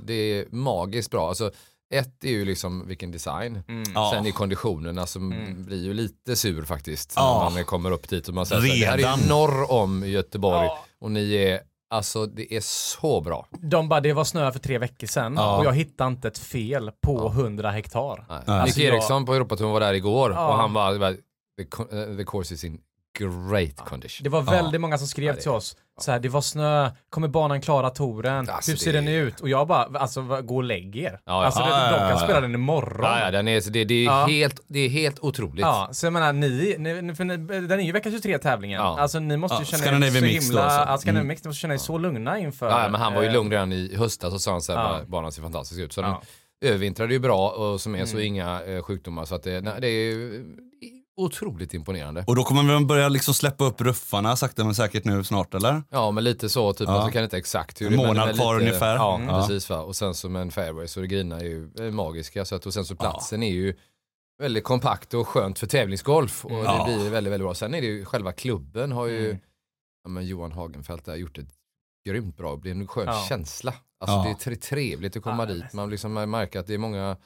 det 0.03 0.13
är 0.13 0.45
magiskt 0.55 1.11
bra. 1.11 1.27
Alltså, 1.29 1.51
ett 1.93 2.23
är 2.23 2.29
ju 2.29 2.45
liksom 2.45 2.87
vilken 2.87 3.11
design. 3.11 3.63
Ja. 3.95 4.11
Sen 4.15 4.25
är 4.25 4.31
konditionerna 4.31 5.05
som 5.05 5.29
blir 5.65 5.83
ju 5.83 5.93
lite 5.93 6.35
sur 6.35 6.63
faktiskt. 6.65 7.13
Ja. 7.15 7.43
När 7.49 7.55
man 7.55 7.65
kommer 7.65 7.91
upp 7.91 8.09
dit 8.09 8.27
och 8.27 8.33
man 8.33 8.45
säger 8.45 8.61
här, 8.61 8.79
det 8.79 8.85
här 8.85 8.93
är 8.93 8.97
Redan. 8.97 9.19
norr 9.29 9.71
om 9.71 10.03
Göteborg 10.09 10.65
Ja. 10.65 10.79
och 11.01 11.11
ni 11.11 11.35
är, 11.35 11.59
alltså 11.89 12.25
det 12.25 12.53
är 12.55 12.61
så 12.61 13.21
bra. 13.21 13.47
De 13.59 13.89
bara, 13.89 13.99
det 14.01 14.13
var 14.13 14.23
snö 14.23 14.51
för 14.51 14.59
tre 14.59 14.77
veckor 14.77 15.07
sedan 15.07 15.33
Ja. 15.37 15.57
och 15.57 15.65
jag 15.65 15.73
hittade 15.73 16.07
inte 16.07 16.27
ett 16.27 16.37
fel 16.37 16.91
på 17.01 17.29
100 17.29 17.71
hektar. 17.71 18.25
Nej. 18.29 18.39
Nej. 18.45 18.55
Nick 18.57 18.63
Alltså, 18.63 18.81
jag- 18.81 18.93
Eriksson 18.93 19.25
på 19.25 19.33
Europatouren 19.33 19.71
var 19.73 19.79
där 19.79 19.93
igår 19.93 20.31
Ja. 20.31 20.47
och 20.47 20.55
han 20.57 20.73
var, 20.73 20.99
bara, 20.99 21.13
the, 21.13 21.97
eh, 22.11 22.17
the 22.17 22.23
course 22.23 22.53
is 22.53 22.63
in 22.63 22.79
great 23.19 23.75
condition. 23.89 24.23
Det 24.23 24.29
var 24.29 24.41
väldigt 24.41 24.81
många 24.81 24.97
som 24.97 25.07
skrev 25.07 25.35
det- 25.35 25.41
till 25.41 25.51
oss, 25.51 25.75
så 26.01 26.11
här, 26.11 26.19
det 26.19 26.29
var 26.29 26.41
snö, 26.41 26.91
kommer 27.09 27.27
banan 27.27 27.61
klara 27.61 27.89
touren, 27.89 28.49
Alltså, 28.49 28.71
hur 28.71 28.77
ser 28.77 28.93
det- 28.93 28.97
den 28.97 29.07
ut? 29.07 29.39
Och 29.39 29.49
jag 29.49 29.67
bara, 29.67 29.99
alltså 29.99 30.21
gå 30.41 30.55
och 30.55 30.63
lägg 30.63 30.95
er. 30.95 31.11
Ja, 31.11 31.19
ja. 31.25 31.45
Alltså 31.45 31.59
Ja, 31.59 31.65
det, 31.65 31.71
ja, 31.71 31.91
de 31.91 31.93
ja, 31.93 31.99
kan 31.99 32.09
ja. 32.09 32.19
spela 32.23 32.41
den 32.41 32.53
imorgon. 32.55 32.99
Ja, 33.05 33.19
ja, 33.25 33.31
den 33.31 33.47
är, 33.47 33.61
så 33.61 33.69
det, 33.69 33.83
det, 33.85 33.93
är 33.93 34.05
Ja. 34.05 34.25
helt, 34.25 34.61
det 34.67 34.79
är 34.79 34.89
helt 34.89 35.19
otroligt. 35.19 35.59
Ja, 35.61 35.89
så 35.91 36.05
jag 36.05 36.13
menar 36.13 36.33
ni, 36.33 36.75
ni, 36.79 37.15
för 37.15 37.23
ni 37.23 37.37
den 37.37 37.79
är 37.79 37.83
ju 37.83 37.91
vecka 37.91 38.11
23 38.11 38.37
tävlingen. 38.37 38.81
Ja. 38.81 38.99
Alltså 38.99 39.19
ni 39.19 39.37
måste 39.37 39.55
ju 39.57 39.65
Ja, 39.71 39.77
känna 39.77 40.07
er 40.07 40.11
så 40.11 40.21
Mix 40.21 40.45
himla, 40.47 40.63
alltså. 40.63 41.07
ja, 41.07 41.11
Mm. 41.11 41.27
Mix, 41.27 41.43
ni 41.43 41.47
måste 41.47 41.59
känna 41.61 41.73
er 41.73 41.77
så 41.77 41.97
lugna 41.97 42.39
inför. 42.39 42.69
Ja, 42.69 42.89
men 42.89 43.01
han 43.01 43.13
var 43.13 43.21
ju 43.21 43.27
eh, 43.27 43.33
lugn 43.33 43.51
redan 43.51 43.71
i 43.73 43.95
höstas 43.95 44.33
och 44.33 44.41
sa 44.41 44.51
han 44.51 44.61
så 44.61 44.73
här, 44.73 44.79
Ja. 44.99 45.05
banan 45.07 45.31
ser 45.31 45.41
fantastisk 45.41 45.81
ut. 45.81 45.93
Så 45.93 46.01
Ja. 46.01 46.21
den 46.61 46.69
övervintrade 46.69 47.13
ju 47.13 47.19
bra 47.19 47.49
och 47.49 47.81
som 47.81 47.95
är 47.95 48.05
så 48.05 48.15
Mm. 48.17 48.27
inga 48.27 48.61
eh, 48.61 48.81
sjukdomar 48.81 49.25
så 49.25 49.35
att 49.35 49.43
det, 49.43 49.61
nej, 49.61 49.73
det 49.81 49.87
är 49.87 49.91
ju 50.13 50.45
otroligt 51.19 51.73
imponerande. 51.73 52.23
Och 52.27 52.35
då 52.35 52.43
kommer 52.43 52.63
vi 52.79 52.85
börja 52.85 53.09
liksom 53.09 53.33
släppa 53.33 53.65
upp 53.65 53.81
ruffarna 53.81 54.35
sakta 54.35 54.63
men 54.63 54.75
säkert 54.75 55.05
nu 55.05 55.23
snart 55.23 55.53
eller? 55.53 55.83
Ja 55.89 56.11
men 56.11 56.23
lite 56.23 56.49
så, 56.49 56.73
typ, 56.73 56.87
Ja. 56.87 56.93
alltså, 56.93 57.11
kan 57.11 57.23
inte 57.23 57.37
exakt 57.37 57.81
hur 57.81 57.85
En 57.85 57.91
det 57.91 57.97
men- 57.97 58.07
månad 58.07 58.27
men 58.27 58.35
kvar 58.37 58.55
ungefär. 58.59 58.95
Ja, 58.95 59.15
Mm. 59.15 59.27
precis 59.27 59.69
va. 59.69 59.79
Och 59.81 59.95
sen 59.95 60.13
med 60.29 60.41
en 60.41 60.51
fairway 60.51 60.87
så 60.87 60.99
det 60.99 61.07
grina 61.07 61.39
är 61.39 61.43
ju 61.43 61.69
är 61.79 61.91
magiska. 61.91 62.45
Så 62.45 62.55
att, 62.55 62.65
och 62.65 62.73
sen 62.73 62.85
så 62.85 62.95
platsen 62.95 63.43
är 63.43 63.51
ju 63.51 63.73
väldigt 64.41 64.63
kompakt 64.63 65.13
och 65.13 65.27
skönt 65.27 65.59
för 65.59 65.67
tävlingsgolf. 65.67 66.45
Och 66.45 66.51
Ja. 66.51 66.85
det 66.87 66.95
blir 66.97 67.09
väldigt, 67.09 67.33
väldigt 67.33 67.45
bra. 67.45 67.53
Sen 67.53 67.73
är 67.73 67.81
det 67.81 67.87
ju 67.87 68.05
själva 68.05 68.31
klubben 68.31 68.91
har 68.91 69.05
ju, 69.07 69.25
Mm. 69.25 69.39
ja, 70.03 70.09
men 70.09 70.25
Johan 70.27 70.51
Hagenfeldt 70.51 71.05
där 71.05 71.15
gjort 71.15 71.37
ett 71.37 71.49
grymt 72.07 72.37
bra, 72.37 72.51
det 72.51 72.57
blir 72.61 72.71
en 72.71 72.87
skön 72.87 73.05
Ja. 73.07 73.25
känsla. 73.29 73.73
Alltså 73.99 74.15
Ja. 74.17 74.23
det 74.23 74.29
är 74.29 74.33
tre- 74.33 74.55
trevligt 74.55 75.17
att 75.17 75.23
komma 75.23 75.47
Ja, 75.47 75.53
dit. 75.53 75.73
Man 75.73 75.89
liksom 75.89 76.13
märker 76.13 76.59
att 76.59 76.67
det 76.67 76.73
är 76.73 76.77
många 76.77 77.17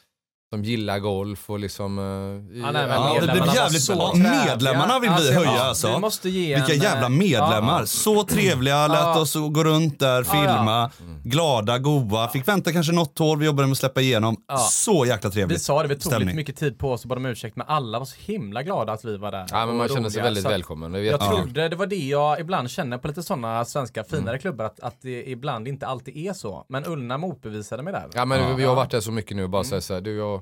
som 0.54 0.64
gillar 0.64 0.99
golf 0.99 1.49
och 1.49 1.60
liksom... 1.60 1.99
eh, 1.99 2.04
Ja, 2.04 2.72
nej, 2.72 2.88
men 2.88 2.89
Ja, 2.89 3.18
det 3.22 3.41
blir 3.41 3.56
jävligt 3.56 3.82
så 3.84 3.95
bra. 3.95 4.14
Medlemmarna 4.16 4.99
vill 4.99 5.12
vi 5.20 5.34
höja, 5.34 5.51
ja, 5.56 5.64
alltså. 5.64 5.88
Vi 5.93 5.99
måste 5.99 6.30
ge 6.30 6.56
Vilka 6.56 6.74
en, 6.74 6.80
jävla 6.80 7.04
eh, 7.06 7.10
medlemmar. 7.10 7.80
ja. 7.80 7.86
Så 7.86 8.24
trevliga, 8.24 8.88
lät 8.88 8.97
Ja. 8.99 9.20
oss 9.20 9.34
gå 9.34 9.64
runt 9.64 9.99
där, 9.99 10.24
filma, 10.24 10.91
glada, 11.24 11.78
goa. 11.80 12.28
Fick 12.28 12.47
vänta 12.47 12.72
kanske 12.72 12.91
något 12.93 13.22
år, 13.22 13.38
vi 13.38 13.45
jobbade 13.45 13.68
med 13.68 13.72
att 13.72 13.78
släppa 13.78 14.01
igenom. 14.01 14.38
Ja. 14.47 14.58
Så 14.58 15.06
jäkla 15.06 15.30
Vi 15.30 15.34
trevligt. 15.34 15.62
sa 15.62 15.82
det, 15.82 15.88
vi 15.88 15.95
tog 15.95 16.01
stämning. 16.04 16.26
lite 16.28 16.36
mycket 16.36 16.58
tid 16.58 16.78
på 16.80 16.91
oss 16.91 17.04
och 17.04 17.10
bad 17.10 17.18
om 17.18 17.26
ursäkt, 17.26 17.56
men 17.56 17.68
alla 17.68 17.99
var 17.99 18.06
så 18.06 18.16
himla 18.20 18.64
glada 18.64 18.93
att 18.93 19.06
vi 19.06 19.18
var 19.18 19.32
där. 19.32 19.45
Ja 19.51 19.66
men 19.66 19.76
man 19.76 19.88
känner 19.89 20.10
sig 20.10 20.22
väldigt 20.24 20.45
välkommen. 20.45 21.06
Jag 21.06 21.20
trodde, 21.20 21.70
det 21.70 21.76
var 21.76 21.86
det 21.88 21.95
jag 21.95 22.39
ibland 22.39 22.70
känner 22.70 22.97
på 22.97 23.08
lite 23.08 23.24
sådana 23.24 23.66
svenska 23.66 23.99
Mm. 24.04 24.20
finare 24.20 24.38
klubbar, 24.39 24.66
att, 24.66 24.80
att 24.80 25.01
det 25.01 25.30
ibland 25.30 25.68
inte 25.68 25.88
alltid 25.88 26.18
är 26.18 26.34
så. 26.34 26.66
Men 26.70 26.86
Ullna 26.86 27.18
motbevisade 27.18 27.84
mig 27.84 27.93
där. 27.93 28.08
Ja 28.14 28.26
men 28.26 28.39
Ja. 28.41 28.54
vi 28.56 28.64
har 28.64 28.76
varit 28.76 28.91
där 28.91 29.01
så 29.01 29.12
mycket 29.12 29.38
nu 29.38 29.43
och 29.43 29.49
bara 29.49 29.58
Mm. 29.62 29.70
säga 29.70 29.82
så 29.82 29.93
här, 29.93 30.01
du 30.01 30.18
jag, 30.18 30.41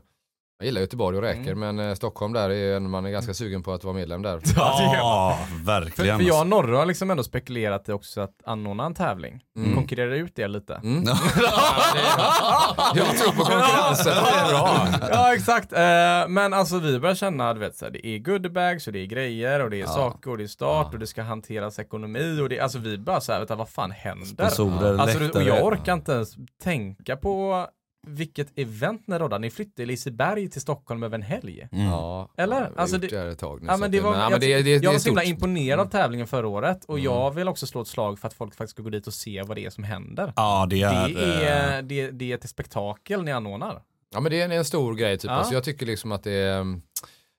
jag 0.62 0.66
gillar 0.66 0.82
Göteborg 0.82 1.18
och 1.18 1.24
räker 1.24 1.56
men 1.56 1.80
eh, 1.80 1.94
Stockholm 1.94 2.34
där 2.34 2.50
är 2.50 2.80
man 2.80 3.06
är 3.06 3.10
ganska 3.10 3.34
sugen 3.34 3.64
på 3.64 3.74
att 3.74 3.84
vara 3.84 3.94
medlem 3.94 4.22
där. 4.22 4.40
Ja, 4.56 5.38
För, 5.50 5.66
verkligen. 5.66 6.18
för 6.20 6.26
jag 6.26 6.40
och 6.42 6.48
Norre 6.48 6.76
har 6.76 6.86
liksom 6.86 7.12
ändå 7.12 7.24
spekulerat 7.24 7.90
i 7.90 7.92
också 7.92 8.22
att 8.22 8.36
anordna 8.46 8.86
en 8.86 8.94
tävling. 8.94 9.42
Konkurrera 9.76 10.16
ut 10.16 10.36
det 10.36 10.48
lite. 10.48 10.74
Mm. 10.84 11.04
jag 12.96 13.18
tror 13.18 13.32
på 13.32 13.44
konkurrensen, 13.44 14.14
det 14.24 14.30
är 14.40 14.50
bra. 14.50 14.88
ja 15.12 15.34
exakt, 15.36 15.74
Eh, 15.74 16.28
men 16.28 16.54
alltså 16.54 16.80
vi 16.80 17.00
börjar 17.00 17.16
känna, 17.16 17.54
du 17.54 17.60
vet, 17.60 17.76
så 17.76 17.86
här, 17.86 17.92
det 17.92 18.08
är 18.08 18.20
goodiebags 18.20 18.88
och 18.88 18.94
det 18.94 19.00
är 19.00 19.06
grejer 19.06 19.60
och 19.64 19.70
det 19.70 19.82
är 19.82 19.86
saker 19.86 20.32
och 20.32 20.38
det 20.38 20.44
är 20.44 20.48
start 20.48 20.94
och 20.94 21.00
det 21.00 21.08
ska 21.08 21.22
hanteras 21.24 21.80
ekonomi 21.80 22.40
och 22.42 22.50
det, 22.50 22.60
alltså 22.60 22.78
vi 22.80 22.98
bara 22.98 23.22
såhär, 23.22 23.56
vad 23.56 23.70
fan 23.70 23.92
händer? 23.92 24.26
Sponsorer, 24.26 24.98
Alltså, 25.00 25.20
det- 25.20 25.32
och 25.36 25.44
jag 25.44 25.64
orkar 25.66 25.94
inte 25.94 26.12
ens 26.12 26.36
tänka 26.64 27.16
på 27.18 27.66
vilket 28.08 28.60
event 28.60 29.08
ni 29.08 29.18
rådde. 29.18 29.40
Ni 29.40 29.50
flyttade 29.50 29.86
Liseberg 29.86 30.50
till 30.50 30.62
Stockholm 30.62 31.04
över 31.04 31.16
en 31.16 31.22
helg. 31.22 31.68
Ja, 31.72 32.30
Eller? 32.38 32.62
Ja, 32.62 32.70
vi 32.70 32.82
Alltså 32.82 32.98
det- 32.98 33.08
det 33.08 33.32
ett 33.32 33.40
tag 33.40 33.62
nu. 33.62 33.68
Ja, 33.68 33.78
men 33.78 33.92
det 33.92 34.00
var, 34.00 34.16
ja, 34.16 34.22
jag, 34.22 34.32
men 34.32 34.40
det, 34.40 34.62
det, 34.62 34.72
jag 34.72 34.84
var 34.84 34.94
är 34.96 35.00
så 35.00 35.10
himla 35.10 35.24
imponerad 35.24 35.80
av 35.80 35.86
tävlingen 35.86 36.28
förra 36.28 36.48
året 36.48 36.86
och 36.86 37.00
jag 37.00 37.32
vill 37.32 37.48
också 37.48 37.68
slå 37.68 37.82
ett 37.82 37.88
slag 37.88 38.20
för 38.20 38.28
att 38.28 38.34
folk 38.34 38.56
faktiskt 38.56 38.76
ska 38.76 38.84
gå 38.84 38.90
dit 38.90 39.08
och 39.08 39.14
se 39.14 39.44
vad 39.44 39.58
det 39.58 39.66
är 39.66 39.70
som 39.70 39.84
händer. 39.84 40.34
Ja, 40.36 40.68
det 40.70 40.82
är... 40.82 41.10
Det 41.10 41.44
eh, 41.44 41.74
är, 41.74 41.82
det, 41.82 42.12
det 42.12 42.32
är 42.32 42.36
ett 42.36 42.50
spektakel 42.50 43.24
ni 43.24 43.32
anordnar. 43.32 43.82
Ja 44.14 44.20
men 44.20 44.32
det 44.32 44.42
är 44.42 44.46
en, 44.46 44.52
en 44.52 44.66
stor 44.66 44.96
grej 44.96 45.18
typ. 45.18 45.30
Ja. 45.32 45.36
Alltså, 45.36 45.54
jag 45.54 45.64
tycker 45.64 45.86
liksom 45.86 46.12
att 46.12 46.24
det 46.24 46.32
är, 46.32 46.66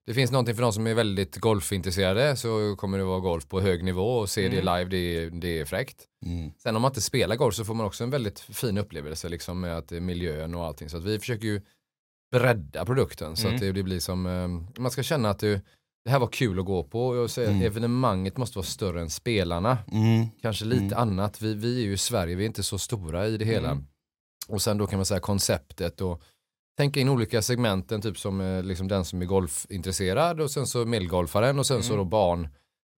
det 0.07 0.15
finns 0.15 0.31
någonting 0.31 0.55
för 0.55 0.63
de 0.63 0.73
som 0.73 0.87
är 0.87 0.95
väldigt 0.95 1.37
golfintresserade 1.37 2.37
så 2.37 2.77
kommer 2.77 2.99
det 2.99 3.05
vara 3.05 3.21
golf 3.21 3.49
på 3.49 3.61
hög 3.61 3.85
nivå 3.85 4.19
och 4.19 4.31
se 4.31 4.49
det 4.49 4.57
live 4.61 4.85
det 4.85 4.97
är, 4.97 5.31
det 5.31 5.61
är 5.61 5.65
fräckt. 5.65 6.05
Mm. 6.27 6.53
Sen 6.59 6.77
om 6.77 6.83
man 6.83 6.91
inte 6.91 7.01
spelar 7.01 7.37
golf 7.37 7.55
så 7.55 7.65
får 7.65 7.75
man 7.75 7.87
också 7.87 8.05
en 8.05 8.11
väldigt 8.11 8.41
fin 8.41 8.79
upplevelse 8.79 9.29
liksom 9.29 9.61
med 9.61 9.79
att 9.79 9.93
är 9.93 10.01
miljön 10.01 10.55
och 10.55 10.65
allting. 10.65 10.89
Så 10.89 10.97
att 10.97 11.05
vi 11.05 11.19
försöker 11.19 11.47
ju 11.47 11.61
bredda 12.33 12.85
produkten 12.85 13.37
så 13.37 13.47
Mm. 13.47 13.55
att 13.55 13.61
det, 13.61 13.73
det 13.73 13.83
blir 13.83 14.01
som, 14.01 14.27
eh, 14.27 14.81
man 14.81 14.91
ska 14.91 15.03
känna 15.03 15.31
att 15.31 15.39
det, 15.39 15.61
det 16.05 16.11
här 16.11 16.19
var 16.19 16.27
kul 16.27 16.59
att 16.59 16.65
gå 16.67 16.85
på 16.85 17.07
och 17.07 17.31
säga 17.31 17.51
att 17.51 17.63
evenemanget 17.63 18.37
måste 18.37 18.59
vara 18.59 18.67
större 18.67 19.01
än 19.01 19.11
spelarna. 19.11 19.79
Mm. 19.93 20.27
Kanske 20.43 20.65
lite 20.65 20.97
annat, 20.97 21.43
vi, 21.43 21.55
vi 21.55 21.81
är 21.81 21.85
ju 21.85 21.93
i 21.93 21.99
Sverige, 21.99 22.35
vi 22.37 22.43
är 22.45 22.47
inte 22.47 22.63
så 22.63 22.79
stora 22.79 23.27
i 23.27 23.37
det 23.37 23.45
hela. 23.45 23.71
Mm. 23.71 23.87
Och 24.49 24.63
sen 24.63 24.79
då 24.79 24.87
kan 24.87 24.99
man 24.99 25.07
säga 25.07 25.21
konceptet 25.21 26.01
och 26.01 26.23
tänka 26.77 27.01
in 27.01 27.09
olika 27.09 27.43
segmenten, 27.43 28.03
typ 28.03 28.19
som 28.19 28.41
eh, 28.41 28.63
liksom 28.63 28.89
den 28.89 29.05
som 29.05 29.23
är 29.23 29.27
golfintresserad 29.27 30.41
och 30.41 30.51
sen 30.51 30.67
så 30.67 30.85
medelgolfaren 30.85 31.59
och 31.59 31.67
sen 31.67 31.83
så 31.83 31.97
då 31.97 32.05
barn. 32.05 32.49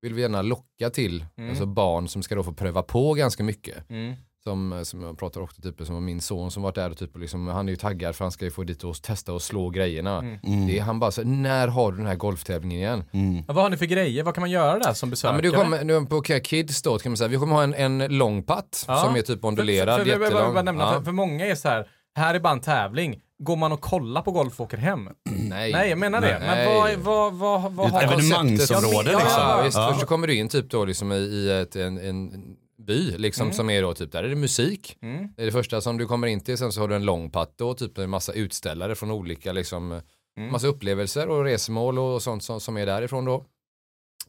Vill 0.02 0.14
vi 0.14 0.22
gärna 0.22 0.42
locka 0.42 0.90
till, 0.90 1.24
Mm. 1.36 1.50
alltså 1.50 1.66
barn 1.66 2.08
som 2.08 2.22
ska 2.22 2.34
då 2.34 2.42
få 2.42 2.52
pröva 2.52 2.82
på 2.82 3.14
ganska 3.14 3.42
mycket. 3.42 3.90
Mm. 3.90 4.14
Som, 4.44 4.72
eh, 4.72 4.82
som 4.82 5.02
jag 5.02 5.18
pratar 5.18 5.40
också 5.40 5.62
typ 5.62 5.86
som 5.86 6.04
min 6.04 6.20
son 6.20 6.50
som 6.50 6.62
varit 6.62 6.74
där 6.74 6.90
och 6.90 6.96
typ 6.98 7.18
liksom, 7.18 7.46
han 7.48 7.68
är 7.68 7.72
ju 7.72 7.76
taggad 7.76 8.16
för 8.16 8.24
han 8.24 8.32
ska 8.32 8.44
ju 8.44 8.50
få 8.50 8.64
dit 8.64 8.84
och 8.84 9.02
testa 9.02 9.32
och 9.32 9.42
slå 9.42 9.70
grejerna. 9.70 10.18
Mm. 10.18 10.66
Det 10.66 10.78
är 10.78 10.82
han 10.82 11.00
bara 11.00 11.10
så 11.10 11.22
när 11.22 11.68
har 11.68 11.92
du 11.92 11.98
den 11.98 12.06
här 12.06 12.14
golftävlingen 12.14 12.78
igen? 12.78 13.04
Ja, 13.48 13.52
vad 13.54 13.62
har 13.64 13.70
ni 13.70 13.76
för 13.76 13.86
grejer? 13.86 14.22
Vad 14.22 14.34
kan 14.34 14.42
man 14.42 14.50
göra 14.50 14.78
där 14.78 14.92
som 14.92 15.08
Ja, 15.08 15.10
besökare? 15.10 15.32
men 15.36 15.42
du 15.42 15.50
kommer, 15.52 15.84
nu 15.84 16.06
på 16.06 16.22
Kids 16.22 16.82
då 16.82 16.98
kan 16.98 17.12
man 17.12 17.16
säga, 17.16 17.28
vi 17.28 17.36
kommer 17.36 17.54
ha 17.54 17.62
en, 17.62 17.74
en 17.74 18.18
lång 18.18 18.42
putt 18.42 18.84
Ja. 18.88 18.96
som 18.96 19.16
är 19.16 19.22
typ 19.22 19.44
ondulerad, 19.44 19.98
för, 19.98 20.04
för, 20.04 20.10
för, 20.12 20.18
för, 20.18 20.24
jättelång. 20.24 20.54
för, 20.54 20.62
nämna, 20.62 20.82
Ja. 20.82 20.92
för, 20.92 21.00
för 21.02 21.12
många 21.12 21.46
är 21.46 21.54
så 21.54 21.68
här, 21.68 21.88
här 22.16 22.34
är 22.34 22.40
bara 22.40 22.52
en 22.52 22.60
tävling. 22.60 23.20
Går 23.38 23.56
man 23.56 23.72
och 23.72 23.80
kollar 23.80 24.22
på 24.22 24.30
golf 24.30 24.60
och 24.60 24.66
åker 24.66 24.76
hem? 24.76 25.08
Nej. 25.48 25.72
Nej, 25.72 25.88
jag 25.90 25.98
menar 25.98 26.20
det. 26.20 26.36
Men 26.40 26.48
Nej. 26.48 26.96
vad, 26.96 27.32
vad, 27.32 27.62
vad, 27.62 27.72
vad, 27.72 27.86
ett 27.86 27.92
har 27.92 28.02
evenemangsområde 28.02 29.12
Ja, 29.12 29.18
liksom. 29.18 29.40
Ja, 29.40 29.62
visst, 29.64 29.76
Ja. 29.76 29.88
Först 29.88 30.00
så 30.00 30.06
kommer 30.06 30.26
du 30.26 30.34
in 30.34 30.48
typ 30.48 30.70
då 30.70 30.84
liksom 30.84 31.12
i, 31.12 31.16
i 31.16 31.60
ett, 31.60 31.76
en, 31.76 31.98
en 31.98 32.56
by 32.78 33.18
liksom 33.18 33.52
som 33.52 33.70
är 33.70 33.82
då 33.82 33.94
typ, 33.94 34.12
där 34.12 34.24
är 34.24 34.28
det 34.28 34.34
musik. 34.36 34.96
Mm. 35.02 35.28
Det 35.36 35.42
är 35.42 35.46
det 35.46 35.52
första 35.52 35.80
som 35.80 35.98
du 35.98 36.06
kommer 36.06 36.26
in 36.26 36.40
till, 36.40 36.58
sen 36.58 36.72
så 36.72 36.80
har 36.80 36.88
du 36.88 36.96
en 36.96 37.04
lång 37.04 37.30
putt 37.30 37.52
då, 37.56 37.74
typ 37.74 37.98
en 37.98 38.10
massa 38.10 38.32
utställare 38.32 38.94
från 38.94 39.10
olika 39.10 39.52
liksom, 39.52 40.00
Mm. 40.38 40.52
massa 40.52 40.66
upplevelser 40.66 41.28
och 41.28 41.44
resmål 41.44 41.98
och 41.98 42.22
sånt 42.22 42.42
som, 42.42 42.60
som 42.60 42.76
är 42.76 42.86
därifrån 42.86 43.24
då. 43.24 43.44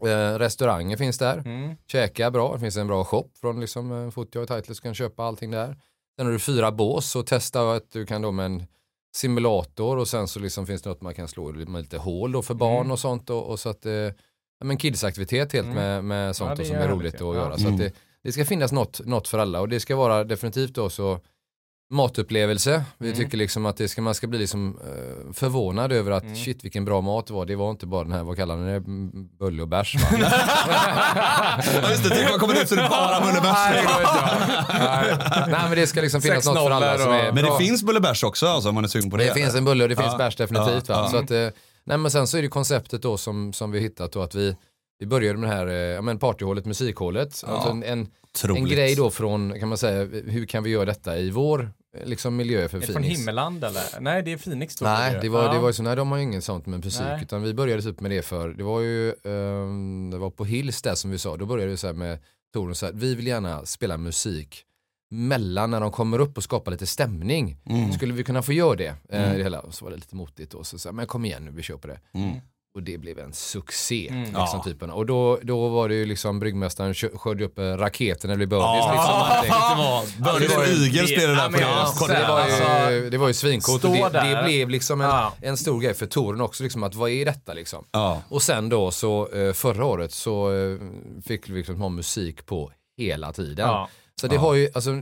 Eh, 0.07 0.37
restauranger 0.39 0.97
finns 0.97 1.17
där, 1.17 1.37
Mm. 1.37 1.75
käka 1.87 2.31
bra, 2.31 2.53
det 2.53 2.59
finns 2.59 2.77
en 2.77 2.87
bra 2.87 3.03
shop 3.05 3.29
från 3.41 3.59
liksom 3.59 4.11
Footio 4.11 4.39
och 4.39 4.47
Titles, 4.47 4.77
så 4.77 4.81
kan 4.83 4.91
du 4.91 4.95
köpa 4.95 5.23
allting 5.23 5.51
där. 5.51 5.77
Sen 6.17 6.25
har 6.25 6.33
du 6.33 6.39
fyra 6.39 6.71
bås 6.71 7.15
och 7.15 7.27
testa 7.27 7.71
att 7.73 7.91
du 7.91 8.05
kan 8.05 8.21
då 8.21 8.31
med 8.31 8.45
en 8.45 8.63
simulator 9.15 9.97
och 9.97 10.07
sen 10.07 10.27
så 10.27 10.39
liksom 10.39 10.67
finns 10.67 10.81
det 10.81 10.89
något 10.89 11.01
man 11.01 11.13
kan 11.13 11.27
slå 11.27 11.51
med 11.51 11.81
lite 11.81 11.97
hål 11.97 12.31
då 12.31 12.41
för 12.41 12.53
barn 12.53 12.75
Mm. 12.79 12.91
och 12.91 12.99
sånt 12.99 13.29
och, 13.29 13.43
och 13.49 13.59
så 13.59 13.69
att 13.69 13.85
eh, 13.85 13.91
ja, 13.91 14.11
men 14.65 14.77
kidsaktivitet 14.79 15.53
helt 15.53 15.65
Mm. 15.65 15.75
med, 15.77 16.03
med 16.03 16.35
sånt 16.35 16.59
Ja, 16.59 16.65
som 16.65 16.75
är 16.75 16.87
roligt 16.87 17.15
att 17.15 17.21
Ja. 17.21 17.35
göra. 17.35 17.57
Så 17.57 17.61
Mm. 17.67 17.73
att 17.73 17.79
det, 17.79 17.91
det 18.23 18.31
ska 18.31 18.45
finnas 18.45 18.71
något, 18.71 19.05
något 19.05 19.27
för 19.27 19.39
alla 19.39 19.61
och 19.61 19.69
det 19.69 19.79
ska 19.79 19.95
vara 19.95 20.23
definitivt 20.23 20.73
då 20.75 20.89
så 20.89 21.19
matupplevelse. 21.95 22.83
Vi 22.97 23.07
Mm. 23.07 23.17
tycker 23.19 23.37
liksom 23.37 23.65
att 23.65 23.77
det 23.77 23.87
ska, 23.87 24.01
man 24.01 24.15
ska 24.15 24.27
bli 24.27 24.39
liksom 24.39 24.79
eh, 24.85 25.33
förvånad 25.33 25.91
över 25.91 26.11
att 26.11 26.23
Mm. 26.23 26.35
shit 26.35 26.63
vilken 26.65 26.85
bra 26.85 27.01
mat 27.01 27.27
det 27.27 27.33
var. 27.33 27.45
Det 27.45 27.55
var 27.55 27.71
inte 27.71 27.85
bara 27.85 28.03
den 28.03 28.13
här, 28.13 28.23
vad 28.23 28.37
kallar 28.37 28.55
ni 28.57 28.65
det, 28.71 28.75
Mm, 28.77 29.11
bulle 29.39 29.61
och 29.61 29.67
bärs 29.67 29.95
va? 29.95 30.01
Ja, 31.81 31.89
just 31.89 32.03
det, 32.03 32.09
tänk 32.09 32.29
man 32.29 32.39
kommer 32.39 32.61
ut 32.61 32.69
så 32.69 32.75
det 32.75 32.81
är 32.81 32.89
bara 32.89 33.19
det 33.19 33.25
går 33.25 33.35
inte. 33.35 33.41
Nej. 34.79 35.17
Nej 35.47 35.59
men 35.69 35.75
det 35.75 35.87
ska 35.87 36.01
liksom 36.01 36.21
finnas 36.21 36.45
något 36.45 36.57
för 36.57 36.71
alla 36.71 36.97
som 36.97 37.11
är 37.13 37.27
och- 37.29 37.35
Men 37.35 37.43
det 37.43 37.49
bra. 37.49 37.57
finns 37.57 37.83
bullebärs 37.83 38.23
också 38.23 38.47
alltså, 38.47 38.69
om 38.69 38.75
man 38.75 38.83
är 38.83 38.87
sugen 38.87 39.09
på 39.11 39.17
det. 39.17 39.23
Det 39.25 39.33
finns 39.33 39.55
en 39.55 39.65
bulle 39.65 39.83
och 39.83 39.89
det 39.89 39.95
finns 39.95 40.11
Ja. 40.11 40.17
bärs 40.17 40.35
definitivt. 40.35 40.83
Ja, 40.89 40.95
Va? 40.95 41.01
ja. 41.03 41.09
Så 41.09 41.17
att, 41.17 41.31
eh, 41.31 41.47
nej, 41.83 41.97
men 41.97 42.11
sen 42.11 42.27
så 42.27 42.37
är 42.37 42.41
det 42.41 42.47
konceptet 42.47 43.01
då 43.01 43.17
som, 43.17 43.53
som 43.53 43.71
vi 43.71 43.79
hittat 43.79 44.11
då 44.11 44.21
att 44.21 44.35
vi, 44.35 44.55
vi 44.99 45.05
började 45.05 45.39
med 45.39 45.49
det 45.49 45.55
här 45.55 45.67
eh, 45.67 45.73
ja, 45.73 46.01
men 46.01 46.19
partyhålet, 46.19 46.65
musikhålet. 46.65 47.43
Alltså 47.47 47.69
en, 47.69 47.83
en, 47.83 47.99
en 47.99 48.07
Otroligt. 48.35 48.73
grej 48.73 48.95
då 48.95 49.09
från, 49.09 49.59
kan 49.59 49.69
man 49.69 49.77
säga, 49.77 50.05
hur 50.27 50.45
kan 50.45 50.63
vi 50.63 50.69
göra 50.69 50.85
detta 50.85 51.17
i 51.17 51.29
vår 51.29 51.71
liksom, 52.03 52.35
miljö 52.35 52.67
för 52.67 52.77
Är 52.77 52.81
det 52.81 52.87
från 52.87 52.95
Phoenix? 52.95 53.19
Himmeland 53.19 53.63
eller? 53.63 53.83
Nej, 53.99 54.23
det 54.23 54.31
är 54.31 54.37
Phoenix 54.37 54.75
då. 54.75 54.85
Nej, 54.85 55.19
det 55.21 55.29
var, 55.29 55.43
Ja. 55.43 55.53
det 55.53 55.59
var 55.59 55.69
ju 55.69 55.73
så, 55.73 55.83
nej 55.83 55.95
de 55.95 56.11
har 56.11 56.17
ju 56.17 56.23
inget 56.23 56.43
sånt 56.43 56.65
med 56.65 56.85
musik 56.85 57.01
Nej. 57.05 57.21
utan 57.23 57.41
vi 57.43 57.53
började 57.53 57.81
typ 57.81 57.99
med 57.99 58.11
det 58.11 58.21
för, 58.21 58.49
det 58.49 58.63
var 58.63 58.81
ju, 58.81 59.09
ehm, 59.09 60.09
det 60.11 60.17
var 60.17 60.29
på 60.29 60.45
Hills 60.45 60.81
där 60.81 60.95
som 60.95 61.11
vi 61.11 61.17
sa, 61.17 61.37
då 61.37 61.45
började 61.45 61.71
vi 61.71 61.77
så 61.77 61.87
här 61.87 61.93
med 61.93 62.19
Torun 62.53 62.75
så 62.75 62.85
här, 62.85 62.93
vi 62.93 63.15
vill 63.15 63.27
gärna 63.27 63.65
spela 63.65 63.97
musik 63.97 64.63
mellan 65.11 65.71
när 65.71 65.79
de 65.81 65.91
kommer 65.91 66.19
upp 66.19 66.37
och 66.37 66.43
skapa 66.43 66.71
lite 66.71 66.85
stämning. 66.85 67.57
Mm. 67.65 67.91
Skulle 67.91 68.13
vi 68.13 68.23
kunna 68.23 68.41
få 68.41 68.53
göra 68.53 68.75
det? 68.75 68.87
Eh, 68.87 68.95
det 69.33 69.43
hela. 69.43 69.59
Och 69.59 69.73
så 69.73 69.85
var 69.85 69.91
det 69.91 69.97
lite 69.97 70.15
motigt 70.15 70.51
då, 70.51 70.63
så, 70.63 70.79
så 70.79 70.89
här, 70.89 70.93
men 70.93 71.07
kom 71.07 71.25
igen 71.25 71.45
nu, 71.45 71.51
vi 71.51 71.61
kör 71.63 71.77
på 71.77 71.87
det. 71.87 71.99
Mm. 72.13 72.35
Och 72.75 72.83
det 72.83 72.97
blev 72.97 73.19
en 73.19 73.33
succé. 73.33 74.07
Mm. 74.09 74.21
Liksom, 74.23 74.41
Ja. 74.53 74.63
typen. 74.65 74.89
Och 74.91 75.05
då, 75.05 75.39
då 75.43 75.67
var 75.69 75.89
det 75.89 75.95
ju 75.95 76.05
liksom 76.05 76.39
bryggmästaren 76.39 76.93
kö- 76.93 77.17
sköt 77.17 77.41
upp 77.41 77.59
eh, 77.59 77.63
raketen 77.63 78.35
blev 78.37 78.49
birdies. 78.49 78.65
Ja, 78.67 79.41
liksom, 79.43 80.21
det 80.41 80.55
var 80.55 80.65
ju- 80.65 80.85
Igel 80.87 81.07
spelade 81.07 81.35
Ja, 81.35 81.47
där 81.49 81.99
på 81.99 82.07
det. 82.07 82.19
ja, 82.19 82.45
det, 82.45 82.83
var 82.83 82.89
ju, 82.91 83.09
det 83.09 83.17
var 83.17 83.27
ju 83.27 83.33
svincoolt 83.33 83.83
och 83.83 83.95
Stå 83.95 84.09
det, 84.09 84.19
det 84.19 84.43
blev 84.45 84.69
liksom 84.69 85.01
en, 85.01 85.07
Ja. 85.07 85.33
en 85.41 85.57
stor 85.57 85.81
grej 85.81 85.93
för 85.93 86.05
touren 86.05 86.41
också, 86.41 86.63
liksom 86.63 86.83
att 86.83 86.95
vad 86.95 87.09
är 87.09 87.25
detta 87.25 87.53
liksom? 87.53 87.85
Ja. 87.91 88.21
Och 88.29 88.41
sen 88.41 88.69
då 88.69 88.91
så 88.91 89.29
eh, 89.33 89.53
förra 89.53 89.85
året 89.85 90.11
så 90.11 90.53
eh, 90.53 90.77
fick 91.25 91.49
vi 91.49 91.53
liksom 91.57 91.81
ha 91.81 91.89
musik 91.89 92.45
på 92.45 92.71
hela 92.97 93.33
tiden. 93.33 93.67
Ja. 93.67 93.89
Så 94.21 94.27
det 94.27 94.35
Ja. 94.35 94.41
har 94.41 94.53
ju, 94.53 94.69
alltså, 94.73 95.01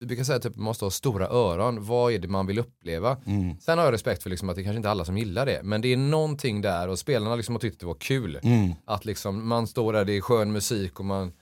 vi 0.00 0.06
brukar 0.06 0.24
säga 0.24 0.36
att 0.36 0.42
typ, 0.42 0.56
man 0.56 0.64
måste 0.64 0.84
ha 0.84 0.90
stora 0.90 1.26
öron, 1.28 1.84
vad 1.84 2.12
är 2.12 2.18
det 2.18 2.28
man 2.28 2.46
vill 2.46 2.58
uppleva? 2.58 3.16
Mm. 3.26 3.60
Sen 3.60 3.78
har 3.78 3.84
jag 3.84 3.92
respekt 3.94 4.22
för 4.22 4.30
liksom 4.30 4.48
att 4.48 4.56
det 4.56 4.62
kanske 4.62 4.76
inte 4.76 4.88
är 4.88 4.90
alla 4.90 5.04
som 5.04 5.18
gillar 5.18 5.46
det, 5.46 5.60
men 5.62 5.80
det 5.80 5.92
är 5.92 5.96
någonting 5.96 6.60
där 6.60 6.88
och 6.88 6.98
spelarna 6.98 7.36
liksom 7.36 7.54
har 7.54 7.60
tyckt 7.60 7.80
det 7.80 7.86
var 7.86 7.94
kul. 7.94 8.40
Mm. 8.42 8.72
Att 8.86 9.04
liksom 9.04 9.48
man 9.48 9.66
står 9.66 9.92
där, 9.92 10.04
det 10.04 10.12
är 10.16 10.20
skön 10.20 10.52
musik 10.52 10.98
och 11.00 11.04
man 11.06 11.32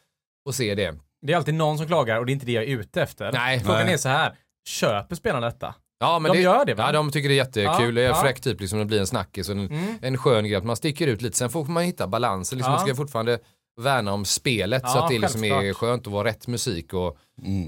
får 0.47 0.53
se 0.53 0.75
det. 0.75 0.95
Det 1.27 1.33
är 1.33 1.37
alltid 1.37 1.55
någon 1.55 1.79
som 1.79 1.87
klagar 1.87 2.19
och 2.19 2.27
det 2.27 2.33
är 2.33 2.35
inte 2.35 2.47
det 2.47 2.53
jag 2.53 2.65
är 2.65 2.69
ute 2.79 3.03
efter. 3.03 3.33
Nej. 3.33 3.61
Frågan 3.61 3.85
Nej. 3.85 3.95
är 3.95 3.99
så 3.99 4.09
här, 4.09 4.35
köper 4.69 5.15
spelarna 5.17 5.47
detta? 5.47 5.75
Ja, 6.01 6.19
men 6.19 6.33
De 6.33 6.39
det, 6.39 6.43
gör 6.45 6.65
det, 6.65 6.75
va? 6.75 6.85
Ja, 6.87 6.93
de 6.93 7.11
tycker 7.11 7.29
det 7.29 7.35
är 7.35 7.37
jättekul. 7.37 7.67
Ja, 7.87 7.91
det 7.91 8.03
är 8.03 8.09
ja. 8.09 8.15
fräck 8.23 8.41
typ, 8.41 8.61
liksom, 8.61 8.79
det 8.79 8.85
blir 8.85 9.01
en 9.01 9.07
snackis 9.07 9.49
och 9.49 9.55
en, 9.57 9.67
Mm. 9.71 9.95
en 10.03 10.19
skön 10.19 10.49
grej 10.49 10.63
man 10.63 10.77
sticker 10.77 11.07
ut 11.07 11.23
lite. 11.23 11.37
Sen 11.37 11.51
får 11.51 11.65
man 11.65 11.83
hitta 11.83 12.07
balansen. 12.07 12.59
Liksom, 12.59 12.73
Ja. 12.73 12.79
Man 12.79 12.87
ska 12.87 12.97
fortfarande 12.97 13.39
värna 13.81 14.13
om 14.13 14.25
spelet 14.25 14.83
så 14.91 14.99
Ja, 14.99 15.03
att 15.05 15.11
det 15.11 15.19
liksom 15.19 15.45
är 15.45 15.73
skönt 15.75 16.07
att 16.07 16.13
vara 16.13 16.29
rätt 16.29 16.47
musik 16.47 16.95
och, 16.95 17.17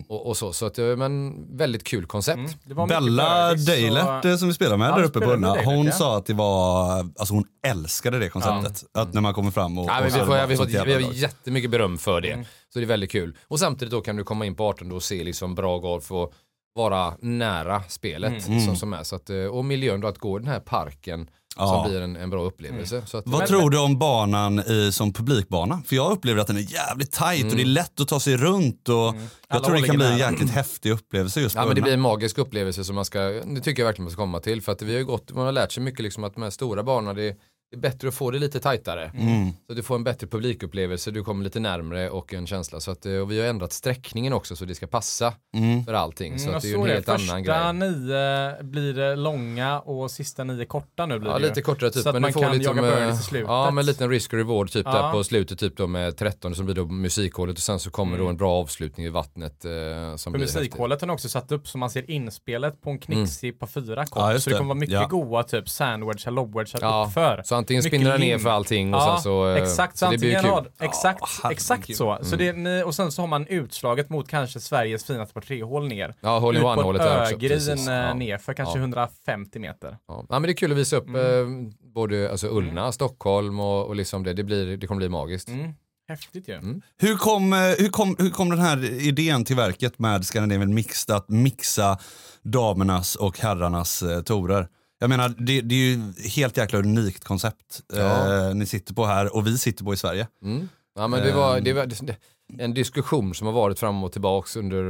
och, 0.09 0.26
och 0.26 0.36
så. 0.36 0.52
Så 0.52 0.66
att, 0.66 0.78
eh, 0.78 0.96
men 0.96 1.34
väldigt 1.57 1.84
kul 1.84 2.07
koncept. 2.07 2.38
Mm. 2.38 2.50
Det 2.64 2.74
Bella 2.74 3.50
så- 3.59 3.70
Deilert 3.70 4.24
eh, 4.24 4.36
som 4.36 4.48
vi 4.48 4.55
spelar 4.55 4.76
med 4.76 4.88
Ja, 4.88 4.92
där 4.94 5.00
vi 5.02 5.07
uppe 5.09 5.20
på 5.20 5.30
Deilert, 5.30 5.64
hon 5.64 5.86
ja. 5.86 5.92
sa 5.92 6.16
att 6.16 6.26
det 6.26 6.34
var, 6.34 6.98
alltså 6.98 7.34
hon 7.34 7.44
älskade 7.66 8.18
det 8.18 8.28
konceptet. 8.28 8.84
Att 8.94 9.14
när 9.14 9.20
man 9.20 9.34
kommer 9.34 9.50
fram 9.50 9.78
och... 9.78 9.86
Ja, 9.88 9.96
och 9.96 10.02
men 10.02 10.11
så 10.11 10.16
vi, 10.16 10.20
det 10.20 10.26
får, 10.26 10.32
bara 10.32 10.46
vi, 10.46 10.57
får, 10.57 10.66
vi 10.66 10.92
har 10.94 11.00
jättemycket 11.12 11.70
beröm 11.70 11.98
för 11.98 12.20
det. 12.20 12.30
Mm. 12.32 12.44
Så 12.72 12.78
det 12.78 12.84
är 12.84 12.86
väldigt 12.86 13.11
kul. 13.12 13.36
Och 13.48 13.59
samtidigt 13.61 13.92
då 13.92 14.00
kan 14.00 14.16
du 14.16 14.24
komma 14.24 14.46
in 14.46 14.55
på 14.55 14.64
18 14.68 14.92
och 14.92 15.02
se 15.02 15.24
liksom 15.24 15.55
bra 15.55 15.78
golf 15.78 16.12
och 16.12 16.32
vara 16.74 17.14
nära 17.20 17.82
spelet 17.88 18.46
Mm. 18.48 18.61
som, 18.61 18.76
som 18.76 18.92
är. 18.92 19.02
Så 19.02 19.16
att, 19.16 19.30
eh, 19.30 19.36
och 19.36 19.64
miljön 19.64 20.00
då 20.00 20.09
att 20.09 20.18
gå 20.18 20.38
i 20.38 20.40
den 20.42 20.48
här 20.50 20.61
parken 20.61 21.30
Ja. 21.57 21.66
som 21.68 21.90
blir 21.90 22.00
en, 22.00 22.16
en 22.16 22.30
bra 22.30 22.42
upplevelse. 22.44 23.02
Så 23.07 23.16
att, 23.18 23.24
Vad 23.26 23.38
Men- 23.38 23.48
tror 23.48 23.70
du 23.70 23.78
om 23.78 23.98
banan 23.98 24.59
i, 24.59 24.90
som 24.92 25.12
publikbana? 25.12 25.82
För 25.86 25.96
jag 25.96 26.12
upplever 26.12 26.40
att 26.40 26.46
den 26.46 26.57
är 26.57 26.72
jävligt 26.72 27.12
tight 27.12 27.44
och 27.50 27.57
det 27.57 27.62
är 27.62 27.66
lätt 27.66 28.00
att 28.00 28.09
ta 28.09 28.20
sig 28.20 28.36
runt 28.36 28.88
och 28.88 28.94
jag 28.94 29.14
Mm. 29.14 29.28
Alla 29.48 29.64
tror 29.64 29.76
det 29.76 29.82
kan 29.86 29.96
bli 29.96 30.07
en 30.07 30.18
jäkligt 30.18 30.50
häftig 30.50 30.90
upplevelse 30.90 31.40
just 31.40 31.55
Ja 31.55 31.66
men 31.66 31.74
det 31.74 31.82
blir 31.82 31.92
en 31.92 32.00
magisk 32.00 32.38
upplevelse 32.38 32.84
som 32.84 32.94
man 32.94 33.05
ska, 33.05 33.18
det 33.20 33.61
tycker 33.61 33.82
jag 33.82 33.86
verkligen 33.86 34.05
man 34.05 34.11
ska 34.12 34.22
komma 34.22 34.40
till. 34.40 34.62
För 34.62 34.72
att 34.72 34.82
vi 34.82 34.92
har 34.92 34.98
ju 34.98 35.05
gått, 35.05 35.32
man 35.32 35.44
har 35.44 35.52
lärt 35.52 35.72
sig 35.72 35.82
mycket 35.82 36.00
liksom 36.00 36.24
att 36.24 36.34
de 36.34 36.42
här 36.42 36.50
stora 36.50 36.82
banorna, 36.82 37.12
det, 37.14 37.36
det 37.74 37.78
är 37.86 37.90
bättre 37.90 38.08
att 38.08 38.14
få 38.14 38.30
det 38.30 38.38
lite 38.38 38.60
tajtare. 38.60 39.10
Mm. 39.14 39.50
Så 39.66 39.72
att 39.72 39.76
du 39.76 39.82
får 39.82 39.94
en 39.94 40.04
bättre 40.04 40.26
publikupplevelse, 40.26 41.10
du 41.10 41.24
kommer 41.24 41.44
lite 41.44 41.60
närmre 41.60 42.10
och 42.10 42.34
en 42.34 42.46
känsla. 42.46 42.80
Så 42.80 42.90
att, 42.90 43.06
eh, 43.06 43.12
och 43.14 43.30
vi 43.30 43.40
har 43.40 43.46
ändrat 43.46 43.72
sträckningen 43.72 44.32
också 44.32 44.56
så 44.56 44.64
det 44.64 44.74
ska 44.74 44.86
passa 44.86 45.34
Mm. 45.56 45.84
för 45.84 45.94
allting. 45.94 46.38
Så 46.38 46.44
Mm, 46.44 46.56
att 46.56 46.62
det 46.62 46.68
är 46.68 46.70
ju 46.70 46.82
en 46.82 46.86
helt 46.86 47.06
Första 47.06 47.32
annan 47.32 47.42
grej. 47.44 47.90
nio 47.90 48.62
blir 48.62 48.94
det 48.94 49.16
långa 49.16 49.80
och 49.80 50.10
sista 50.10 50.44
nio 50.44 50.64
korta 50.64 51.06
nu 51.06 51.18
blir 51.18 51.30
Ja 51.30 51.36
det 51.38 51.42
ju. 51.42 51.48
lite 51.48 51.62
kortare 51.62 51.90
typ. 51.90 52.02
Så 52.02 52.08
att 52.08 52.14
men 52.14 52.22
man 52.22 52.32
får 52.32 52.40
kan 52.40 52.52
lite 52.52 52.64
jaga 52.64 52.92
som, 52.94 53.02
eh, 53.02 53.14
i 53.14 53.16
slutet. 53.16 53.48
Ja 53.48 53.70
men 53.70 53.86
lite 53.86 54.04
en 54.04 54.10
risk 54.10 54.32
och 54.32 54.38
reward 54.38 54.70
typ 54.70 54.86
Ja. 54.86 54.92
där 54.92 55.12
på 55.12 55.24
slutet 55.24 55.58
typ 55.58 55.76
då 55.76 55.86
med 55.86 56.16
13 56.16 56.54
som 56.54 56.64
blir 56.66 56.74
då 56.74 56.84
musikhålet 56.86 57.56
och 57.56 57.62
sen 57.62 57.80
så 57.80 57.90
kommer 57.90 58.18
då 58.18 58.28
en 58.28 58.36
bra 58.36 58.52
avslutning 58.52 59.06
i 59.06 59.08
vattnet 59.10 59.64
eh, 59.64 59.70
som 59.70 59.74
Mm. 59.74 60.16
För 60.16 60.38
musikhålet 60.38 61.00
har 61.00 61.06
ni 61.08 61.12
också 61.14 61.28
satt 61.28 61.52
upp 61.52 61.68
så 61.68 61.78
man 61.78 61.90
ser 61.90 62.10
inspelet 62.10 62.80
på 62.82 62.90
en 62.90 62.98
knixig 62.98 63.58
på 63.58 63.66
fyra 63.66 64.06
kort. 64.06 64.32
Ja, 64.32 64.38
så 64.40 64.50
det 64.50 64.56
kommer 64.56 64.68
vara 64.68 64.78
mycket 64.78 64.94
Ja. 64.94 65.06
goa 65.06 65.42
typ 65.42 65.68
sandwich, 65.68 66.26
lobwedge 66.26 66.76
Ja, 66.80 67.04
uppför. 67.08 67.42
Så 67.64 67.74
antingen 67.76 67.84
Mycket 67.84 68.00
spinner 68.00 68.10
den 68.12 68.20
ner 68.20 68.38
för 68.38 68.50
allting 68.50 68.94
och 68.94 69.00
Ja, 69.00 69.14
sen 69.16 69.22
så... 69.22 69.48
eh, 69.48 69.62
exakt, 69.62 69.96
så, 69.98 70.10
det 70.10 70.18
blir 70.18 70.30
ju 70.30 70.36
antingen 70.36 70.56
kul. 70.56 70.64
rad, 70.64 70.88
exakt, 70.88 71.20
Ja, 71.42 71.52
exakt 71.52 71.96
så. 71.96 72.18
så 72.22 72.36
det, 72.36 72.84
och 72.84 72.94
sen 72.94 73.12
så 73.12 73.22
har 73.22 73.26
man 73.26 73.46
utslaget 73.46 74.10
mot 74.10 74.28
kanske 74.28 74.60
Sveriges 74.60 75.04
finaste 75.04 75.34
par 75.34 75.40
tre-hål 75.40 75.88
ner. 75.88 76.14
Ja, 76.20 76.36
in 76.54 76.60
på 76.60 76.68
one-hålet 76.68 77.02
där 77.02 77.22
också. 77.22 77.34
ögrin 77.34 77.88
eh, 77.88 77.94
Ja. 77.94 78.14
nerför 78.14 78.54
kanske 78.54 78.78
Ja. 78.78 78.82
150 78.82 79.58
meter. 79.58 79.96
Ja. 80.08 80.26
ja 80.28 80.38
men 80.38 80.42
det 80.42 80.50
är 80.52 80.54
kul 80.54 80.72
att 80.72 80.78
visa 80.78 80.96
upp 80.96 81.08
Mm. 81.08 81.66
eh, 81.66 81.72
både 81.94 82.30
alltså 82.30 82.46
Ullna, 82.48 82.92
Stockholm 82.92 83.60
och, 83.60 83.86
och 83.86 83.96
liksom 83.96 84.22
det. 84.24 84.32
Det, 84.32 84.44
blir, 84.44 84.76
det 84.76 84.86
kommer 84.86 84.98
bli 84.98 85.08
magiskt. 85.08 85.48
Mm. 85.48 85.72
Häftigt 86.08 86.48
ju. 86.48 86.54
Mm. 86.54 86.82
Hur 86.98 87.16
kom, 87.16 87.52
hur, 87.78 87.88
kom, 87.88 88.16
hur 88.18 88.30
kom 88.30 88.50
den 88.50 88.58
här 88.58 88.84
idén 89.02 89.44
till 89.44 89.56
verket 89.56 89.98
med 89.98 90.24
Scandinavian 90.26 90.74
Mixed 90.74 91.16
att 91.16 91.28
mixa 91.28 91.98
damernas 92.42 93.16
och 93.16 93.38
herrarnas 93.38 94.02
eh, 94.02 94.20
torer? 94.22 94.68
Jag 95.05 95.09
menar, 95.09 95.28
det, 95.38 95.61
det 95.61 95.74
är 95.74 95.78
ju 95.78 96.12
helt 96.28 96.57
jäkla 96.57 96.78
unikt 96.78 97.24
koncept 97.24 97.82
Ja. 97.94 98.48
eh, 98.48 98.55
ni 98.55 98.66
sitter 98.66 98.94
på 98.94 99.05
här 99.07 99.36
och 99.36 99.46
vi 99.46 99.59
sitter 99.59 99.84
på 99.84 99.94
i 99.94 99.96
Sverige. 99.96 100.28
Mm. 100.42 100.68
Ja 100.94 101.09
men 101.09 101.22
det 101.24 101.32
var, 101.32 101.57
Ehm. 101.59 101.64
det 101.64 101.72
var 101.72 101.86
det, 101.86 102.16
en 102.59 102.74
diskussion 102.74 103.34
som 103.34 103.46
har 103.46 103.55
varit 103.55 103.78
fram 103.78 104.05
och 104.05 104.12
tillbaks 104.12 104.57
under 104.57 104.82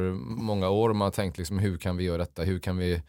många 0.43 0.69
år. 0.69 0.93
Man 0.93 1.01
har 1.07 1.11
tänkt 1.11 1.39
liksom 1.39 1.59
hur 1.59 1.77
kan 1.79 1.97
vi 1.97 2.05
göra 2.05 2.19
detta? 2.19 2.43
Hur 2.43 2.59
kan 2.59 2.77
vi 2.77 3.03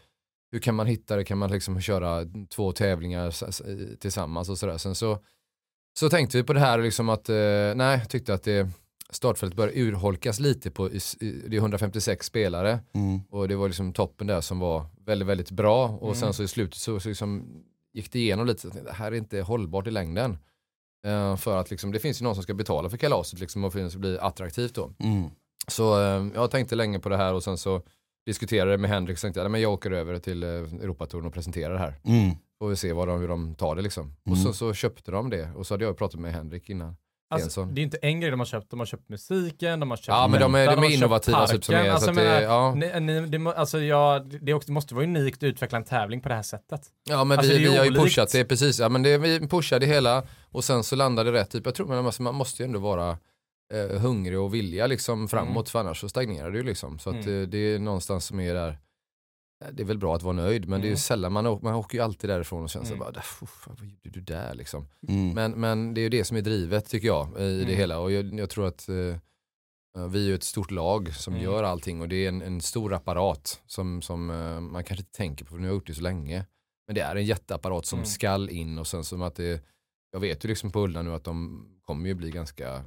hur 0.52 0.58
kan 0.58 0.74
man 0.74 0.86
hitta 0.86 1.16
det? 1.16 1.24
Kan 1.24 1.38
man 1.38 1.50
liksom 1.50 1.80
köra 1.80 2.24
två 2.54 2.72
tävlingar 2.72 3.96
tillsammans 3.96 4.48
och 4.48 4.58
sådär. 4.58 4.78
Sen 4.78 4.94
så, 4.94 5.18
så 5.98 6.08
tänkte 6.08 6.36
vi 6.36 6.42
på 6.42 6.52
det 6.52 6.60
här 6.60 6.78
liksom 6.78 7.08
att, 7.08 7.28
eh, 7.28 7.34
nej, 7.74 7.98
jag 7.98 8.08
tyckte 8.08 8.34
att 8.34 8.42
det 8.42 8.68
startfältet 9.10 9.56
började 9.56 9.80
urholkas 9.80 10.40
lite 10.40 10.70
på, 10.70 10.88
det 10.88 11.56
är 11.56 11.58
156 11.58 12.26
spelare 12.26 12.78
Mm. 12.94 13.20
och 13.30 13.48
det 13.48 13.56
var 13.56 13.68
liksom 13.68 13.92
toppen 13.92 14.26
där 14.26 14.40
som 14.40 14.58
var 14.58 14.86
väldigt, 15.06 15.28
väldigt 15.28 15.50
bra 15.50 15.88
och 15.88 16.02
Mm. 16.02 16.14
sen 16.14 16.32
så 16.34 16.42
i 16.42 16.48
slutet 16.48 16.78
så, 16.78 17.00
så 17.00 17.08
liksom 17.08 17.62
gick 17.92 18.12
det 18.12 18.18
igenom 18.18 18.46
lite, 18.46 18.62
tänkte, 18.62 18.82
det 18.82 18.92
här 18.92 19.12
är 19.12 19.16
inte 19.16 19.40
hållbart 19.40 19.86
i 19.86 19.90
längden. 19.90 20.38
Eh, 21.06 21.36
för 21.36 21.56
att 21.56 21.70
liksom, 21.70 21.92
det 21.92 21.98
finns 21.98 22.20
ju 22.20 22.24
någon 22.24 22.34
som 22.34 22.42
ska 22.42 22.54
betala 22.54 22.90
för 22.90 22.96
kalaset 22.96 23.40
liksom, 23.40 23.64
och 23.64 23.68
att 23.68 23.74
det 23.82 23.90
ska 23.90 23.98
bli 23.98 24.18
attraktivt 24.18 24.74
då. 24.74 24.92
Mm. 24.98 25.30
Så 25.68 26.00
eh, 26.02 26.26
jag 26.34 26.50
tänkte 26.50 26.74
länge 26.74 26.98
på 26.98 27.08
det 27.08 27.16
här 27.16 27.34
och 27.34 27.42
sen 27.42 27.58
så 27.58 27.82
diskuterade 28.26 28.70
jag 28.70 28.80
med 28.80 28.90
Henrik 28.90 29.16
och 29.16 29.20
tänkte 29.20 29.40
jag, 29.40 29.44
"Nej, 29.44 29.50
men 29.52 29.60
jag 29.60 29.72
åker 29.72 29.90
över 29.90 30.18
till 30.18 30.42
eh, 30.42 30.48
Europatouren 30.48 31.26
och 31.26 31.32
presenterar 31.34 31.72
det 31.72 31.78
här. 31.78 31.94
Mm. 32.04 32.30
Får 32.58 32.68
vi 32.68 32.76
se 32.76 32.92
vad 32.92 33.08
de, 33.08 33.20
hur 33.20 33.28
de 33.28 33.54
tar 33.54 33.74
det 33.76 33.82
liksom. 33.82 34.12
Och 34.22 34.26
Mm. 34.26 34.38
så, 34.38 34.52
så 34.52 34.74
köpte 34.74 35.10
de 35.10 35.30
det 35.30 35.50
och 35.56 35.66
så 35.66 35.74
hade 35.74 35.84
jag 35.84 35.96
pratat 35.96 36.20
med 36.20 36.32
Henrik 36.32 36.70
innan. 36.70 36.96
Alltså, 37.28 37.64
det 37.64 37.80
är 37.80 37.82
inte 37.82 37.96
en 38.02 38.20
grej 38.20 38.30
de 38.30 38.40
har 38.40 38.44
köpt, 38.46 38.70
de 38.70 38.78
har 38.78 38.86
köpt 38.86 39.08
musiken, 39.08 39.80
de 39.80 39.90
har 39.90 39.96
köpt 39.96 40.08
Ja 40.08 40.28
men 40.28 40.40
de 40.40 40.54
är, 40.54 40.66
de 40.76 40.84
är 40.84 40.94
innovativa 40.94 41.46
typ 41.46 41.64
som 41.64 41.74
är. 41.74 41.90
Alltså, 41.90 42.04
så 42.04 42.10
att 42.10 42.16
det, 42.16 42.42
ja. 42.42 42.74
Ni, 42.74 43.00
ni, 43.00 43.26
det, 43.26 43.50
alltså, 43.56 43.80
ja, 43.80 44.18
det, 44.42 44.54
också, 44.54 44.66
det 44.66 44.72
måste 44.72 44.94
vara 44.94 45.04
unikt 45.04 45.36
att 45.36 45.42
utveckla 45.42 45.78
en 45.78 45.84
tävling 45.84 46.20
på 46.20 46.28
det 46.28 46.34
här 46.34 46.42
sättet. 46.42 46.80
Ja 47.08 47.24
men 47.24 47.38
Alltså, 47.38 47.52
vi, 47.52 47.58
vi 47.58 47.76
har 47.76 47.84
ju 47.84 47.94
pushat 47.94 48.32
det 48.32 48.44
precis, 48.44 48.80
ja 48.80 48.88
men 48.88 49.02
det, 49.02 49.18
vi 49.18 49.48
pushade 49.48 49.86
hela 49.86 50.22
och 50.50 50.64
sen 50.64 50.84
så 50.84 50.96
landade 50.96 51.30
det 51.30 51.38
rätt 51.38 51.50
typ. 51.50 51.66
Jag 51.66 51.74
tror 51.74 51.86
men 51.86 52.12
man 52.18 52.34
måste 52.34 52.62
ju 52.62 52.66
ändå 52.66 52.78
vara 52.78 53.18
eh, 53.74 54.00
hungrig 54.00 54.40
och 54.40 54.54
vilja 54.54 54.86
liksom 54.86 55.28
framåt 55.28 55.50
Mm. 55.56 55.64
för 55.66 55.78
annars 55.78 56.00
så 56.00 56.08
stagnerar 56.08 56.50
det 56.50 56.58
ju 56.58 56.64
liksom. 56.64 56.98
Så 56.98 57.10
att 57.10 57.26
Mm. 57.26 57.42
eh, 57.42 57.48
det 57.48 57.58
är 57.58 57.78
någonstans 57.78 58.24
som 58.26 58.40
är 58.40 58.54
där, 58.54 58.78
det 59.72 59.82
är 59.82 59.84
väl 59.84 59.98
bra 59.98 60.16
att 60.16 60.22
vara 60.22 60.32
nöjd 60.36 60.68
men 60.68 60.80
det 60.80 60.84
är 60.84 60.88
ju 60.88 60.92
Mm. 60.92 60.96
sällan 60.98 61.32
man, 61.32 61.46
åker- 61.46 61.64
man 61.64 61.74
åker 61.74 61.98
ju 61.98 62.04
alltid 62.04 62.30
därifrån 62.30 62.62
och 62.62 62.70
känner 62.70 62.86
sig 62.86 62.96
Mm. 62.96 63.06
bara, 63.12 63.18
"Uff, 63.20 63.66
vad 63.66 63.80
gjorde 63.80 64.10
du 64.10 64.20
där 64.20 64.54
liksom. 64.54 64.88
Mm. 65.08 65.34
Men, 65.34 65.52
men 65.60 65.94
det 65.94 66.00
är 66.00 66.02
ju 66.02 66.08
det 66.08 66.24
som 66.24 66.36
är 66.36 66.40
drivet 66.42 66.86
tycker 66.88 67.06
jag 67.08 67.28
i 67.28 67.56
det 67.58 67.62
Mm. 67.62 67.76
hela 67.76 67.98
och 67.98 68.12
jag, 68.12 68.34
jag 68.40 68.50
tror 68.50 68.66
att 68.66 68.88
eh, 68.88 69.16
vi 70.08 70.24
är 70.24 70.28
ju 70.28 70.34
ett 70.34 70.42
stort 70.42 70.70
lag 70.70 71.14
som 71.14 71.32
Mm. 71.34 71.44
gör 71.44 71.62
allting 71.62 72.00
och 72.00 72.08
det 72.08 72.16
är 72.24 72.28
en, 72.28 72.42
en 72.42 72.60
stor 72.60 72.94
apparat 72.94 73.62
som, 73.66 74.02
som 74.02 74.30
eh, 74.30 74.60
man 74.60 74.84
kanske 74.84 75.00
inte 75.02 75.12
tänker 75.16 75.44
på 75.44 75.48
för 75.50 75.56
nu 75.56 75.62
har 75.62 75.68
jag 75.68 75.74
gjort 75.74 75.86
det 75.86 75.94
så 75.94 76.02
länge. 76.02 76.46
Men 76.86 76.94
det 76.94 77.00
är 77.00 77.16
en 77.16 77.24
jätteapparat 77.24 77.86
som 77.86 77.98
Mm. 77.98 78.06
skall 78.06 78.50
in 78.50 78.78
och 78.78 78.86
sen 78.86 79.04
som 79.04 79.22
att 79.22 79.34
det, 79.34 79.62
jag 80.12 80.20
vet 80.20 80.44
ju 80.44 80.48
liksom 80.48 80.72
på 80.72 80.80
Ullna 80.84 81.02
nu 81.02 81.12
att 81.14 81.24
de 81.24 81.66
kommer 81.82 82.08
ju 82.08 82.14
bli 82.14 82.30
ganska 82.30 82.84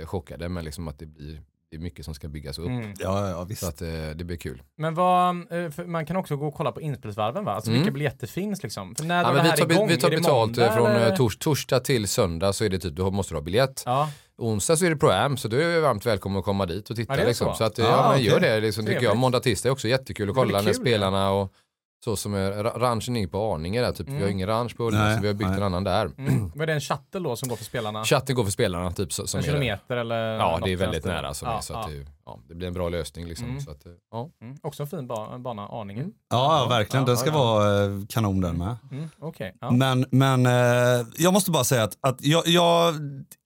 eh, 0.00 0.06
chockade 0.06 0.48
men 0.48 0.64
liksom 0.64 0.88
att 0.88 0.98
det 0.98 1.06
blir 1.06 1.42
det 1.76 1.80
är 1.80 1.82
mycket 1.82 2.04
som 2.04 2.14
ska 2.14 2.28
byggas 2.28 2.58
upp. 2.58 2.66
Mm. 2.66 2.92
Ja, 2.98 3.30
ja 3.30 3.44
visst. 3.44 3.60
Så 3.60 3.68
att 3.68 3.82
eh, 3.82 3.88
det 4.14 4.24
blir 4.24 4.36
kul. 4.36 4.62
Men 4.78 4.94
vad, 4.94 5.28
eh, 5.28 5.86
man 5.86 6.06
kan 6.06 6.16
också 6.16 6.36
gå 6.36 6.46
och 6.48 6.54
kolla 6.54 6.72
på 6.72 6.80
inspelsvarven 6.80 7.44
va? 7.44 7.52
Alltså 7.52 7.70
Mm. 7.70 7.80
vilka 7.82 7.92
biljetter 7.92 8.26
finns 8.26 8.62
liksom? 8.62 8.94
För 8.94 9.04
när 9.04 9.22
Ja, 9.22 9.32
men 9.32 9.36
det 9.36 9.42
vi, 9.42 9.48
här 9.48 9.56
tar, 9.56 9.70
igång? 9.72 9.88
vi 9.88 9.96
tar 9.96 10.10
betalt 10.10 10.26
måndag, 10.34 10.66
eh, 10.66 10.74
från 10.74 10.86
eller? 10.90 11.10
eh, 11.10 11.16
tors, 11.16 11.36
torsdag 11.38 11.80
till 11.80 12.08
söndag 12.08 12.52
så 12.52 12.64
är 12.64 12.68
det 12.68 12.78
typ, 12.78 12.96
du 12.96 13.02
måste 13.10 13.34
ha 13.34 13.40
biljett. 13.40 13.82
Ja, 13.86 14.10
Onsdag 14.38 14.76
så 14.76 14.84
är 14.86 14.90
det 14.90 14.96
Pro-Am 14.96 15.36
så 15.36 15.48
då 15.48 15.56
är 15.56 15.80
varmt 15.80 16.06
välkomna 16.06 16.38
att 16.38 16.44
komma 16.44 16.66
dit 16.66 16.90
och 16.90 16.96
titta. 16.96 17.18
Ja, 17.20 17.26
liksom. 17.26 17.46
så. 17.52 17.54
så 17.54 17.64
att, 17.64 17.78
Ah, 17.78 17.82
ja, 17.82 18.10
men 18.14 18.22
gör 18.22 18.40
det 18.40 18.60
liksom, 18.60 18.86
tycker 18.86 19.02
jag. 19.02 19.16
Måndag, 19.16 19.40
tisdag 19.40 19.68
är 19.68 19.72
också 19.72 19.88
jättekul 19.88 20.28
att 20.30 20.34
kolla 20.34 20.58
när 20.58 20.64
kul, 20.64 20.74
spelarna 20.74 21.30
och 21.30 21.52
så 22.04 22.16
som 22.16 22.34
är, 22.34 22.52
ra- 22.52 22.78
ranchen 22.78 23.16
är 23.16 23.26
på 23.26 23.54
Arninge 23.54 23.80
där 23.80 23.92
typ. 23.92 24.08
Vi 24.08 24.12
har 24.12 24.18
Mm. 24.20 24.30
ingen 24.32 24.48
ranch 24.48 24.76
på 24.76 24.90
Nej, 24.90 25.16
så 25.16 25.20
vi 25.22 25.26
har 25.26 25.34
byggt 25.34 25.48
nej. 25.50 25.56
en 25.56 25.62
annan 25.62 25.84
där. 25.84 26.10
mm. 26.18 26.50
Vad 26.54 26.62
är 26.62 26.66
det 26.66 26.72
en 26.72 26.80
shuttle 26.80 27.20
då 27.20 27.36
som 27.36 27.48
går 27.48 27.56
för 27.56 27.64
spelarna? 27.64 28.04
Chatten 28.04 28.36
går 28.36 28.44
för 28.44 28.50
spelarna 28.50 28.90
typ. 28.92 29.12
Så, 29.12 29.26
som 29.26 29.38
en 29.38 29.44
kilometer 29.44 29.96
eller? 29.96 30.16
Ja 30.34 30.60
det 30.64 30.72
är 30.72 30.76
väldigt 30.76 31.04
nära 31.04 31.34
som 31.34 31.48
ja, 31.48 31.56
är, 31.56 31.60
så 31.60 31.74
att 31.74 31.90
ja. 31.90 31.96
det, 31.96 32.06
ja, 32.26 32.38
det 32.48 32.54
blir 32.54 32.68
en 32.68 32.74
bra 32.74 32.88
lösning 32.88 33.26
liksom. 33.26 33.48
Mm. 33.48 33.60
Så 33.60 33.70
att, 33.70 33.86
eh, 33.86 33.92
ja. 34.12 34.28
Mm. 34.42 34.56
Också 34.62 34.82
en 34.82 34.86
fin 34.88 35.06
ba 35.06 35.38
bana, 35.38 35.68
Arninge. 35.68 36.00
Mm. 36.00 36.12
Ja, 36.30 36.60
ja, 36.62 36.68
verkligen. 36.68 37.06
Den 37.06 37.16
ska 37.16 37.28
ja, 37.30 37.34
ja. 37.34 37.38
vara 37.44 37.84
eh, 37.84 37.90
kanon 38.08 38.40
den 38.40 38.58
med. 38.58 38.76
Mm. 38.92 39.08
Ja. 39.60 39.70
Men, 39.70 40.06
men 40.10 40.46
eh, 40.46 41.06
jag 41.18 41.32
måste 41.32 41.50
bara 41.50 41.64
säga 41.64 41.84
att, 41.84 41.96
att 42.00 42.16
jag, 42.22 42.46
jag, 42.46 42.94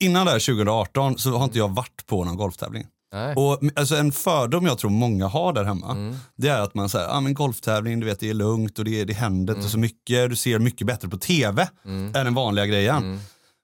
innan 0.01 0.27
det 0.27 0.33
här 0.33 0.47
2018 0.55 1.19
så 1.19 1.31
har 1.37 1.45
inte 1.45 1.59
jag 1.59 1.69
varit 1.75 2.07
på 2.07 2.25
någon 2.25 2.37
golftävling. 2.37 2.87
Nej. 3.13 3.35
Och 3.37 3.61
alltså, 3.77 3.97
en 3.97 4.13
fördom 4.13 4.67
jag 4.67 4.79
tror 4.79 4.91
många 4.91 5.27
har 5.27 5.53
där 5.53 5.65
hemma, 5.65 5.91
Mm. 5.91 6.17
det 6.37 6.49
är 6.49 6.61
att 6.61 6.75
man 6.75 6.89
säger, 6.89 7.09
ah, 7.09 7.21
men 7.21 7.35
golftävling, 7.35 8.01
du 8.01 8.07
vet 8.07 8.21
det 8.21 8.31
är 8.31 8.35
lugnt 8.35 8.79
och 8.79 8.85
det, 8.85 9.05
det 9.05 9.13
händer 9.13 9.55
inte 9.55 9.69
så 9.69 9.79
mycket, 9.79 10.31
du 10.31 10.37
ser 10.37 10.59
mycket 10.59 10.87
bättre 10.87 11.09
på 11.09 11.17
tv 11.19 11.69
Mm. 11.85 12.07
än 12.07 12.13
den 12.25 12.35
vanliga 12.35 12.67
grejen. 12.67 12.97
Mm. 12.97 13.19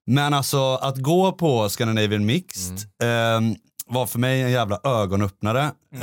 Men 0.07 0.35
alltså 0.35 0.75
att 0.75 0.97
gå 0.99 1.33
på 1.33 1.69
Scandinavian 1.69 2.27
Mixed 2.27 2.79
Mm. 3.03 3.47
ehm, 3.53 3.57
var 3.89 4.07
för 4.07 4.19
mig 4.19 4.43
en 4.43 4.51
jävla 4.51 4.81
ögonöppnare. 4.85 5.71
Mm. 5.95 6.03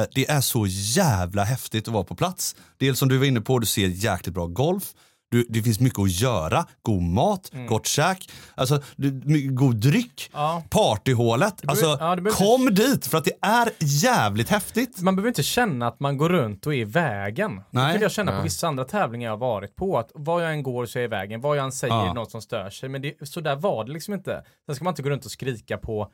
Eh, 0.00 0.06
det 0.14 0.30
är 0.30 0.40
så 0.40 0.66
jävla 0.68 1.44
häftigt 1.44 1.88
att 1.88 1.94
vara 1.94 2.04
på 2.04 2.14
plats. 2.14 2.56
Dels 2.78 2.98
som 2.98 3.08
du 3.08 3.18
var 3.18 3.26
inne 3.26 3.40
på, 3.40 3.58
du 3.58 3.66
ser 3.66 3.86
jäkligt 3.88 4.34
bra 4.34 4.46
golf. 4.46 4.84
Du, 5.30 5.46
det 5.48 5.62
finns 5.62 5.80
mycket 5.80 5.98
att 5.98 6.10
göra, 6.20 6.66
god 6.82 7.02
mat, 7.02 7.50
gott 7.68 7.86
käk, 7.86 8.30
alltså, 8.54 8.82
du, 8.96 9.10
god 9.50 9.76
dryck. 9.76 10.30
Mm. 10.32 10.42
Ja. 10.42 10.62
Partyhålet, 10.70 11.54
alltså 11.66 11.96
ja, 12.00 12.16
det 12.16 12.30
kom 12.30 12.74
dit 12.74 13.06
för 13.06 13.18
att 13.18 13.24
det 13.24 13.38
är 13.42 13.70
jävligt 13.78 14.48
häftigt. 14.48 15.00
Man 15.02 15.16
behöver 15.16 15.28
inte 15.28 15.42
känna 15.42 15.86
att 15.86 16.00
man 16.00 16.16
går 16.16 16.28
runt 16.28 16.66
och 16.66 16.74
är 16.74 16.78
i 16.78 16.84
vägen. 16.84 17.56
Det 17.56 17.62
Nej. 17.70 17.92
kan 17.92 18.02
jag 18.02 18.12
känna 18.12 18.30
på 18.30 18.36
Nej. 18.36 18.44
vissa 18.44 18.68
andra 18.68 18.84
tävlingar 18.84 19.26
jag 19.26 19.32
har 19.32 19.38
varit 19.38 19.76
på. 19.76 19.98
Att 19.98 20.10
vad 20.14 20.44
jag 20.44 20.52
än 20.52 20.62
går 20.62 20.86
så 20.86 20.98
är 20.98 21.02
jag 21.02 21.08
i 21.08 21.10
vägen. 21.10 21.40
Vad 21.40 21.56
jag 21.56 21.64
än 21.64 21.72
säger 21.72 21.94
Ja. 21.94 22.10
är 22.10 22.14
något 22.14 22.30
som 22.30 22.42
stör 22.42 22.70
sig. 22.70 22.88
Men 22.88 23.02
det, 23.02 23.14
så 23.28 23.40
där 23.40 23.56
var 23.56 23.84
det 23.84 23.92
liksom 23.92 24.14
inte. 24.14 24.44
Sen 24.66 24.74
ska 24.74 24.84
man 24.84 24.92
inte 24.92 25.02
gå 25.02 25.10
runt 25.10 25.24
och 25.24 25.30
skrika 25.30 25.78
på 25.78 26.10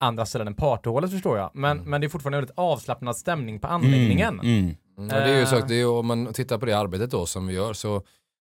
andra 0.00 0.26
ställen 0.26 0.46
än 0.46 0.54
partyhålet 0.54 1.10
förstår 1.10 1.38
jag. 1.38 1.50
Men, 1.54 1.78
men 1.78 2.00
det 2.00 2.06
är 2.06 2.08
fortfarande 2.08 2.38
en 2.38 2.42
väldigt 2.42 2.58
avslappnad 2.58 3.16
stämning 3.16 3.60
på 3.60 3.66
anläggningen. 3.68 4.40
Mm. 4.40 4.74
Mm, 4.98 5.10
och 5.10 5.20
det 5.20 5.34
är 5.34 5.38
ju 5.40 5.46
så 5.46 5.56
Eh. 5.56 5.62
att 5.62 5.68
det 5.68 5.80
är, 5.80 5.88
om 5.88 6.06
man 6.06 6.32
tittar 6.32 6.58
på 6.58 6.66
det 6.66 6.72
arbetet 6.72 7.10
då 7.10 7.26
som 7.26 7.46
vi 7.46 7.54
gör 7.54 7.72
så, 7.72 8.02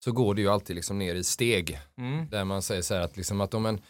så 0.05 0.12
går 0.12 0.34
det 0.34 0.40
ju 0.42 0.48
alltid 0.48 0.76
liksom 0.76 0.98
ner 0.98 1.14
i 1.14 1.24
steg. 1.24 1.78
Mm. 1.98 2.28
Där 2.30 2.44
man 2.44 2.62
säger 2.62 2.82
så 2.82 2.94
här 2.94 3.01
att, 3.01 3.16
liksom 3.16 3.40
att 3.40 3.55
om 3.55 3.66
en, 3.66 3.80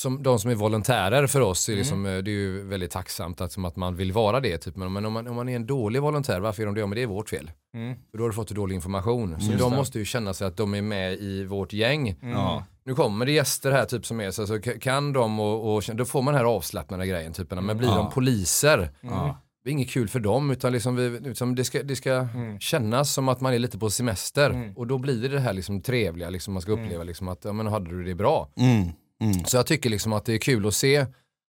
som, 0.00 0.22
de 0.22 0.38
som 0.38 0.50
är 0.50 0.54
volontärer 0.54 1.26
för 1.26 1.40
oss, 1.40 1.68
är 1.68 1.76
liksom, 1.76 2.06
eh, 2.06 2.18
det 2.18 2.30
är 2.30 2.32
ju 2.32 2.62
väldigt 2.62 2.90
tacksamt 2.90 3.40
att, 3.40 3.52
som 3.52 3.64
att 3.64 3.76
man 3.76 3.96
vill 3.96 4.12
vara 4.12 4.40
det. 4.40 4.58
Typ. 4.58 4.76
Men, 4.76 4.96
om, 5.06 5.12
man, 5.12 5.28
om 5.28 5.36
man 5.36 5.48
är 5.48 5.56
en 5.56 5.66
dålig 5.66 6.02
volontär, 6.02 6.40
varför 6.40 6.62
är 6.62 6.66
de 6.66 6.74
det? 6.74 6.86
Men 6.86 6.96
det 6.96 7.02
är 7.02 7.06
vårt 7.06 7.28
fel. 7.30 7.50
Mm. 7.74 7.94
För 8.10 8.18
då 8.18 8.24
har 8.24 8.28
du 8.28 8.34
fått 8.34 8.50
dålig 8.50 8.74
information. 8.74 9.40
Så 9.40 9.46
Just 9.46 9.58
de 9.58 9.70
det. 9.70 9.76
måste 9.76 9.98
ju 9.98 10.04
känna 10.04 10.34
sig 10.34 10.46
att 10.46 10.56
de 10.56 10.74
är 10.74 10.82
med 10.82 11.12
i 11.14 11.44
vårt 11.44 11.72
gäng. 11.72 12.16
Ja. 12.22 12.64
Nu 12.84 12.94
kommer 12.94 13.26
det 13.26 13.32
gäster 13.32 13.70
här 13.72 13.84
typ 13.84 14.06
som 14.06 14.20
är 14.20 14.30
så, 14.30 14.46
så 14.46 14.60
kan 14.60 15.12
de 15.12 15.40
och, 15.40 15.74
och 15.74 15.82
då 15.94 16.04
får 16.04 16.22
man 16.22 16.34
den 16.34 16.38
här 16.44 16.50
avslappnade 16.50 17.06
grejen. 17.06 17.32
Typ, 17.32 17.50
men 17.50 17.78
blir 17.78 17.88
Ja. 17.88 17.94
de 17.96 18.10
poliser, 18.10 18.90
Ja. 19.00 19.38
Det 19.64 19.70
är 19.70 19.72
inget 19.72 19.90
kul 19.90 20.08
för 20.08 20.20
dem 20.20 20.50
utan 20.50 20.72
liksom 20.72 20.96
vi, 20.96 21.10
liksom 21.20 21.54
det 21.54 21.64
ska, 21.64 21.82
det 21.82 21.96
ska 21.96 22.12
Mm. 22.12 22.58
kännas 22.60 23.12
som 23.12 23.28
att 23.28 23.40
man 23.40 23.54
är 23.54 23.58
lite 23.58 23.78
på 23.78 23.90
semester. 23.90 24.50
Mm. 24.50 24.76
Och 24.76 24.86
då 24.86 24.98
blir 24.98 25.22
det 25.22 25.28
det 25.28 25.40
här 25.40 25.52
liksom 25.52 25.80
trevliga, 25.80 26.30
liksom 26.30 26.54
man 26.54 26.62
ska 26.62 26.72
uppleva 26.72 27.04
liksom 27.04 27.28
att 27.28 27.44
ja, 27.44 27.52
men 27.52 27.66
hade 27.66 27.90
du 27.90 28.04
det 28.04 28.14
bra. 28.14 28.48
Mm. 28.56 28.88
Mm. 29.22 29.44
Så 29.44 29.56
jag 29.56 29.66
tycker 29.66 29.90
liksom 29.90 30.12
att 30.12 30.24
det 30.24 30.34
är 30.34 30.38
kul 30.38 30.66
att 30.66 30.74
se, 30.74 31.06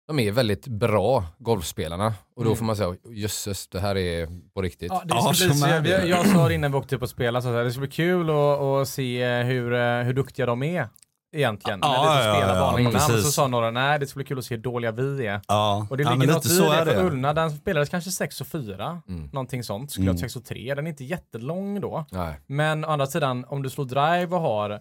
de 0.08 0.20
är 0.20 0.32
väldigt 0.32 0.68
bra 0.68 1.26
golfspelarna. 1.40 2.14
Och 2.36 2.44
då 2.44 2.50
Mm. 2.50 2.58
får 2.58 2.66
man 2.66 2.76
säga, 2.76 2.96
jösses 3.10 3.68
det 3.68 3.80
här 3.80 3.98
är 3.98 4.28
på 4.54 4.62
riktigt. 4.62 4.92
Ja, 4.92 5.02
det 5.06 5.14
Ja, 5.16 5.34
ska 5.34 5.46
bli 5.48 5.56
som 5.60 5.70
så, 5.70 5.90
jag, 5.90 6.08
jag 6.08 6.28
sa 6.28 6.48
det 6.48 6.54
innan 6.54 6.72
vi 6.72 6.78
åkte 6.78 6.96
upp 6.96 7.02
och 7.02 7.10
spelade, 7.10 7.44
så 7.44 7.50
att 7.56 7.66
det 7.66 7.72
ska 7.72 7.80
bli 7.80 7.90
kul 7.90 8.30
att, 8.30 8.36
att 8.62 8.88
se 8.88 9.26
hur, 9.44 9.74
eh, 9.74 10.04
hur 10.04 10.14
duktiga 10.14 10.46
de 10.46 10.64
är 10.64 10.88
egentligen. 11.34 11.80
Ja, 11.82 12.04
när 12.06 12.28
ja, 12.28 12.36
spelar 12.36 12.56
ja, 12.56 12.62
banan 12.62 12.84
ja, 12.84 12.90
innan 12.90 13.02
så 13.02 13.32
sa 13.32 13.48
några, 13.48 13.72
nej 13.72 14.00
det 14.00 14.08
ska 14.08 14.18
bli 14.18 14.26
kul 14.26 14.40
att 14.40 14.46
se 14.46 14.56
hur 14.56 14.62
dåliga 14.64 14.92
vi 14.92 15.28
är. 15.28 15.42
Ja. 15.48 15.88
Och 15.90 15.98
det 15.98 16.04
ja, 16.04 16.10
ligger 16.10 16.28
men 16.28 16.36
något 16.36 16.46
i 16.46 16.50
det, 16.86 16.94
för. 16.96 17.06
Ullna 17.06 17.34
den 17.34 17.52
spelades 17.52 17.90
kanske 17.90 18.12
6 18.12 18.42
och 18.42 18.48
4, 18.48 19.02
Mm. 19.08 19.30
någonting 19.34 19.64
sånt. 19.64 19.92
Skulle 19.92 20.06
Mm. 20.06 20.16
ha 20.16 20.20
6 20.22 20.36
och 20.36 20.46
3, 20.46 20.76
den 20.76 20.86
är 20.88 20.90
inte 20.90 21.04
jättelång 21.04 21.82
då. 21.82 22.06
Nej. 22.12 22.40
Men 22.48 22.86
å 22.86 22.88
andra 22.90 23.06
sidan, 23.08 23.46
om 23.48 23.64
du 23.64 23.70
slår 23.70 23.86
drive 23.86 24.36
och 24.36 24.42
har 24.42 24.80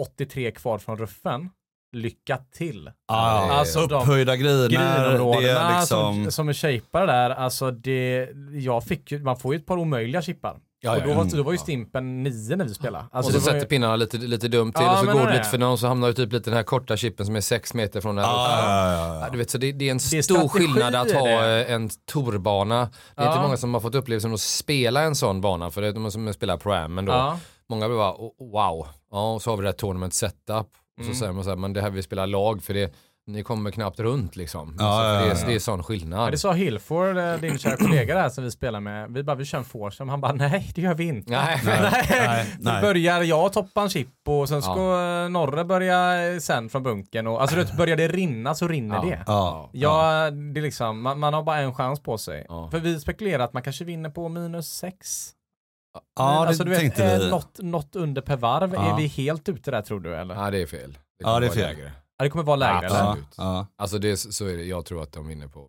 83 0.00 0.50
kvar 0.50 0.78
från 0.78 0.96
ruffen, 0.98 1.50
lycka 1.92 2.38
till. 2.52 2.84
Ja, 3.08 3.46
Ja, 3.48 3.52
alltså 3.52 3.86
de 3.86 4.02
upphöjda 4.02 4.36
griner. 4.36 4.68
Det 4.68 4.76
Grinområdena 4.76 5.78
liksom... 5.80 6.24
som, 6.24 6.32
som 6.32 6.48
är 6.48 6.52
shapade 6.52 7.06
där, 7.06 7.30
alltså 7.30 7.70
det, 7.70 8.28
jag 8.52 8.84
fick 8.84 9.12
ju, 9.12 9.22
man 9.22 9.36
får 9.36 9.54
ju 9.54 9.60
ett 9.60 9.66
par 9.66 9.76
omöjliga 9.78 10.22
chippar. 10.22 10.56
Ja, 10.82 10.96
och 10.96 11.02
då, 11.02 11.14
var, 11.14 11.24
då 11.36 11.42
var 11.42 11.52
ju 11.52 11.58
stimpen 11.58 12.22
9 12.22 12.56
när 12.56 12.64
vi 12.64 12.74
spelade. 12.74 13.04
Alltså 13.12 13.30
och 13.30 13.34
så 13.34 13.40
sätter 13.46 13.60
ju, 13.60 13.66
pinnarna 13.66 13.96
lite, 13.96 14.16
lite 14.18 14.48
dumt 14.48 14.72
till 14.72 14.82
Ja, 14.84 14.92
och 15.00 15.06
så 15.06 15.12
går 15.12 15.26
det 15.26 15.32
lite 15.36 15.48
för 15.48 15.58
någon 15.58 15.78
så 15.78 15.86
hamnar 15.86 16.08
det 16.08 16.14
typ 16.14 16.32
lite 16.32 16.50
den 16.50 16.56
här 16.56 16.62
korta 16.62 16.96
chippen 16.96 17.26
som 17.26 17.36
är 17.36 17.40
6 17.40 17.74
meter 17.74 18.00
från 18.00 18.16
den 18.16 18.24
här. 18.24 18.32
Ja, 18.32 19.20
ja, 19.20 19.28
du 19.32 19.38
vet, 19.38 19.50
så 19.50 19.58
det, 19.58 19.72
det 19.72 19.86
är 19.86 19.90
en 19.90 19.98
Det 20.10 20.18
är 20.18 20.22
stor 20.22 20.48
skillnad 20.48 20.94
att 20.94 21.12
ha 21.12 21.28
det. 21.28 21.66
eh, 21.66 21.72
en 21.74 21.90
torbana. 22.12 22.88
Det 23.16 23.22
är 23.22 23.26
inte 23.28 23.40
många 23.42 23.56
som 23.56 23.74
har 23.74 23.80
fått 23.80 23.94
upplevelsen 23.94 24.34
att 24.34 24.40
spela 24.40 25.02
en 25.02 25.14
sån 25.14 25.40
bana, 25.40 25.70
för 25.70 25.82
det 25.82 25.88
är 25.88 25.92
de 25.92 26.10
som 26.10 26.32
spelar 26.32 26.56
Pro-Am, 26.56 26.94
men 26.94 27.04
då, 27.04 27.38
många 27.68 27.88
blir 27.88 27.96
bara 27.96 28.12
oh, 28.12 28.52
wow, 28.52 28.86
ja, 29.12 29.32
och 29.32 29.42
så 29.42 29.50
har 29.50 29.56
vi 29.56 29.62
det 29.62 29.68
här 29.68 29.72
tournament 29.72 30.14
setup, 30.14 30.48
och 30.48 30.66
så 30.98 31.02
Mm. 31.02 31.14
säger 31.14 31.32
man 31.32 31.44
så 31.44 31.50
här, 31.50 31.56
men 31.56 31.72
det 31.72 31.80
här 31.80 31.90
vi 31.90 32.02
spelar 32.02 32.26
lag, 32.26 32.62
för 32.62 32.74
det, 32.74 32.94
ni 33.32 33.42
kommer 33.42 33.70
knappt 33.70 34.00
runt 34.00 34.36
liksom. 34.36 34.76
Ja, 34.78 34.84
alltså, 34.84 35.04
ja, 35.04 35.12
det, 35.12 35.26
ja, 35.26 35.34
är, 35.34 35.40
ja. 35.40 35.46
det 35.46 35.54
är 35.54 35.58
sån 35.58 35.82
skillnad. 35.82 36.26
Ja, 36.26 36.30
det 36.30 36.38
sa 36.38 36.52
Hillford, 36.52 37.16
eh, 37.16 37.34
din 37.34 37.58
kära 37.58 37.76
kollega 37.86 38.14
där 38.14 38.28
som 38.28 38.44
vi 38.44 38.50
spelar 38.50 38.80
med. 38.80 39.10
Vi 39.12 39.22
bara, 39.22 39.36
vi 39.36 39.44
kör 39.44 39.58
en 39.58 39.64
foursome. 39.64 40.10
Han 40.10 40.20
bara, 40.20 40.32
nej 40.32 40.70
det 40.74 40.80
gör 40.80 40.94
vi 40.94 41.04
inte. 41.04 41.30
Nej. 41.30 41.60
nej. 41.64 42.06
nej, 42.10 42.46
nej. 42.60 42.82
börjar 42.82 43.22
jag 43.22 43.52
toppa 43.52 43.82
en 43.82 43.88
chip 43.88 44.08
och 44.26 44.48
sen 44.48 44.62
ska 44.62 44.80
ja. 44.80 45.28
Norre 45.28 45.64
börja 45.64 46.28
eh, 46.32 46.38
sen 46.38 46.68
från 46.68 46.82
bunkern. 46.82 47.26
Och, 47.26 47.40
alltså 47.40 47.56
du 47.56 47.62
vet, 47.64 47.76
börjar 47.76 47.96
det 47.96 48.08
rinna 48.08 48.54
så 48.54 48.68
rinner 48.68 48.96
Ja. 48.96 49.02
det. 49.02 49.24
Ja. 49.26 49.70
Ja, 49.72 50.30
det 50.30 50.60
är 50.60 50.62
liksom, 50.62 51.02
man, 51.02 51.18
man 51.18 51.34
har 51.34 51.42
bara 51.42 51.58
en 51.58 51.74
chans 51.74 52.00
på 52.02 52.18
sig. 52.18 52.46
Ja. 52.48 52.70
För 52.70 52.78
vi 52.78 53.00
spekulerar 53.00 53.44
att 53.44 53.52
man 53.52 53.62
kanske 53.62 53.84
vinner 53.84 54.10
på 54.10 54.28
minus 54.28 54.68
sex. 54.68 55.32
Ja, 56.18 56.24
det 56.42 56.48
alltså, 56.48 56.64
du 56.64 56.70
vet, 56.70 56.80
tänkte 56.80 57.04
eh, 57.04 57.18
vi. 57.18 57.30
Något, 57.30 57.58
något 57.62 57.96
under 57.96 58.22
per 58.22 58.36
varv. 58.36 58.74
Ja. 58.74 58.92
Är 58.92 58.96
vi 58.96 59.06
helt 59.06 59.48
ute 59.48 59.70
där 59.70 59.82
tror 59.82 60.00
du 60.00 60.16
eller? 60.16 60.34
Ja, 60.34 60.50
det 60.50 60.62
är 60.62 60.66
fel. 60.66 60.92
Det 60.92 60.98
Ja, 61.24 61.40
det 61.40 61.46
är 61.46 61.50
fel. 61.50 61.62
lägre. 61.76 61.92
Det 62.24 62.30
kommer 62.30 62.44
vara 62.44 62.56
lägre 62.56 62.86
Absolut. 62.86 63.38
eller? 63.38 63.48
Ja, 63.48 63.54
ja. 63.56 63.66
Alltså 63.76 63.98
det, 63.98 64.16
så 64.16 64.46
är 64.46 64.56
det, 64.56 64.64
jag 64.64 64.84
tror 64.84 65.02
att 65.02 65.12
de 65.12 65.26
vinner 65.26 65.48
på, 65.48 65.68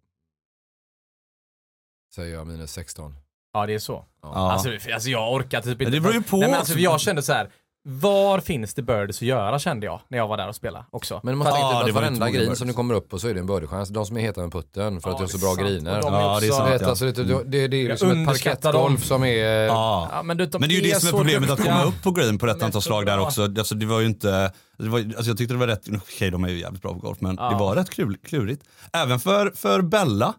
säger 2.15 2.33
jag, 2.33 2.47
minus 2.47 2.71
16. 2.71 3.15
Ja, 3.53 3.65
det 3.65 3.73
är 3.73 3.79
så. 3.79 4.05
Ja. 4.21 4.51
Alltså, 4.51 4.91
alltså 4.93 5.09
jag 5.09 5.33
orkar 5.33 5.61
typ 5.61 5.77
Men 5.77 5.87
inte. 5.87 5.97
det 5.97 6.01
beror 6.01 6.13
ju 6.15 6.21
på 6.23 6.37
Nej, 6.37 6.49
men 6.49 6.49
också. 6.49 6.59
alltså, 6.59 6.79
jag 6.79 7.01
kände 7.01 7.21
så 7.21 7.33
här. 7.33 7.51
Var 7.83 8.39
finns 8.39 8.73
det 8.73 8.81
birdies 8.81 9.17
att 9.17 9.21
göra 9.21 9.59
kände 9.59 9.85
jag 9.85 10.01
när 10.07 10.17
jag 10.17 10.27
var 10.27 10.37
där 10.37 10.47
och 10.47 10.55
spelade 10.55 10.85
också. 10.91 11.19
Men 11.23 11.37
man 11.37 11.47
tänker 11.47 11.83
det 11.83 11.89
att 11.89 11.91
varenda 11.91 12.29
grin 12.29 12.39
birdies. 12.39 12.59
som 12.59 12.67
du 12.67 12.73
kommer 12.73 12.93
upp 12.93 13.09
på 13.09 13.19
så 13.19 13.27
är 13.27 13.33
det 13.33 13.39
en 13.39 13.45
birdie-chans. 13.47 13.89
De 13.89 14.05
som 14.05 14.17
är 14.17 14.21
hetare 14.21 14.43
än 14.45 14.51
putten 14.51 15.01
för 15.01 15.09
att 15.09 15.17
du 15.17 15.23
har 15.23 15.27
så 15.27 15.37
bra 15.37 15.53
griner. 15.55 15.99
Ja, 16.03 16.39
det 16.39 16.47
är 16.47 16.49
också- 16.49 16.57
sant. 16.57 16.71
Vet, 16.71 16.81
ja. 16.81 16.87
alltså, 16.87 17.05
det, 17.05 17.23
det, 17.23 17.43
det, 17.43 17.67
det 17.67 17.77
är 17.77 17.81
Jag 17.81 17.89
liksom 17.89 18.21
ett 18.21 18.27
parkettgolf 18.27 19.03
som 19.05 19.23
är... 19.23 19.45
Ja. 19.45 20.09
Ja, 20.11 20.23
men, 20.23 20.37
du, 20.37 20.45
de 20.45 20.59
Men 20.59 20.69
det 20.69 20.75
är 20.75 20.81
ju 20.81 20.91
det 20.91 20.99
som 20.99 21.07
är 21.07 21.11
problemet 21.11 21.49
att 21.49 21.63
komma 21.63 21.83
upp 21.83 22.03
på 22.03 22.11
green 22.11 22.37
på 22.37 22.45
rätt 22.45 22.63
antal 22.63 22.81
slag 22.81 23.05
där 23.05 23.19
också. 23.19 23.43
Alltså, 23.43 23.75
det 23.75 23.85
var 23.85 23.99
ju 23.99 24.05
inte, 24.05 24.51
det 24.77 24.89
var, 24.89 24.99
alltså, 24.99 25.23
jag 25.23 25.37
tyckte 25.37 25.53
det 25.53 25.59
var 25.59 25.67
rätt, 25.67 25.87
okej 25.95 26.31
de 26.31 26.43
är 26.43 26.49
ju 26.49 26.59
jävligt 26.59 26.81
bra 26.81 26.93
på 26.93 26.99
golf 26.99 27.17
men 27.21 27.35
det 27.35 27.55
var 27.59 27.75
rätt 27.75 27.89
kul, 27.89 28.17
klurigt. 28.23 28.63
Även 28.93 29.19
för, 29.19 29.51
för 29.55 29.81
Bella 29.81 30.33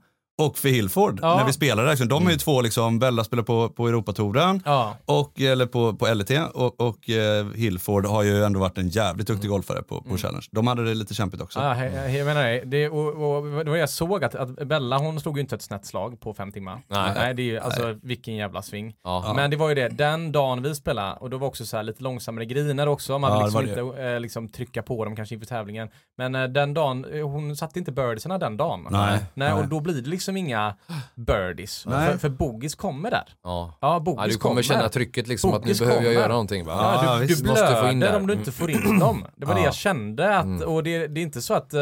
och 0.47 0.59
för 0.59 0.69
Hillford 0.69 1.19
Ja. 1.23 1.37
när 1.37 1.45
vi 1.47 1.53
spelade. 1.53 1.89
Liksom. 1.91 2.09
De 2.09 2.27
är 2.27 2.31
ju 2.31 2.37
två, 2.37 2.61
liksom, 2.61 2.99
Bella 2.99 3.25
spelar 3.25 3.43
på, 3.43 3.69
på 3.69 3.89
Europatouren 3.89 4.63
Ja. 4.65 4.97
och, 5.05 5.41
eller 5.41 5.67
på, 5.67 5.93
på 5.95 6.15
LT 6.15 6.31
och, 6.55 6.81
och 6.81 7.11
eh, 7.11 7.47
Hillford 7.55 8.07
har 8.07 8.23
ju 8.23 8.45
ändå 8.45 8.61
varit 8.61 8.79
en 8.79 8.89
jävligt 8.89 9.27
duktig 9.27 9.51
golfare 9.51 9.83
på, 9.83 10.03
på 10.03 10.17
Challenge. 10.17 10.47
De 10.51 10.67
hade 10.67 10.85
det 10.85 10.95
lite 10.95 11.15
kämpigt 11.15 11.43
också. 11.43 11.61
Ja, 11.61 11.65
he- 11.75 12.09
he- 12.09 12.17
jag 12.19 12.25
menar 12.27 12.45
det. 12.45 12.63
det 12.65 12.89
och, 12.89 13.37
och, 13.37 13.45
var 13.67 13.77
jag 13.77 13.91
såg 13.91 14.25
att, 14.25 14.35
att 14.35 14.69
Bella 14.69 14.99
hon 14.99 15.21
slog 15.21 15.37
ju 15.37 15.41
inte 15.41 15.55
ett 15.55 15.63
snett 15.63 15.87
slag 15.87 16.21
på 16.21 16.35
fem 16.35 16.53
timmar. 16.53 16.83
Nej. 16.89 17.35
det 17.35 17.43
är 17.43 17.45
ju, 17.45 17.59
alltså 17.59 17.99
vilken 18.03 18.35
jävla 18.37 18.63
sving. 18.63 18.95
Ja. 19.05 19.33
Men 19.37 19.51
det 19.51 19.57
var 19.57 19.69
ju 19.69 19.75
det, 19.75 19.89
den 19.89 20.33
dagen 20.33 20.63
vi 20.63 20.75
spelade 20.75 21.17
och 21.21 21.31
då 21.31 21.39
var 21.39 21.49
också 21.49 21.67
så 21.67 21.77
här 21.77 21.85
lite 21.85 22.03
långsammare 22.03 22.45
griner 22.45 22.89
också. 22.89 23.19
Man 23.19 23.33
Ja, 23.33 23.43
liksom 23.45 23.69
inte 23.69 24.03
eh, 24.03 24.21
liksom 24.21 24.49
trycka 24.49 24.83
på 24.83 25.05
dem 25.05 25.17
kanske 25.17 25.35
inför 25.35 25.47
tävlingen. 25.47 25.89
Men 26.19 26.35
eh, 26.35 26.45
den 26.45 26.75
dagen, 26.75 27.05
eh, 27.15 27.29
hon 27.29 27.57
satte 27.57 27.79
inte 27.79 27.93
birdiesarna 27.93 28.39
den 28.39 28.57
dagen. 28.57 28.87
Nej. 28.91 29.11
Nej, 29.13 29.21
Nej. 29.35 29.53
och 29.53 29.69
då 29.69 29.81
blir 29.81 29.95
det 29.95 30.09
liksom 30.11 30.32
inga 30.37 30.75
birdies. 31.15 31.85
Nej. 31.87 32.11
För, 32.13 32.19
för 32.19 32.29
bogies 32.29 32.75
kommer 32.75 33.11
där. 33.11 33.25
Ja. 33.45 33.79
Ja, 33.81 34.01
bogies 34.01 34.21
Ja, 34.27 34.33
du 34.33 34.39
kommer 34.39 34.63
känna 34.63 34.89
trycket 34.89 35.29
liksom 35.29 35.51
att 35.51 35.61
nu 35.61 35.65
Bogis 35.65 35.79
behöver 35.81 35.97
jag 36.03 36.05
kommer. 36.13 36.21
göra 36.21 36.33
någonting. 36.33 36.65
Va? 36.65 36.73
Ja, 36.73 37.05
Ja, 37.05 37.19
du, 37.21 37.27
visst. 37.27 37.43
du 37.45 37.49
Måste 37.51 37.67
få 37.77 37.89
in 37.91 37.99
blöder 37.99 38.13
där. 38.15 38.21
om 38.21 38.27
du 38.27 38.35
inte 38.35 38.53
får 38.53 38.71
in 38.71 38.99
dem. 39.01 39.25
Det 39.37 39.47
var 39.47 39.55
det 39.55 39.61
Ja. 39.61 39.65
jag 39.67 39.75
kände. 39.75 40.37
Att, 40.39 40.45
Mm. 40.45 40.69
Och 40.69 40.83
det, 40.83 41.07
det 41.07 41.21
är 41.21 41.23
inte 41.23 41.43
så 41.43 41.55
att 41.55 41.75
eh, 41.75 41.81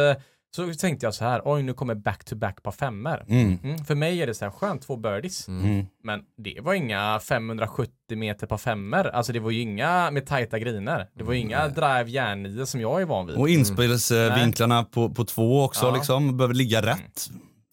så 0.56 0.74
tänkte 0.74 1.06
jag 1.06 1.14
så 1.14 1.24
här, 1.24 1.42
oj 1.44 1.62
nu 1.62 1.72
kommer 1.74 1.94
back-to-back 1.94 2.62
på 2.62 2.72
femmer. 2.72 3.24
Mm. 3.28 3.58
Mm, 3.64 3.84
för 3.84 3.94
mig 3.94 4.22
är 4.22 4.26
det 4.26 4.34
så 4.34 4.44
här 4.44 4.52
skönt, 4.52 4.82
två 4.82 4.96
birdies. 4.96 5.48
Mm. 5.48 5.86
Men 6.04 6.20
det 6.44 6.58
var 6.62 6.74
inga 6.74 7.18
570 7.18 7.92
meter 8.16 8.46
på 8.46 8.58
femmer. 8.58 9.04
Alltså 9.04 9.32
det 9.32 9.40
var 9.40 9.50
ju 9.50 9.60
inga 9.60 10.10
med 10.10 10.26
tajta 10.26 10.58
griner. 10.58 11.08
Det 11.14 11.24
var 11.24 11.32
ju 11.32 11.38
inga 11.40 11.68
drive 11.68 12.04
järnnio 12.10 12.66
som 12.66 12.80
jag 12.80 13.00
är 13.02 13.04
van 13.06 13.26
vid. 13.26 13.36
Och 13.36 13.48
inspelsvinklarna 13.48 14.84
på, 14.84 15.08
på 15.10 15.24
två 15.24 15.64
också 15.64 15.86
Ja. 15.86 15.94
liksom, 15.94 16.36
behöver 16.36 16.54
ligga 16.54 16.82
rätt. 16.82 17.28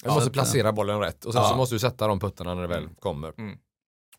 Du 0.07 0.13
måste 0.13 0.27
att, 0.27 0.33
placera 0.33 0.71
bollen 0.71 0.99
rätt 0.99 1.25
och 1.25 1.33
sen 1.33 1.41
Ja. 1.41 1.49
så 1.49 1.55
måste 1.55 1.75
du 1.75 1.79
sätta 1.79 2.07
de 2.07 2.19
puttarna 2.19 2.53
när 2.55 2.61
det 2.61 2.67
väl 2.67 2.87
kommer. 2.99 3.33
Mm. 3.37 3.57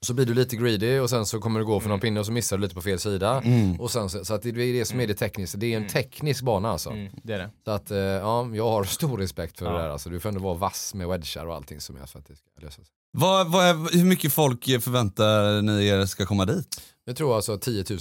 Så 0.00 0.14
blir 0.14 0.26
du 0.26 0.34
lite 0.34 0.56
greedy 0.56 0.98
och 0.98 1.10
sen 1.10 1.26
så 1.26 1.40
kommer 1.40 1.60
du 1.60 1.66
gå 1.66 1.80
för 1.80 1.88
någon 1.88 2.00
pinne 2.00 2.20
och 2.20 2.26
så 2.26 2.32
missar 2.32 2.56
du 2.56 2.62
lite 2.62 2.74
på 2.74 2.80
fel 2.80 2.98
sida. 2.98 3.40
Mm. 3.44 3.80
Och 3.80 3.90
sen 3.90 4.10
så, 4.10 4.24
så 4.24 4.34
att 4.34 4.42
det 4.42 4.48
är 4.48 4.52
det 4.52 4.84
som 4.84 5.00
är 5.00 5.06
det 5.06 5.14
tekniska. 5.14 5.58
Det 5.58 5.72
är 5.72 5.76
en 5.76 5.86
teknisk 5.88 6.42
bana 6.44 6.70
alltså. 6.70 6.90
Mm, 6.90 7.12
det 7.22 7.32
är 7.32 7.38
det. 7.38 7.50
Så 7.64 7.70
att 7.70 7.90
eh, 7.90 7.98
ja, 7.98 8.48
jag 8.54 8.70
har 8.70 8.84
stor 8.84 9.18
respekt 9.18 9.58
för 9.58 9.66
Ja. 9.66 9.72
det 9.72 9.78
där. 9.78 9.88
Alltså, 9.88 10.10
du 10.10 10.20
får 10.20 10.28
ändå 10.28 10.40
vara 10.40 10.54
vass 10.54 10.94
med 10.94 11.08
wedgar 11.08 11.46
och 11.46 11.54
allting 11.54 11.80
som 11.80 11.96
jag 11.96 12.08
för 12.08 12.18
att 12.18 12.26
det 12.26 12.36
ska 12.36 12.46
lösa 12.60 12.74
sig. 12.76 12.84
Vad, 13.12 13.52
vad 13.52 13.64
är, 13.66 13.96
hur 13.98 14.04
mycket 14.04 14.32
folk 14.32 14.64
förväntar 14.64 15.62
ni 15.62 15.86
er 15.86 16.06
ska 16.06 16.26
komma 16.26 16.44
dit? 16.44 16.80
Jag 17.08 17.16
tror 17.16 17.36
alltså 17.36 17.58
10 17.58 17.84
000 17.90 17.98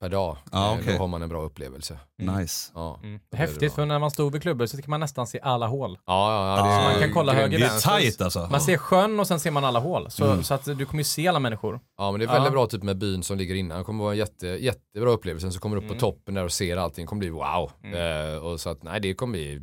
per 0.00 0.08
dag. 0.08 0.36
Ja, 0.52 0.72
Eh, 0.72 0.78
okej. 0.80 0.92
Då 0.92 0.98
har 1.02 1.08
man 1.08 1.22
en 1.22 1.28
bra 1.28 1.42
upplevelse. 1.42 1.98
Nice. 2.18 2.70
Ja, 2.74 3.00
Mm. 3.02 3.20
det 3.30 3.36
är 3.36 3.38
Häftigt, 3.38 3.72
för 3.74 3.86
när 3.86 3.98
man 3.98 4.10
stod 4.10 4.32
vid 4.32 4.42
klubben 4.42 4.68
så 4.68 4.76
kan 4.82 4.90
man 4.90 5.00
nästan 5.00 5.26
se 5.26 5.40
alla 5.42 5.66
hål. 5.66 5.98
Ja, 6.06 6.32
ja, 6.32 6.56
ja, 6.58 6.64
det 6.64 6.70
är, 6.70 6.92
man 6.92 7.00
kan 7.02 7.12
kolla 7.12 7.32
höger 7.32 7.58
Det 7.58 7.64
är 7.66 7.98
tight 8.00 8.20
alltså. 8.20 8.48
Man 8.50 8.60
ser 8.60 8.76
sjön 8.76 9.20
och 9.20 9.26
sen 9.26 9.40
ser 9.40 9.50
man 9.50 9.64
alla 9.64 9.78
hål. 9.80 10.10
Så, 10.10 10.24
Mm. 10.24 10.42
så 10.44 10.54
att 10.54 10.64
du 10.64 10.86
kommer 10.86 11.00
ju 11.00 11.04
se 11.04 11.28
alla 11.28 11.38
människor. 11.40 11.80
Ja 11.98 12.10
men 12.10 12.18
det 12.20 12.24
är 12.26 12.28
väldigt 12.28 12.44
Ja. 12.46 12.50
bra 12.50 12.66
typ 12.66 12.82
med 12.82 12.98
byn 12.98 13.22
som 13.22 13.38
ligger 13.38 13.54
innan. 13.54 13.78
Det 13.78 13.84
kommer 13.84 14.04
vara 14.04 14.12
en 14.12 14.18
jätte, 14.18 14.46
jättebra 14.46 15.10
upplevelse. 15.10 15.50
Så 15.50 15.60
kommer 15.60 15.76
du 15.76 15.82
upp 15.82 15.84
Mm. 15.90 15.94
på 15.96 16.00
toppen 16.00 16.34
där 16.34 16.44
och 16.44 16.52
ser 16.52 16.76
allting. 16.76 17.04
Det 17.04 17.08
kommer 17.08 17.20
bli 17.20 17.30
wow. 17.30 17.70
Eh, 17.94 18.36
och 18.44 18.60
så 18.60 18.70
att 18.70 18.82
nej 18.82 19.00
det 19.00 19.14
kommer 19.14 19.32
bli. 19.32 19.62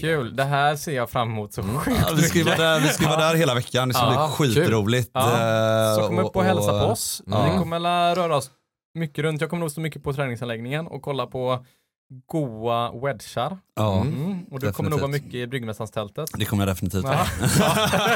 Kul, 0.00 0.36
det 0.36 0.44
här 0.44 0.76
ser 0.76 0.92
jag 0.96 1.10
fram 1.10 1.30
emot 1.32 1.52
så 1.52 1.62
sjukt 1.62 1.98
Ja, 2.08 2.14
vi 2.16 2.22
ska 2.22 2.44
vara 2.44 2.56
där, 2.56 2.80
vi 2.80 2.88
ska 2.88 3.08
vara 3.08 3.20
där 3.20 3.34
hela 3.34 3.54
veckan, 3.54 3.88
det 3.88 3.94
ska 3.94 4.04
Ja, 4.04 4.34
bli 4.40 4.48
skitroligt. 4.54 5.10
Ja. 5.14 5.20
Eh, 5.90 5.94
Så 5.96 6.06
kom 6.08 6.18
upp 6.18 6.36
och 6.36 6.44
hälsa 6.44 6.70
på 6.80 6.86
oss. 6.92 7.22
Vi 7.26 7.58
kommer 7.58 8.14
röra 8.14 8.36
oss 8.36 8.50
mycket 8.94 9.24
runt. 9.24 9.40
Jag 9.40 9.50
kommer 9.50 9.60
nog 9.60 9.70
stå 9.70 9.80
mycket 9.80 10.02
på 10.02 10.12
träningsanläggningen 10.12 10.86
och 10.86 11.02
kolla 11.02 11.26
på 11.26 11.64
goa 12.26 12.92
wedgar. 12.92 13.58
Ja, 13.76 14.00
Mm. 14.00 14.44
Och 14.50 14.60
du 14.60 14.72
kommer 14.72 14.90
nog 14.90 15.00
vara 15.00 15.10
mycket 15.10 15.34
i 15.34 15.46
Bryggmästarstältet. 15.46 16.30
det 16.38 16.44
kommer 16.44 16.66
jag 16.66 16.76
definitivt 16.76 17.04
Ja. 17.04 17.26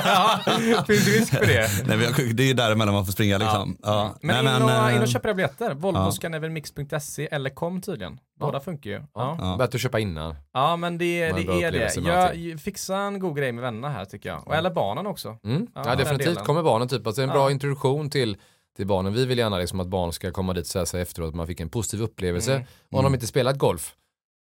ja. 0.04 0.84
Finns 0.86 1.04
det 1.04 1.10
risk 1.10 1.34
för 1.34 1.46
det? 1.46 1.68
Nej, 1.86 2.32
det 2.34 2.42
är 2.42 2.46
ju 2.46 2.52
däremellan 2.54 2.94
man 2.94 3.06
får 3.06 3.12
springa 3.12 3.38
liksom. 3.38 3.76
Ja. 3.82 4.14
Men, 4.22 4.44
Nej, 4.44 4.56
in, 4.56 4.62
och, 4.62 4.70
eh, 4.70 4.96
in 4.96 5.02
och 5.02 5.08
köp 5.08 5.24
era 5.24 5.34
biljetter. 5.34 5.74
Volvo, 5.74 5.98
ja. 5.98 6.10
Scandinavianmix.se 6.12 7.28
eller 7.30 7.50
kom 7.50 7.80
tydligen. 7.80 8.18
Båda 8.40 8.60
funkar 8.60 8.90
ju. 8.90 9.02
Ja. 9.14 9.36
Ja. 9.40 9.56
Bättre 9.58 9.76
att 9.76 9.80
köpa 9.82 9.98
innan. 9.98 10.34
Ja 10.52 10.76
men 10.76 10.98
det, 10.98 11.32
det 11.32 11.62
är 11.62 11.72
det. 11.72 11.96
Jag, 11.96 12.60
fixa 12.60 12.96
en 12.96 13.18
god 13.18 13.36
grej 13.36 13.52
med 13.52 13.62
vännerna 13.62 13.88
här 13.88 14.04
tycker 14.04 14.28
jag. 14.28 14.46
Och, 14.48 14.54
eller 14.54 14.70
barnen 14.70 15.06
också. 15.06 15.36
Mm. 15.44 15.66
Ja, 15.74 15.94
definitivt 15.94 16.44
kommer 16.44 16.62
barnen 16.62 16.88
typ. 16.88 17.06
Alltså 17.06 17.22
en 17.22 17.28
bra 17.28 17.50
introduktion 17.50 18.10
till, 18.10 18.36
till 18.78 18.86
barnen. 18.86 19.12
Vi 19.12 19.26
vill 19.26 19.38
gärna 19.38 19.58
liksom 19.58 19.80
att 19.80 19.86
barn 19.88 20.12
ska 20.12 20.30
komma 20.32 20.52
dit 20.54 20.62
och 20.64 20.66
säga 20.66 20.86
sig 20.86 21.02
efteråt 21.02 21.28
att 21.28 21.34
man 21.34 21.46
fick 21.46 21.60
en 21.60 21.68
positiv 21.68 22.02
upplevelse. 22.02 22.52
Mm. 22.54 22.66
Om 22.90 23.04
de 23.04 23.14
inte 23.14 23.26
spelat 23.26 23.58
golf 23.58 23.94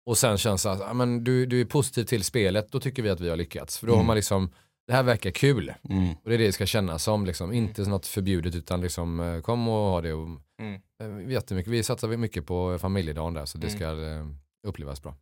och 0.07 0.19
sen 0.19 0.39
känns 0.39 0.67
att 0.67 0.81
ja, 0.81 0.93
men 0.95 1.25
du, 1.25 1.47
du 1.47 1.61
är 1.61 1.65
positiv 1.65 2.05
till 2.05 2.25
spelet, 2.25 2.73
då 2.73 2.81
tycker 2.81 3.03
vi 3.03 3.11
att 3.11 3.21
vi 3.21 3.29
har 3.29 3.37
lyckats. 3.37 3.79
För 3.79 3.87
då 3.87 3.97
har 3.97 4.05
man 4.05 4.17
liksom, 4.17 4.51
det 4.87 4.93
här 4.93 5.03
verkar 5.03 5.31
kul. 5.31 5.73
Mm. 5.89 6.09
Och 6.11 6.29
det 6.31 6.35
är 6.35 6.39
det 6.39 6.47
det 6.47 6.53
ska 6.53 6.67
kännas 6.67 7.03
som, 7.05 7.27
liksom. 7.27 7.53
inte 7.53 7.83
något 7.83 8.07
förbjudet 8.07 8.55
utan 8.55 8.81
liksom 8.81 9.21
eh, 9.21 9.41
kom 9.41 9.69
och 9.69 9.75
ha 9.91 10.01
det. 10.01 10.13
Och, 10.13 10.29
Mm. 10.59 10.81
eh, 11.27 11.33
jättemycket. 11.33 11.73
Vi 11.73 11.83
satsar 11.83 12.09
mycket 12.09 12.47
på 12.47 12.79
familjedagen 12.79 13.35
där 13.35 13.45
så 13.45 13.59
det 13.59 13.67
Mm. 13.67 13.77
ska 13.79 13.85
eh, 14.07 14.27
upplevas 14.69 15.03
bra. 15.03 15.15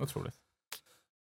Otroligt. 0.00 0.34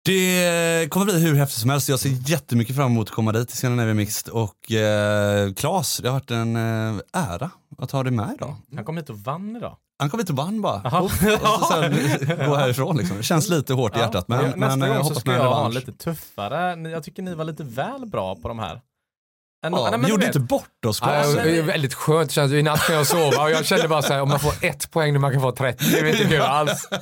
Det 0.06 0.90
kommer 0.90 1.06
bli 1.06 1.20
hur 1.20 1.36
häftigt 1.36 1.60
som 1.60 1.70
helst. 1.70 1.90
Jag 1.90 2.00
ser 2.00 2.10
jättemycket 2.30 2.76
fram 2.76 2.92
emot 2.92 3.08
att 3.10 3.16
komma 3.16 3.32
dit 3.32 3.48
till 3.48 3.58
Scandinavian 3.58 3.98
Mixed. 3.98 4.34
Och 4.34 4.72
eh, 4.72 5.54
Claes, 5.54 5.98
det 5.98 6.10
har 6.10 6.14
varit 6.14 6.32
en 6.32 6.56
eh, 6.56 7.02
ära 7.14 7.52
att 7.78 7.92
ha 7.92 8.04
dig 8.04 8.12
med 8.12 8.34
idag. 8.36 8.56
Han 8.76 8.86
kom 8.86 8.98
hit 8.98 9.10
och 9.10 9.20
vann 9.20 9.56
idag. 9.56 9.78
Han 10.00 10.10
kom 10.10 10.20
hit 10.20 10.30
och 10.30 10.36
vann 10.36 10.62
bara. 10.62 10.82
Jaha. 10.84 11.02
Och 11.02 11.12
så 11.12 11.66
sen 11.72 11.92
gå 12.48 12.56
härifrån 12.56 12.98
liksom. 12.98 13.18
Det 13.18 13.24
känns 13.24 13.50
lite 13.50 13.74
hårt 13.74 13.96
i 13.96 14.00
hjärtat 14.00 14.28
men, 14.28 14.40
Ja, 14.40 14.56
Nästa 14.56 14.78
men 14.78 14.82
eh, 14.82 14.88
jag 14.88 14.98
gång 15.04 15.14
så 15.14 15.20
ska 15.20 15.34
jag 15.34 15.54
ha 15.54 15.68
lite 15.68 15.94
tuffare. 15.94 16.90
Jag 16.90 17.04
tycker 17.04 17.24
ni 17.24 17.36
var 17.36 17.46
lite 17.46 17.64
väl 17.64 18.06
bra 18.06 18.36
på 18.36 18.48
de 18.48 18.60
här. 18.60 18.82
Ja, 19.64 19.90
Nej, 19.92 20.00
vi 20.00 20.06
du 20.06 20.12
gjorde 20.12 20.26
inte 20.26 20.40
bort 20.40 20.86
oss 20.88 21.00
Ja, 21.02 21.08
det 21.44 21.58
är 21.58 21.62
väldigt 21.64 21.94
skönt, 21.94 22.30
det 22.30 22.34
känns, 22.34 22.52
i 22.52 22.62
natt 22.64 22.80
kan 22.88 22.96
jag 22.96 23.08
sova 23.08 23.44
och 23.44 23.52
jag 23.52 23.66
kände 23.66 23.88
bara 23.88 24.02
så 24.02 24.14
här, 24.14 24.22
om 24.22 24.30
man 24.30 24.40
får 24.40 24.54
ett 24.66 24.92
poäng 24.92 25.14
när 25.14 25.20
man 25.20 25.32
kan 25.32 25.42
få 25.42 25.52
30, 25.52 25.86
det 25.92 26.00
är 26.00 26.06
inte 26.06 26.24
kul 26.24 26.42
alls. 26.42 26.88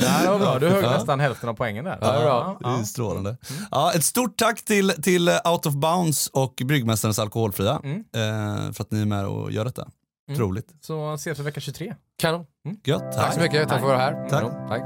Ja, 0.00 0.22
det 0.22 0.28
var 0.30 0.38
bra. 0.38 0.58
Du 0.58 0.68
högg 0.68 0.84
nästan 0.84 1.20
hälften 1.20 1.48
av 1.48 1.54
poängen 1.54 1.84
där. 1.84 1.98
Ja, 2.00 2.12
det 2.12 2.20
bra. 2.24 2.58
Det 2.60 2.80
är 2.80 2.84
strålande. 2.84 3.36
Ja, 3.70 3.92
ett 3.94 4.04
stort 4.04 4.36
tack 4.38 4.64
till, 4.64 4.90
till 5.02 5.28
Out 5.28 5.66
of 5.66 5.74
Bounds 5.74 6.26
och 6.26 6.54
Bryggmästarens 6.64 7.18
Alkoholfria 7.18 7.80
Mm. 7.84 7.96
eh, 7.98 8.72
för 8.72 8.82
att 8.84 8.90
ni 8.90 9.00
är 9.00 9.06
med 9.06 9.26
och 9.26 9.52
gör 9.52 9.64
detta. 9.64 9.88
Otroligt. 10.32 10.66
Så 10.80 11.14
ses 11.14 11.38
vi 11.38 11.42
vecka 11.42 11.60
23. 11.60 11.94
Kanon. 12.20 12.44
Gött. 12.84 13.12
Tack 13.12 13.34
så 13.34 13.40
mycket, 13.40 13.68
tack 13.68 13.80
för 13.80 13.92
att 13.94 13.98
vara 13.98 13.98
här. 13.98 14.28
Tack. 14.28 14.68
Tack. 14.68 14.82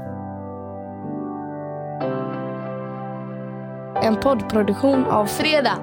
En 4.03 4.15
poddproduktion 4.19 5.05
av 5.05 5.25
Fredag. 5.25 5.77